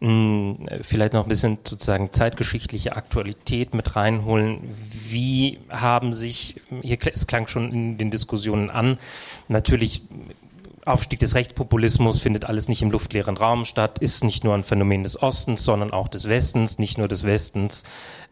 [0.00, 4.60] mh, vielleicht noch ein bisschen sozusagen zeitgeschichtliche Aktualität mit reinholen.
[5.08, 8.98] Wie haben sich, hier, es klang schon in den Diskussionen an,
[9.48, 10.02] natürlich
[10.88, 15.02] Aufstieg des Rechtspopulismus findet alles nicht im luftleeren Raum statt, ist nicht nur ein Phänomen
[15.02, 17.84] des Ostens, sondern auch des Westens, nicht nur des Westens,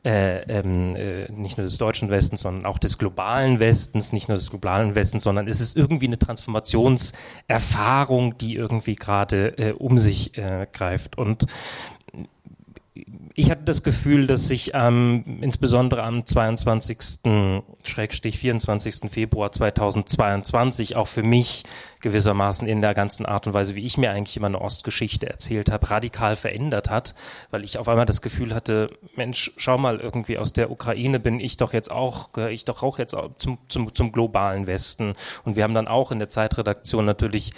[0.04, 4.36] äh, ähm, äh, nicht nur des deutschen Westens, sondern auch des globalen Westens, nicht nur
[4.36, 10.38] des globalen Westens, sondern es ist irgendwie eine Transformationserfahrung, die irgendwie gerade äh, um sich
[10.38, 11.18] äh, greift.
[11.18, 11.46] Und
[13.38, 19.10] ich hatte das Gefühl, dass sich ähm, insbesondere am 22.-24.
[19.10, 21.64] Februar 2022 auch für mich
[22.00, 25.70] gewissermaßen in der ganzen Art und Weise, wie ich mir eigentlich immer eine Ostgeschichte erzählt
[25.70, 27.14] habe, radikal verändert hat,
[27.50, 31.38] weil ich auf einmal das Gefühl hatte, Mensch, schau mal, irgendwie aus der Ukraine bin
[31.38, 35.12] ich doch jetzt auch, gehöre ich doch auch jetzt zum, zum, zum globalen Westen.
[35.44, 37.52] Und wir haben dann auch in der Zeitredaktion natürlich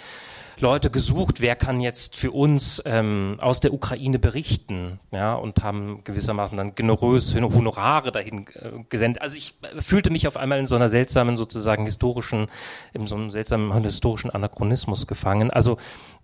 [0.61, 6.03] Leute gesucht, wer kann jetzt für uns ähm, aus der Ukraine berichten, ja, und haben
[6.03, 9.21] gewissermaßen dann generös Honorare dahin äh, gesendet.
[9.21, 12.47] Also ich äh, fühlte mich auf einmal in so einer seltsamen sozusagen historischen,
[12.93, 15.51] in so einem seltsamen historischen Anachronismus gefangen.
[15.51, 15.77] Also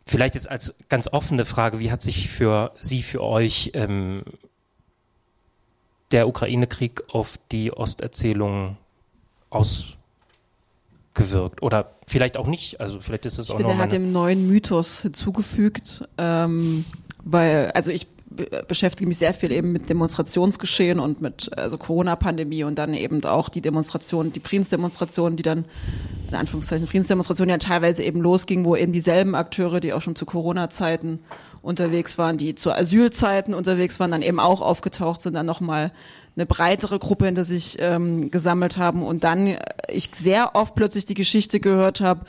[0.05, 4.23] vielleicht jetzt als ganz offene Frage, wie hat sich für Sie, für euch ähm,
[6.11, 8.77] der Ukraine-Krieg auf die Osterzählung
[11.15, 11.61] ausgewirkt?
[11.63, 14.11] Oder vielleicht auch nicht, also vielleicht ist es Ich auch finde, noch er hat dem
[14.11, 16.85] neuen Mythos hinzugefügt, ähm,
[17.23, 22.63] weil, also ich be- beschäftige mich sehr viel eben mit Demonstrationsgeschehen und mit also Corona-Pandemie
[22.63, 25.65] und dann eben auch die Demonstrationen, die Friedensdemonstrationen, die dann
[26.29, 30.25] in Anführungszeichen Friedensdemonstrationen ja teilweise eben losgingen, wo eben dieselben Akteure, die auch schon zu
[30.25, 31.19] Corona-Zeiten
[31.61, 35.91] unterwegs waren, die zu Asylzeiten unterwegs waren, dann eben auch aufgetaucht sind, dann nochmal
[36.35, 39.59] eine breitere Gruppe hinter sich ähm, gesammelt haben und dann äh,
[39.89, 42.25] ich sehr oft plötzlich die Geschichte gehört habe,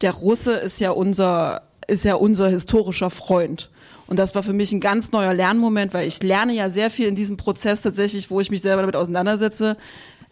[0.00, 3.68] der Russe ist ja unser ist ja unser historischer Freund.
[4.06, 7.06] Und das war für mich ein ganz neuer Lernmoment, weil ich lerne ja sehr viel
[7.06, 9.76] in diesem Prozess tatsächlich, wo ich mich selber damit auseinandersetze.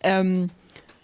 [0.03, 0.51] Ähm,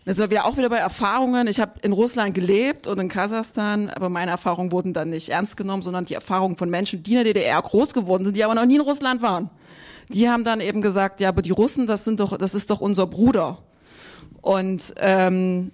[0.04, 1.46] das war wieder auch wieder bei Erfahrungen.
[1.46, 5.56] Ich habe in Russland gelebt und in Kasachstan, aber meine Erfahrungen wurden dann nicht ernst
[5.56, 8.54] genommen, sondern die Erfahrungen von Menschen, die in der DDR groß geworden sind, die aber
[8.54, 9.50] noch nie in Russland waren.
[10.10, 12.80] Die haben dann eben gesagt, ja, aber die Russen, das sind doch, das ist doch
[12.80, 13.58] unser Bruder.
[14.42, 15.72] Und ähm,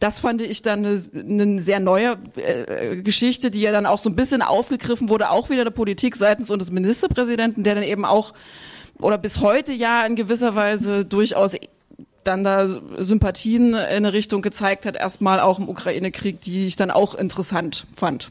[0.00, 4.10] das fand ich dann eine, eine sehr neue äh, Geschichte, die ja dann auch so
[4.10, 8.32] ein bisschen aufgegriffen wurde, auch wieder der Politik seitens unseres Ministerpräsidenten, der dann eben auch
[9.00, 11.56] oder bis heute ja in gewisser Weise durchaus
[12.24, 12.68] dann da
[12.98, 17.86] Sympathien in eine Richtung gezeigt hat, erstmal auch im Ukraine-Krieg, die ich dann auch interessant
[17.96, 18.30] fand.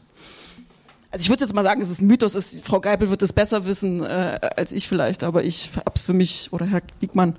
[1.12, 3.34] Also ich würde jetzt mal sagen, es ist ein Mythos, ist, Frau Geipel wird es
[3.34, 7.36] besser wissen äh, als ich vielleicht, aber ich hab's für mich, oder Herr Diekmann,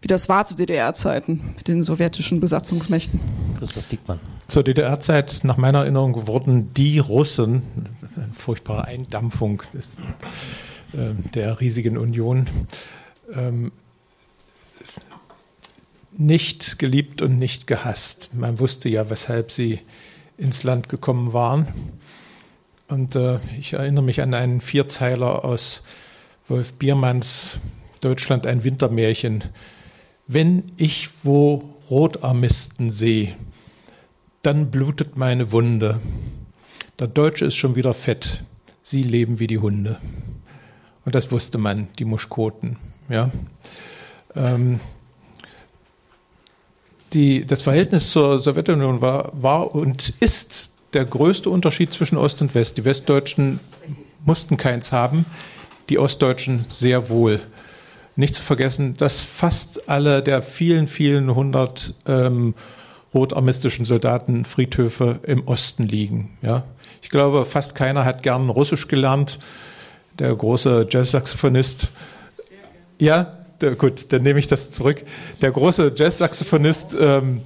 [0.00, 3.18] wie das war zu DDR-Zeiten mit den sowjetischen Besatzungsmächten.
[3.58, 4.20] Christoph Diekmann.
[4.46, 9.96] Zur DDR-Zeit, nach meiner Erinnerung, wurden die Russen, eine furchtbare Eindampfung des,
[10.92, 12.48] äh, der riesigen Union,
[13.34, 13.72] ähm,
[16.16, 18.30] nicht geliebt und nicht gehasst.
[18.34, 19.80] Man wusste ja, weshalb sie
[20.38, 21.66] ins Land gekommen waren.
[22.88, 25.82] Und äh, ich erinnere mich an einen Vierzeiler aus
[26.46, 27.58] Wolf Biermanns
[28.00, 29.44] Deutschland ein Wintermärchen.
[30.28, 33.34] Wenn ich wo Rotarmisten sehe,
[34.42, 36.00] dann blutet meine Wunde.
[36.98, 38.44] Der Deutsche ist schon wieder fett.
[38.82, 39.98] Sie leben wie die Hunde.
[41.04, 42.76] Und das wusste man, die Muschkoten.
[43.08, 43.30] Ja.
[44.36, 44.78] Ähm,
[47.12, 52.54] die, das Verhältnis zur Sowjetunion war, war und ist der größte Unterschied zwischen Ost und
[52.54, 52.78] West.
[52.78, 53.60] Die Westdeutschen
[54.24, 55.26] mussten keins haben,
[55.88, 57.40] die Ostdeutschen sehr wohl.
[58.16, 62.54] Nicht zu vergessen, dass fast alle der vielen, vielen hundert ähm,
[63.12, 66.30] rotarmistischen Soldaten Friedhöfe im Osten liegen.
[66.42, 66.64] Ja?
[67.02, 69.38] Ich glaube, fast keiner hat gern Russisch gelernt.
[70.18, 71.88] Der große Jazz-Saxophonist.
[72.98, 75.04] Ja, der, gut, dann nehme ich das zurück.
[75.42, 77.42] Der große Jazz-Saxophonist ähm,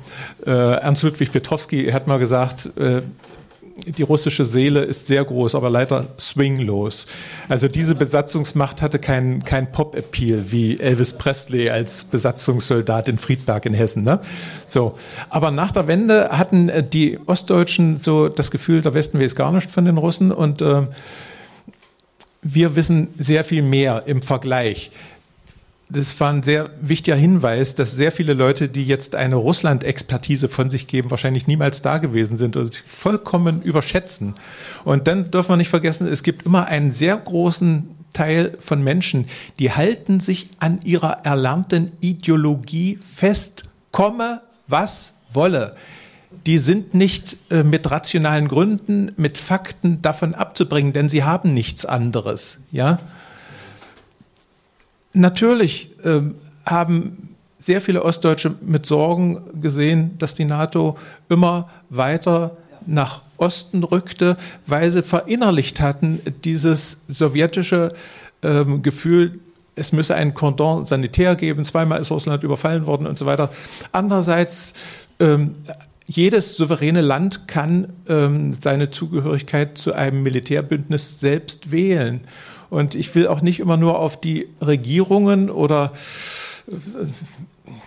[0.47, 3.03] äh, Ernst Ludwig Petrowski hat mal gesagt, äh,
[3.87, 7.07] die russische Seele ist sehr groß, aber leider swinglos.
[7.49, 13.75] Also diese Besatzungsmacht hatte keinen kein Pop-Appeal wie Elvis Presley als Besatzungssoldat in Friedberg in
[13.75, 14.05] Hessen.
[14.05, 14.21] Ne?
[14.67, 14.99] So,
[15.29, 19.53] aber nach der Wende hatten äh, die Ostdeutschen so das Gefühl, der Westen weiß gar
[19.53, 20.87] nicht von den Russen und äh,
[22.43, 24.91] wir wissen sehr viel mehr im Vergleich
[25.91, 30.71] das war ein sehr wichtiger Hinweis, dass sehr viele Leute, die jetzt eine Russland-Expertise von
[30.71, 34.35] sich geben, wahrscheinlich niemals da gewesen sind und sich vollkommen überschätzen.
[34.85, 39.27] Und dann dürfen wir nicht vergessen, es gibt immer einen sehr großen Teil von Menschen,
[39.59, 45.75] die halten sich an ihrer erlernten Ideologie fest, komme was wolle.
[46.47, 51.85] Die sind nicht äh, mit rationalen Gründen, mit Fakten davon abzubringen, denn sie haben nichts
[51.85, 53.01] anderes, ja.
[55.13, 60.97] Natürlich ähm, haben sehr viele Ostdeutsche mit Sorgen gesehen, dass die NATO
[61.29, 62.57] immer weiter
[62.87, 67.93] nach Osten rückte, weil sie verinnerlicht hatten, dieses sowjetische
[68.43, 69.41] ähm, Gefühl,
[69.77, 73.51] es müsse ein Cordon sanitär geben, zweimal ist Russland überfallen worden und so weiter.
[73.93, 74.73] Andererseits,
[75.19, 75.53] ähm,
[76.07, 82.23] jedes souveräne Land kann ähm, seine Zugehörigkeit zu einem Militärbündnis selbst wählen.
[82.71, 85.93] Und ich will auch nicht immer nur auf die Regierungen oder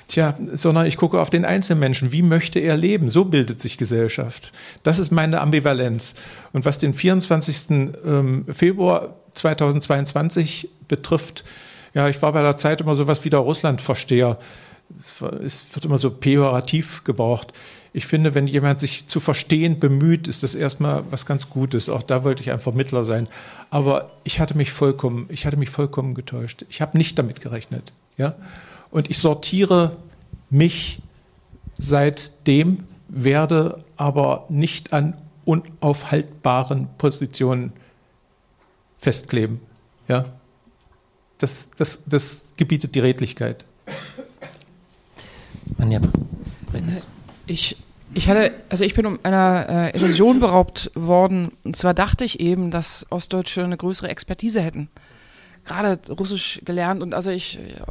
[0.08, 2.12] Tja, sondern ich gucke auf den Einzelmenschen.
[2.12, 3.10] Wie möchte er leben?
[3.10, 4.52] So bildet sich Gesellschaft.
[4.84, 6.16] Das ist meine Ambivalenz.
[6.52, 7.70] Und was den 24.
[8.06, 11.44] Ähm, Februar 2022 betrifft,
[11.94, 14.38] ja, ich war bei der Zeit immer so was wie der Russlandversteher.
[15.44, 17.54] Es wird immer so pejorativ gebraucht
[17.96, 21.90] ich finde, wenn jemand sich zu verstehen bemüht, ist das erstmal was ganz Gutes.
[21.90, 23.28] Auch da wollte ich ein Vermittler sein.
[23.70, 26.66] Aber ich hatte mich vollkommen, ich hatte mich vollkommen getäuscht.
[26.70, 27.94] Ich habe nicht damit gerechnet.
[28.18, 28.36] Ja?
[28.90, 29.96] Und ich sortiere
[30.50, 31.04] mich
[31.78, 35.14] seitdem, werde aber nicht an
[35.46, 37.74] unaufhaltbaren Positionen
[39.00, 39.60] festkleben.
[40.08, 40.26] Ja?
[41.38, 43.66] Das, das, das gebietet die Redlichkeit.
[45.78, 46.02] Manja.
[47.46, 47.78] Ich,
[48.14, 51.52] ich hatte, also ich bin um einer äh, Illusion beraubt worden.
[51.64, 54.90] Und zwar dachte ich eben, dass Ostdeutsche eine größere Expertise hätten.
[55.66, 57.86] Gerade Russisch gelernt und also ich ja,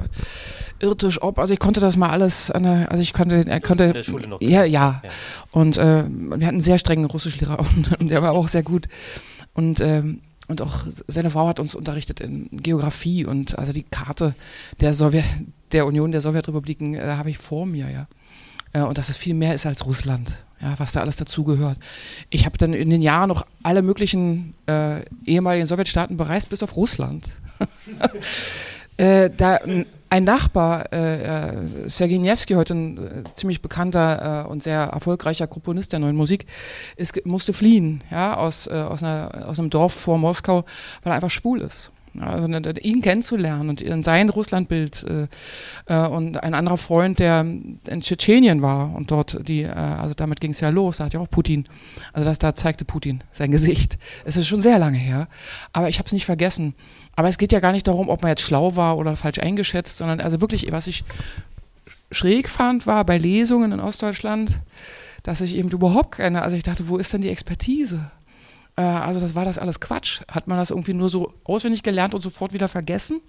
[0.79, 3.93] irrtisch ob, also ich konnte das mal alles, eine, also ich konnte, er konnte, in
[3.95, 5.11] der Schule noch ja, ja, ja.
[5.53, 8.89] Und äh, wir hatten einen sehr strengen Russischlehrer und, und der war auch sehr gut.
[9.55, 14.35] Und ähm, und auch seine Frau hat uns unterrichtet in Geografie und also die Karte
[14.81, 15.24] der Sowjet,
[15.73, 18.07] der Union der Sowjetrepubliken äh, habe ich vor mir, ja.
[18.73, 21.78] Äh, und dass es viel mehr ist als Russland, ja, was da alles dazugehört.
[22.31, 26.77] Ich habe dann in den Jahren noch alle möglichen äh, ehemaligen Sowjetstaaten bereist, bis auf
[26.77, 27.31] Russland.
[28.97, 29.61] äh, da
[30.09, 35.47] ein Nachbar, äh, äh Sergei Nevsky, heute ein äh, ziemlich bekannter äh, und sehr erfolgreicher
[35.47, 36.47] Komponist der neuen Musik,
[36.97, 40.65] ist, musste fliehen ja, aus, aus, einer, aus einem Dorf vor Moskau,
[41.03, 41.91] weil er einfach schwul ist.
[42.21, 45.29] Also ihn kennenzulernen und sein Russlandbild äh,
[45.87, 50.41] äh, und ein anderer Freund, der in Tschetschenien war und dort die, äh, also damit
[50.41, 51.67] ging es ja los, da hat ja auch Putin,
[52.13, 53.99] also das da zeigte Putin sein Gesicht.
[54.27, 55.27] Es ist schon sehr lange her,
[55.73, 56.75] aber ich habe es nicht vergessen.
[57.17, 59.97] Aber es geht ja gar nicht darum, ob man jetzt schlau war oder falsch eingeschätzt,
[59.97, 61.05] sondern also wirklich, was ich
[62.11, 64.61] schräg fand, war bei Lesungen in Ostdeutschland,
[65.23, 68.11] dass ich eben überhaupt keine, also ich dachte, wo ist denn die Expertise?
[68.77, 70.23] Äh, also das war das alles Quatsch.
[70.28, 73.20] Hat man das irgendwie nur so auswendig gelernt und sofort wieder vergessen?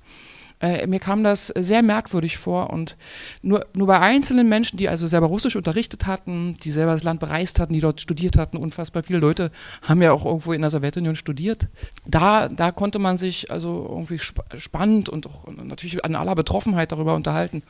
[0.64, 2.96] Äh, mir kam das sehr merkwürdig vor und
[3.42, 7.20] nur, nur bei einzelnen Menschen, die also selber Russisch unterrichtet hatten, die selber das Land
[7.20, 9.52] bereist hatten, die dort studiert hatten, unfassbar viele Leute
[9.82, 11.68] haben ja auch irgendwo in der Sowjetunion studiert.
[12.06, 16.92] Da, da konnte man sich also irgendwie sp spannend und auch natürlich an aller Betroffenheit
[16.94, 17.64] darüber unterhalten.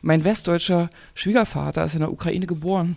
[0.00, 2.96] Mein westdeutscher Schwiegervater ist in der Ukraine geboren,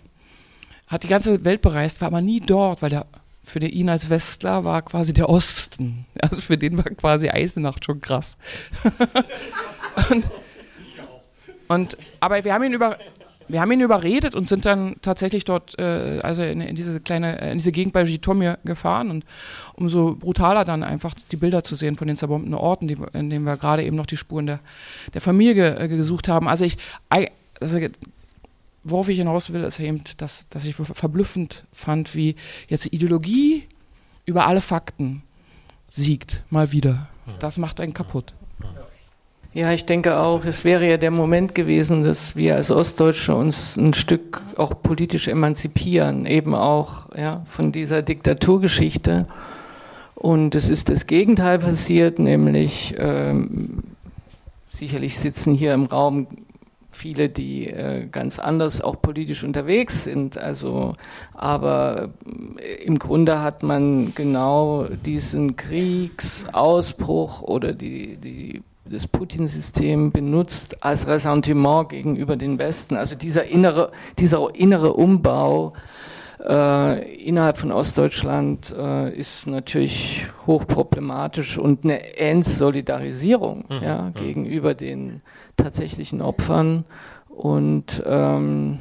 [0.86, 3.06] hat die ganze Welt bereist, war aber nie dort, weil der
[3.42, 6.06] für ihn als Westler war quasi der Osten.
[6.20, 8.38] Also für den war quasi Eisenacht schon krass.
[10.10, 10.30] und,
[11.68, 12.98] und, aber wir haben ihn über,
[13.48, 17.38] wir haben ihn überredet und sind dann tatsächlich dort, äh, also in, in, diese kleine,
[17.50, 19.24] in diese Gegend bei Jitomir gefahren und
[19.74, 23.44] umso brutaler dann einfach die Bilder zu sehen von den zerbombten Orten, die, in denen
[23.44, 24.60] wir gerade eben noch die Spuren der,
[25.14, 26.48] der Familie äh, gesucht haben.
[26.48, 26.78] Also ich,
[27.60, 27.78] also
[28.84, 32.36] worauf ich hinaus will, ist eben, dass, dass ich verblüffend fand, wie
[32.68, 33.64] jetzt Ideologie
[34.24, 35.22] über alle Fakten
[35.88, 37.08] siegt, mal wieder.
[37.38, 38.34] Das macht einen kaputt.
[39.54, 43.76] Ja, ich denke auch, es wäre ja der Moment gewesen, dass wir als Ostdeutsche uns
[43.76, 49.26] ein Stück auch politisch emanzipieren, eben auch ja, von dieser Diktaturgeschichte.
[50.14, 53.82] Und es ist das Gegenteil passiert, nämlich ähm,
[54.70, 56.28] sicherlich sitzen hier im Raum
[57.02, 60.38] viele, die äh, ganz anders auch politisch unterwegs sind.
[60.38, 60.94] Also,
[61.34, 62.10] aber
[62.58, 71.08] äh, im Grunde hat man genau diesen Kriegsausbruch oder die, die das Putin-System benutzt als
[71.08, 72.96] Ressentiment gegenüber den Westen.
[72.96, 75.72] Also dieser innere, dieser innere Umbau
[76.46, 83.82] äh, innerhalb von Ostdeutschland äh, ist natürlich hochproblematisch und eine Entsolidarisierung mhm.
[83.82, 84.14] ja, mhm.
[84.14, 85.22] gegenüber den
[85.56, 86.84] tatsächlichen Opfern.
[87.28, 88.78] Und ähm,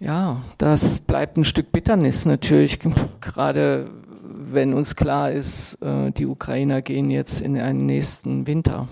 [0.00, 2.78] ja, das bleibt ein Stück Bitternis natürlich,
[3.20, 3.90] gerade
[4.22, 8.88] wenn uns klar ist, äh, die Ukrainer gehen jetzt in einen nächsten Winter.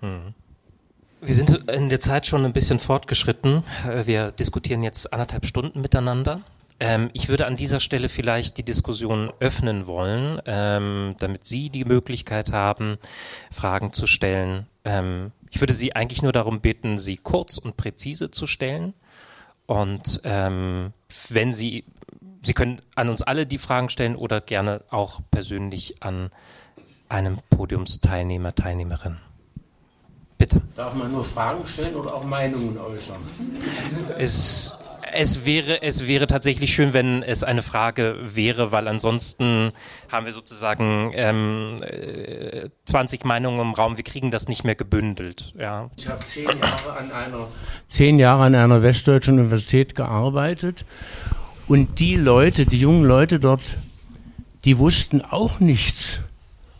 [0.00, 0.34] Mhm.
[1.20, 3.64] Wir sind in der Zeit schon ein bisschen fortgeschritten.
[3.86, 6.42] Äh, wir diskutieren jetzt anderthalb Stunden miteinander.
[6.78, 11.84] Ähm, ich würde an dieser Stelle vielleicht die Diskussion öffnen wollen, ähm, damit Sie die
[11.84, 12.98] Möglichkeit haben,
[13.50, 14.66] Fragen zu stellen.
[14.84, 18.94] Ähm, ich würde Sie eigentlich nur darum bitten, sie kurz und präzise zu stellen.
[19.66, 21.84] Und wenn Sie,
[22.42, 26.30] Sie können an uns alle die Fragen stellen oder gerne auch persönlich an
[27.08, 29.18] einem Podiumsteilnehmer, Teilnehmerin.
[30.38, 30.62] Bitte.
[30.76, 33.16] Darf man nur Fragen stellen oder auch Meinungen äußern?
[34.18, 34.72] Es,
[35.12, 39.72] es, wäre, es wäre tatsächlich schön, wenn es eine Frage wäre, weil ansonsten
[40.12, 41.76] haben wir sozusagen ähm,
[42.84, 43.96] 20 äh, Meinungen im Raum.
[43.96, 45.52] Wir kriegen das nicht mehr gebündelt.
[45.58, 45.90] Ja.
[45.96, 47.48] Ich habe zehn Jahre an einer,
[47.88, 50.84] zehn Jahre an einer westdeutschen Universität gearbeitet
[51.66, 53.76] und die Leute, die jungen Leute dort,
[54.64, 56.20] die wussten auch nichts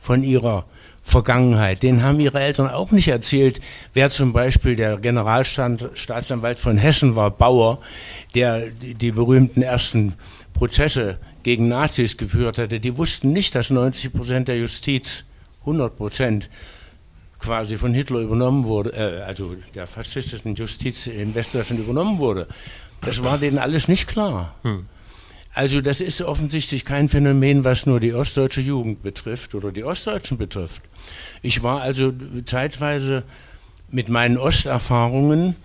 [0.00, 0.64] von ihrer
[1.08, 1.82] Vergangenheit.
[1.82, 3.60] Den haben ihre Eltern auch nicht erzählt,
[3.94, 7.78] wer zum Beispiel der Generalstaatsanwalt von Hessen war, Bauer,
[8.34, 10.14] der die berühmten ersten
[10.52, 12.78] Prozesse gegen Nazis geführt hatte.
[12.78, 15.24] Die wussten nicht, dass 90 Prozent der Justiz,
[15.60, 16.50] 100 Prozent,
[17.38, 22.48] quasi von Hitler übernommen wurde, äh, also der faschistischen Justiz in Westdeutschland übernommen wurde.
[23.00, 24.56] Das war denen alles nicht klar.
[24.62, 24.86] Hm.
[25.54, 30.36] Also das ist offensichtlich kein Phänomen, was nur die ostdeutsche Jugend betrifft oder die Ostdeutschen
[30.36, 30.82] betrifft.
[31.42, 32.12] Ich war also
[32.44, 33.22] zeitweise
[33.90, 35.56] mit meinen Osterfahrungen,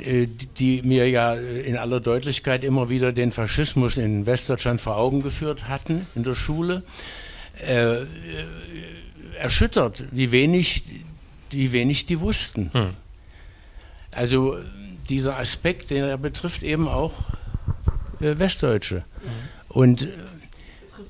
[0.00, 0.26] äh,
[0.58, 5.68] die mir ja in aller Deutlichkeit immer wieder den Faschismus in Westdeutschland vor Augen geführt
[5.68, 6.82] hatten in der Schule,
[7.66, 7.98] äh,
[9.38, 10.84] erschüttert, wie wenig,
[11.50, 12.70] wie wenig die wussten.
[12.72, 12.90] Hm.
[14.10, 14.58] Also
[15.08, 17.12] dieser Aspekt, der betrifft eben auch
[18.20, 18.96] äh, Westdeutsche.
[18.96, 19.30] Mhm.
[19.68, 20.08] Und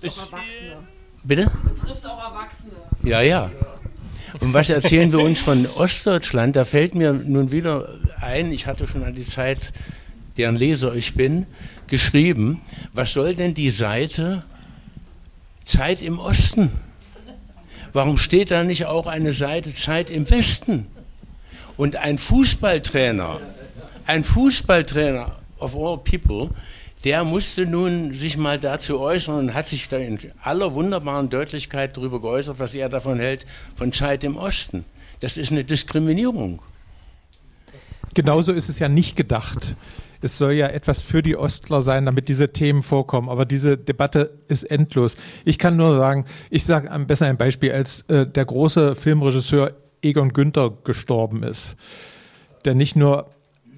[0.01, 0.89] betrifft auch Erwachsene.
[1.23, 1.51] Bitte?
[1.65, 2.73] Betrifft auch Erwachsene.
[3.03, 3.51] Ja, ja.
[4.39, 6.55] Und was erzählen wir uns von Ostdeutschland?
[6.55, 7.89] Da fällt mir nun wieder
[8.21, 9.73] ein, ich hatte schon an die Zeit,
[10.37, 11.47] deren Leser ich bin,
[11.89, 12.61] geschrieben,
[12.93, 14.45] was soll denn die Seite
[15.65, 16.71] Zeit im Osten?
[17.93, 20.87] Warum steht da nicht auch eine Seite Zeit im Westen?
[21.77, 23.41] Und ein Fußballtrainer,
[24.07, 26.51] ein Fußballtrainer of all people,
[27.05, 31.97] der musste nun sich mal dazu äußern und hat sich da in aller wunderbaren Deutlichkeit
[31.97, 34.85] darüber geäußert, was er davon hält, von Zeit im Osten.
[35.21, 36.61] Das ist eine Diskriminierung.
[38.15, 39.77] Genauso ist es ja nicht gedacht.
[40.23, 43.31] Es soll ja etwas für die Ostler sein, damit diese Themen vorkommen.
[43.31, 45.17] Aber diese Debatte ist endlos.
[45.45, 49.73] Ich kann nur sagen, ich sage am besten ein Beispiel, als äh, der große Filmregisseur
[50.03, 51.77] Egon Günther gestorben ist,
[52.65, 53.31] der nicht nur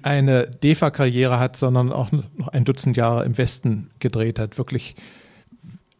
[0.03, 4.57] eine DEFA-Karriere hat, sondern auch noch ein Dutzend Jahre im Westen gedreht hat.
[4.57, 4.95] Wirklich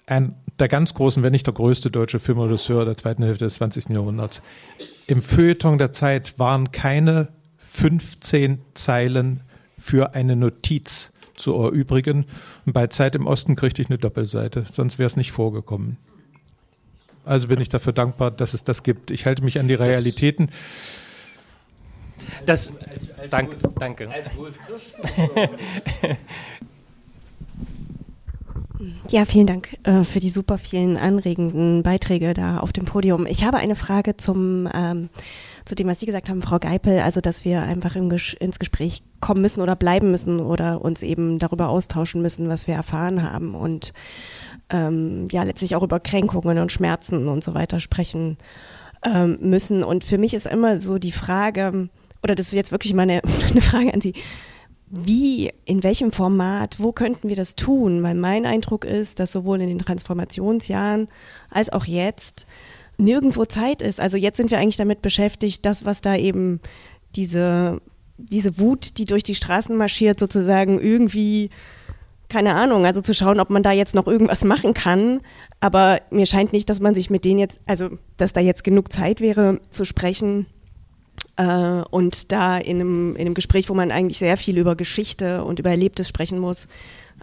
[0.05, 3.89] ein der ganz großen, wenn nicht der größte deutsche Filmregisseur der zweiten Hälfte des 20.
[3.89, 4.41] Jahrhunderts.
[5.07, 9.41] Im Feuilleton der Zeit waren keine 15 Zeilen
[9.79, 12.25] für eine Notiz zu erübrigen.
[12.65, 15.97] Und bei Zeit im Osten kriegte ich eine Doppelseite, sonst wäre es nicht vorgekommen.
[17.25, 19.09] Also bin ich dafür dankbar, dass es das gibt.
[19.09, 20.47] Ich halte mich an die Realitäten.
[20.47, 20.55] Das
[22.45, 22.73] das,
[23.29, 24.09] danke, danke.
[29.09, 33.25] Ja, vielen Dank äh, für die super vielen anregenden Beiträge da auf dem Podium.
[33.25, 35.09] Ich habe eine Frage zum, ähm,
[35.65, 39.03] zu dem, was Sie gesagt haben, Frau Geipel, also dass wir einfach Ges ins Gespräch
[39.21, 43.55] kommen müssen oder bleiben müssen oder uns eben darüber austauschen müssen, was wir erfahren haben
[43.55, 43.93] und
[44.69, 48.37] ähm, ja letztlich auch über Kränkungen und Schmerzen und so weiter sprechen
[49.05, 49.83] ähm, müssen.
[49.83, 51.89] Und für mich ist immer so die Frage,
[52.23, 54.13] oder das ist jetzt wirklich mal eine, eine Frage an Sie.
[54.89, 58.03] Wie, in welchem Format, wo könnten wir das tun?
[58.03, 61.07] Weil mein Eindruck ist, dass sowohl in den Transformationsjahren
[61.49, 62.45] als auch jetzt
[62.97, 63.99] nirgendwo Zeit ist.
[63.99, 66.59] Also jetzt sind wir eigentlich damit beschäftigt, das, was da eben
[67.15, 67.81] diese,
[68.17, 71.49] diese Wut, die durch die Straßen marschiert, sozusagen irgendwie,
[72.29, 75.21] keine Ahnung, also zu schauen, ob man da jetzt noch irgendwas machen kann.
[75.59, 78.91] Aber mir scheint nicht, dass man sich mit denen jetzt, also dass da jetzt genug
[78.91, 80.45] Zeit wäre zu sprechen.
[81.37, 85.43] Äh, und da in einem, in einem Gespräch, wo man eigentlich sehr viel über Geschichte
[85.43, 86.67] und über Erlebtes sprechen muss,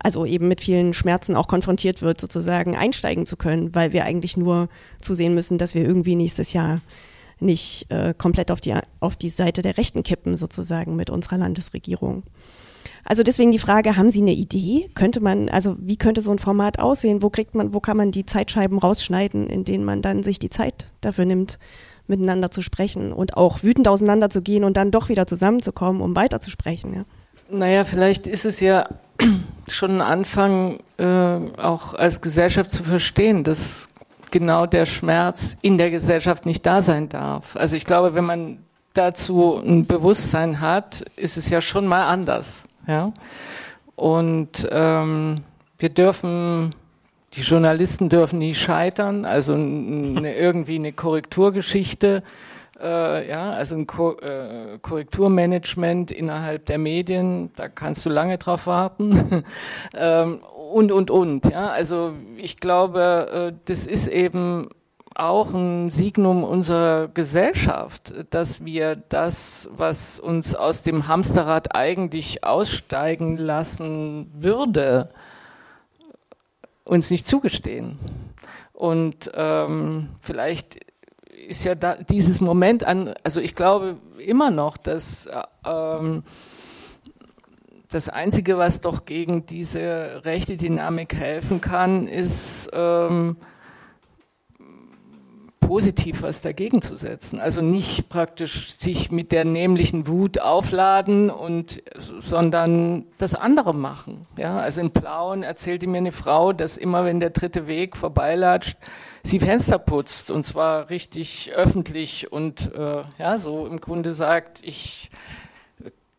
[0.02, 4.36] also eben mit vielen Schmerzen auch konfrontiert wird, sozusagen einsteigen zu können, weil wir eigentlich
[4.36, 4.68] nur
[5.00, 6.80] zusehen müssen, dass wir irgendwie nächstes Jahr
[7.38, 12.22] nicht äh, komplett auf die, auf die Seite der Rechten kippen, sozusagen mit unserer Landesregierung.
[13.04, 14.90] Also deswegen die Frage, haben Sie eine Idee?
[14.94, 17.22] Könnte man, also wie könnte so ein Format aussehen?
[17.22, 20.50] Wo kriegt man, wo kann man die Zeitscheiben rausschneiden, in denen man dann sich die
[20.50, 21.58] Zeit dafür nimmt,
[22.10, 27.04] miteinander zu sprechen und auch wütend auseinanderzugehen und dann doch wieder zusammenzukommen, um weiterzusprechen, ja?
[27.48, 28.88] Naja, vielleicht ist es ja
[29.68, 31.04] schon ein Anfang, äh,
[31.58, 33.88] auch als Gesellschaft zu verstehen, dass
[34.30, 37.56] genau der Schmerz in der Gesellschaft nicht da sein darf.
[37.56, 38.58] Also ich glaube, wenn man
[38.92, 42.64] dazu ein Bewusstsein hat, ist es ja schon mal anders.
[42.86, 43.12] Ja?
[43.96, 45.44] Und ähm,
[45.78, 46.74] wir dürfen,
[47.34, 52.22] die Journalisten dürfen nie scheitern, also eine, irgendwie eine Korrekturgeschichte
[52.80, 58.66] äh, ja, also ein Ko äh, Korrekturmanagement innerhalb der Medien, da kannst du lange drauf
[58.66, 59.44] warten.
[59.94, 60.40] ähm,
[60.72, 61.46] und, und, und.
[61.50, 64.68] Ja, also ich glaube, äh, das ist eben
[65.14, 73.36] auch ein Signum unserer Gesellschaft, dass wir das, was uns aus dem Hamsterrad eigentlich aussteigen
[73.36, 75.10] lassen würde,
[76.90, 77.98] uns nicht zugestehen.
[78.72, 80.80] Und ähm, vielleicht
[81.48, 85.28] ist ja da, dieses Moment an, also ich glaube immer noch, dass
[85.64, 86.24] ähm,
[87.88, 93.36] das Einzige, was doch gegen diese rechte Dynamik helfen kann, ist ähm,
[95.70, 97.38] positiv was dagegen zu setzen.
[97.38, 104.26] Also nicht praktisch sich mit der nämlichen Wut aufladen und sondern das andere machen.
[104.36, 108.78] Ja, also in Plauen erzählte mir eine Frau, dass immer wenn der dritte Weg vorbeilatscht,
[109.22, 115.08] sie Fenster putzt und zwar richtig öffentlich und äh, ja, so im Grunde sagt, ich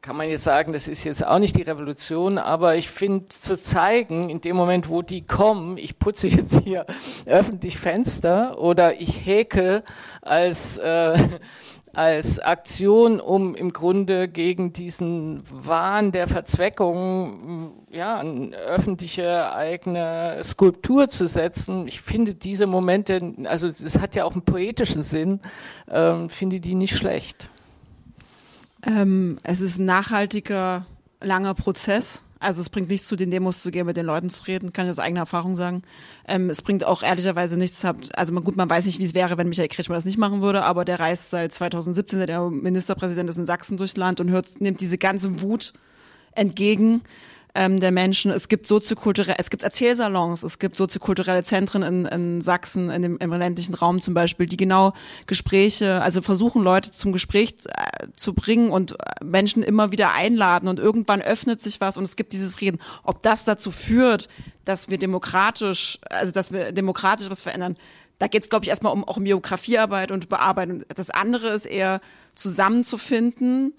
[0.02, 3.56] kann man jetzt sagen, das ist jetzt auch nicht die Revolution, aber ich finde zu
[3.56, 6.86] zeigen, in dem Moment, wo die kommen, ich putze jetzt hier
[7.28, 9.84] öffentlich Fenster oder ich häke
[10.22, 11.18] als äh,
[11.94, 21.10] als Aktion, um im Grunde gegen diesen Wahn der Verzweckung ja, eine öffentliche eigene Skulptur
[21.10, 21.88] zu setzen.
[21.88, 25.42] Ich finde diese Momente, also es hat ja auch einen poetischen Sinn,
[25.90, 27.50] ähm, finde die nicht schlecht.
[28.86, 30.86] Ähm, es ist ein nachhaltiger,
[31.22, 34.44] langer Prozess also es bringt nichts zu den Demos zu gehen, mit den Leuten zu
[34.46, 35.84] reden, kann ich aus eigener Erfahrung sagen.
[36.28, 39.48] Ähm, es bringt auch ehrlicherweise nichts, also gut, man weiß nicht, wie es wäre, wenn
[39.48, 43.38] Michael Kretschmer das nicht machen würde, aber der reist seit 2017, seit er Ministerpräsident ist
[43.38, 45.74] in Sachsen durchs Land und hört, nimmt diese ganze Wut
[46.34, 47.02] entgegen
[47.56, 48.32] ähm, der Menschen.
[48.32, 53.18] Es gibt soziokulturelle, es gibt Erzählsalons, es gibt soziokulturelle Zentren in, in Sachsen, in dem,
[53.18, 54.94] im ländlichen Raum zum Beispiel, die genau
[55.28, 60.68] Gespräche, also versuchen Leute zum Gespräch äh, zu bringen und äh, Menschen immer wieder einladen
[60.68, 62.80] und irgendwann öffnet sich was und es gibt dieses Reden.
[63.04, 64.30] Ob das dazu führt,
[64.66, 67.78] dass wir demokratisch, also dass wir demokratisch was verändern,
[68.20, 70.84] da geht es, glaube ich, erstmal um auch um Biografiearbeit und Bearbeitung.
[70.96, 72.02] Das andere ist eher
[72.36, 73.74] zusammenzufinden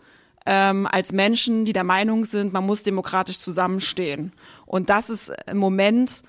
[0.47, 4.33] ähm, als Menschen, die der Meinung sind, man muss demokratisch zusammenstehen.
[4.67, 6.23] Und das ist ein Moment,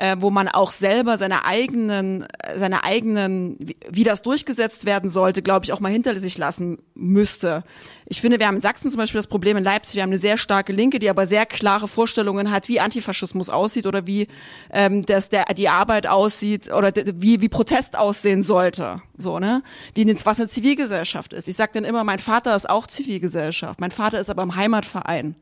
[0.00, 2.26] äh, wo man auch selber seine eigenen,
[2.56, 6.78] seine eigenen, wie, wie das durchgesetzt werden sollte, glaube ich, auch mal hinter sich lassen
[6.94, 7.64] müsste.
[8.06, 10.18] Ich finde, wir haben in Sachsen zum Beispiel das Problem in Leipzig, wir haben eine
[10.18, 14.26] sehr starke Linke, die aber sehr klare Vorstellungen hat, wie Antifaschismus aussieht oder wie
[14.72, 19.62] ähm, das der die Arbeit aussieht oder wie wie Protest aussehen sollte, so ne,
[19.94, 21.46] wie eine, was eine Zivilgesellschaft ist.
[21.46, 25.36] Ich sage dann immer, mein Vater ist auch Zivilgesellschaft, mein Vater ist aber im Heimatverein.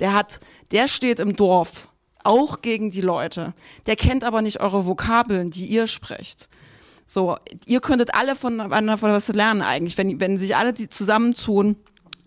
[0.00, 1.88] Der hat, der steht im Dorf
[2.24, 3.54] auch gegen die Leute.
[3.86, 6.48] Der kennt aber nicht eure Vokabeln, die ihr sprecht.
[7.06, 7.36] So,
[7.66, 11.76] ihr könntet alle voneinander was lernen eigentlich, wenn, wenn sich alle die zusammentun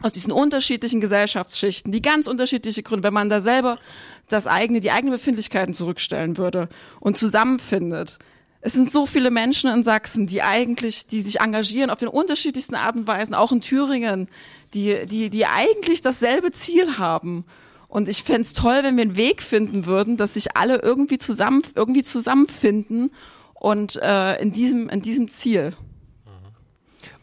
[0.02, 3.80] aus diesen unterschiedlichen Gesellschaftsschichten, die ganz unterschiedliche Gründe, wenn man da selber
[4.28, 6.70] das eigene, die eigenen Befindlichkeiten zurückstellen würde
[7.00, 8.20] und zusammenfindet.
[8.62, 12.76] Es sind so viele Menschen in Sachsen, die eigentlich, die sich engagieren auf den unterschiedlichsten
[12.76, 14.28] Arten und Weisen, auch in Thüringen,
[14.74, 17.46] die, die, die eigentlich dasselbe Ziel haben.
[17.88, 21.18] Und ich fände es toll, wenn wir einen Weg finden würden, dass sich alle irgendwie
[21.18, 23.12] zusammen, irgendwie zusammenfinden
[23.54, 25.72] und äh, in diesem, in diesem Ziel.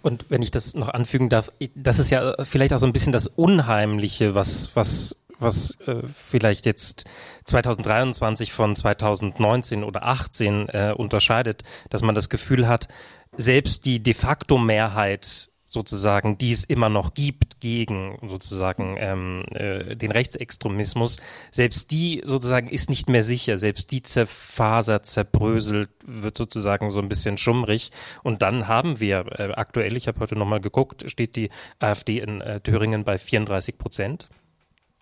[0.03, 3.13] Und wenn ich das noch anfügen darf, das ist ja vielleicht auch so ein bisschen
[3.13, 7.05] das Unheimliche, was, was, was äh, vielleicht jetzt
[7.45, 12.89] 2023 von 2019 oder 18 äh, unterscheidet, dass man das Gefühl hat,
[13.37, 19.97] selbst die de facto Mehrheit sozusagen, die es immer noch gibt gegen sozusagen ähm, äh,
[19.97, 21.17] den Rechtsextremismus,
[21.51, 27.09] selbst die sozusagen ist nicht mehr sicher, selbst die zerfasert, zerbröselt, wird sozusagen so ein
[27.09, 27.91] bisschen schummrig.
[28.23, 32.43] Und dann haben wir äh, aktuell, ich habe heute nochmal geguckt, steht die AfD in
[32.43, 34.29] äh, Thüringen bei 34 Prozent.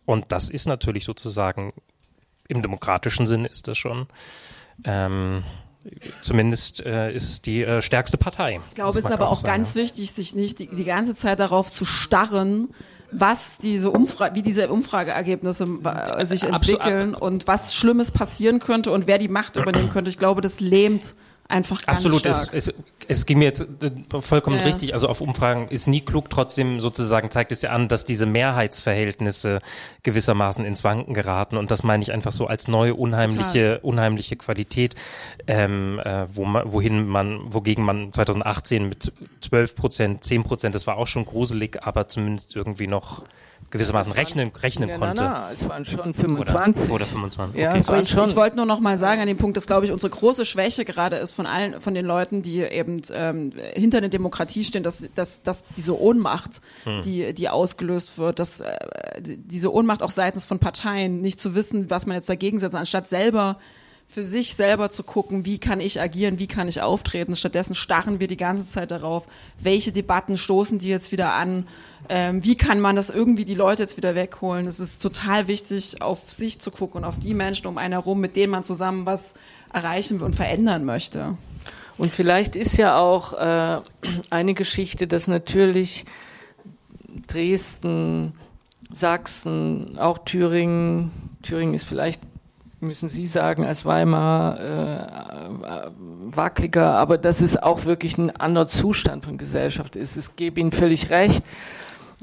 [0.05, 1.73] Und das ist natürlich sozusagen
[2.47, 4.07] im demokratischen Sinn ist das schon
[4.85, 5.43] ähm,
[6.21, 8.61] zumindest äh, ist es die äh, stärkste Partei.
[8.69, 9.83] Ich glaube, es ist aber auch sagen, ganz ja.
[9.83, 12.69] wichtig, sich nicht die, die ganze Zeit darauf zu starren,
[13.13, 17.23] was diese Umfrage, wie diese Umfrageergebnisse äh, sich entwickeln Absolut.
[17.23, 20.11] und was Schlimmes passieren könnte und wer die Macht übernehmen könnte.
[20.11, 21.15] Ich glaube, das lähmt
[21.51, 22.51] einfach ganz Absolut, stark.
[22.53, 22.75] Es, es,
[23.09, 24.65] es ging mir jetzt äh, vollkommen ja.
[24.65, 24.95] richtig.
[24.95, 26.31] Also auf Umfragen ist nie klug.
[26.31, 29.61] Trotzdem sozusagen zeigt es ja an, dass diese Mehrheitsverhältnisse
[30.03, 31.57] gewissermaßen ins Wanken geraten.
[31.57, 33.79] Und das meine ich einfach so als neue unheimliche, Total.
[33.83, 34.95] unheimliche Qualität,
[35.47, 40.87] ähm, äh, wo man, wohin man, wogegen man 2018 mit 12 Prozent, 10 Prozent, das
[40.87, 43.25] war auch schon gruselig, aber zumindest irgendwie noch
[43.71, 45.23] gewissermaßen rechnen, rechnen na, konnte.
[45.23, 46.87] Na, na, es waren schon 25.
[46.87, 47.61] Oder, oder 25.
[47.61, 47.85] Ja, okay.
[47.87, 50.11] Aber ich, ich wollte nur noch mal sagen an dem Punkt, dass glaube ich unsere
[50.11, 54.65] große Schwäche gerade ist von allen, von den Leuten, die eben ähm, hinter der Demokratie
[54.65, 57.03] stehen, dass, dass, dass diese Ohnmacht, hm.
[57.03, 58.77] die, die ausgelöst wird, dass äh,
[59.21, 63.09] diese Ohnmacht auch seitens von Parteien, nicht zu wissen, was man jetzt dagegen setzt, anstatt
[63.09, 63.59] selber
[64.11, 67.37] für sich selber zu gucken, wie kann ich agieren, wie kann ich auftreten.
[67.37, 69.25] Stattdessen starren wir die ganze Zeit darauf,
[69.61, 71.69] welche Debatten stoßen die jetzt wieder an,
[72.09, 74.67] ähm, wie kann man das irgendwie die Leute jetzt wieder wegholen.
[74.67, 78.19] Es ist total wichtig, auf sich zu gucken und auf die Menschen um einen herum,
[78.19, 79.35] mit denen man zusammen was
[79.73, 81.37] erreichen und verändern möchte.
[81.97, 83.81] Und vielleicht ist ja auch äh,
[84.31, 86.05] eine Geschichte, dass natürlich
[87.29, 88.33] Dresden,
[88.93, 91.13] Sachsen, auch Thüringen,
[91.43, 92.23] Thüringen ist vielleicht
[92.81, 95.91] müssen Sie sagen, als Weimar äh,
[96.35, 100.17] wackeliger, aber dass es auch wirklich ein anderer Zustand von Gesellschaft ist.
[100.17, 101.45] Ich gebe Ihnen völlig recht.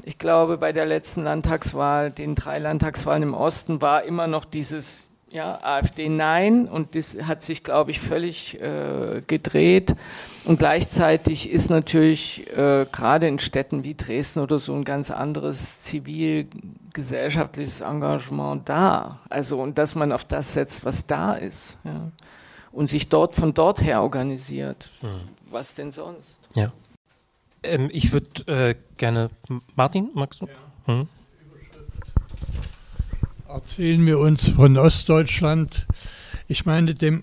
[0.04, 5.08] Ich glaube, bei der letzten Landtagswahl, den drei Landtagswahlen im Osten, war immer noch dieses
[5.30, 9.94] ja, AfD Nein und das hat sich, glaube ich, völlig äh, gedreht.
[10.46, 15.82] Und gleichzeitig ist natürlich äh, gerade in Städten wie Dresden oder so ein ganz anderes
[15.82, 19.20] zivilgesellschaftliches Engagement da.
[19.28, 21.78] Also und dass man auf das setzt, was da ist.
[21.84, 22.10] Ja.
[22.72, 24.90] Und sich dort von dort her organisiert.
[25.02, 25.28] Mhm.
[25.50, 26.38] Was denn sonst?
[26.54, 26.72] Ja.
[27.62, 29.30] Ähm, ich würde äh, gerne.
[29.74, 30.46] Martin, magst du?
[30.46, 30.94] Ja.
[30.94, 31.08] Hm?
[33.48, 35.86] Erzählen wir uns von Ostdeutschland.
[36.48, 37.22] Ich meine, dem,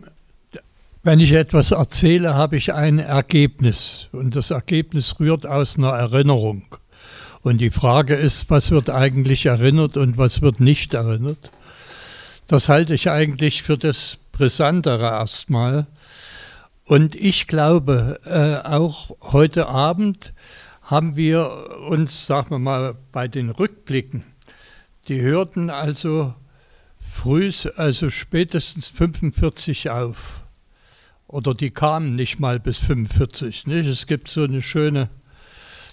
[1.03, 4.09] wenn ich etwas erzähle, habe ich ein Ergebnis.
[4.11, 6.63] Und das Ergebnis rührt aus einer Erinnerung.
[7.43, 11.51] Und die Frage ist, was wird eigentlich erinnert und was wird nicht erinnert?
[12.47, 15.85] Das halte ich eigentlich für das Brisantere erstmal.
[16.85, 20.33] Und ich glaube, äh, auch heute Abend
[20.81, 24.23] haben wir uns, sagen wir mal, bei den Rückblicken
[25.07, 26.33] die hörten also
[26.99, 30.41] früh, also spätestens 45 auf.
[31.27, 33.67] Oder die kamen nicht mal bis 45.
[33.67, 33.87] Nicht?
[33.87, 35.09] Es gibt so eine schöne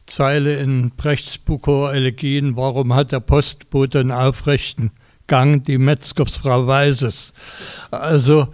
[0.06, 4.90] Zeile in Brechts Bucher Elegien, warum hat der Postbote einen aufrechten
[5.26, 7.32] Gang, die Metzgersfrau weiß es.
[7.90, 8.48] Also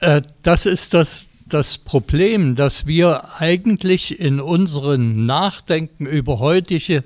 [0.00, 7.04] äh, das ist das, das Problem, dass wir eigentlich in unserem Nachdenken über heutige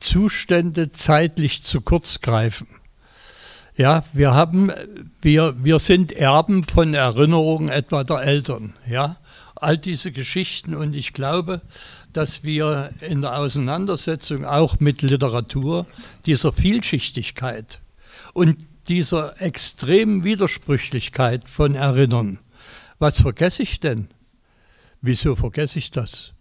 [0.00, 2.66] Zustände zeitlich zu kurz greifen.
[3.76, 4.70] Ja, wir haben,
[5.22, 9.16] wir, wir sind Erben von Erinnerungen etwa der Eltern, ja.
[9.54, 11.60] All diese Geschichten und ich glaube,
[12.12, 15.86] dass wir in der Auseinandersetzung auch mit Literatur
[16.24, 17.80] dieser Vielschichtigkeit
[18.32, 18.56] und
[18.88, 22.38] dieser extremen Widersprüchlichkeit von Erinnern.
[22.98, 24.08] Was vergesse ich denn?
[25.00, 26.32] Wieso vergesse ich das?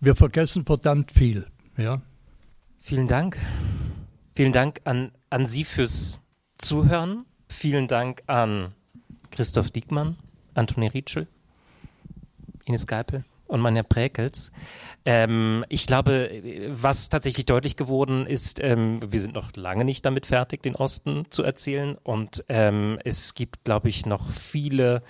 [0.00, 1.46] Wir vergessen verdammt viel,
[1.76, 2.02] ja.
[2.86, 3.36] Vielen Dank.
[4.36, 6.20] Vielen Dank an, an Sie fürs
[6.56, 7.26] Zuhören.
[7.48, 8.76] Vielen Dank an
[9.32, 10.16] Christoph Diekmann,
[10.54, 11.26] Antoni Rietschel,
[12.64, 14.52] Ines Geipel und Manja Präkels.
[15.04, 16.30] Ähm, ich glaube,
[16.68, 21.24] was tatsächlich deutlich geworden ist, ähm, wir sind noch lange nicht damit fertig, den Osten
[21.28, 21.98] zu erzählen.
[22.04, 25.02] Und ähm, es gibt, glaube ich, noch viele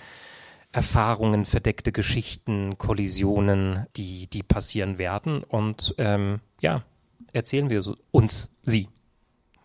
[0.71, 5.43] Erfahrungen, verdeckte Geschichten, Kollisionen, die, die passieren werden.
[5.43, 6.83] Und ähm, ja,
[7.37, 7.81] erzählen wir
[8.11, 8.89] uns sie.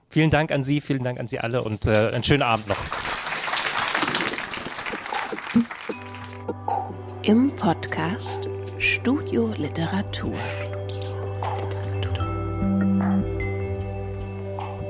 [0.08, 2.76] Vielen Dank an Sie, vielen Dank an Sie alle und äh, einen schönen Abend noch.
[7.22, 10.34] Im Podcast Studio Literatur.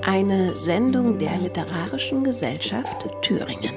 [0.03, 3.75] Eine Sendung der Literarischen Gesellschaft Thüringen.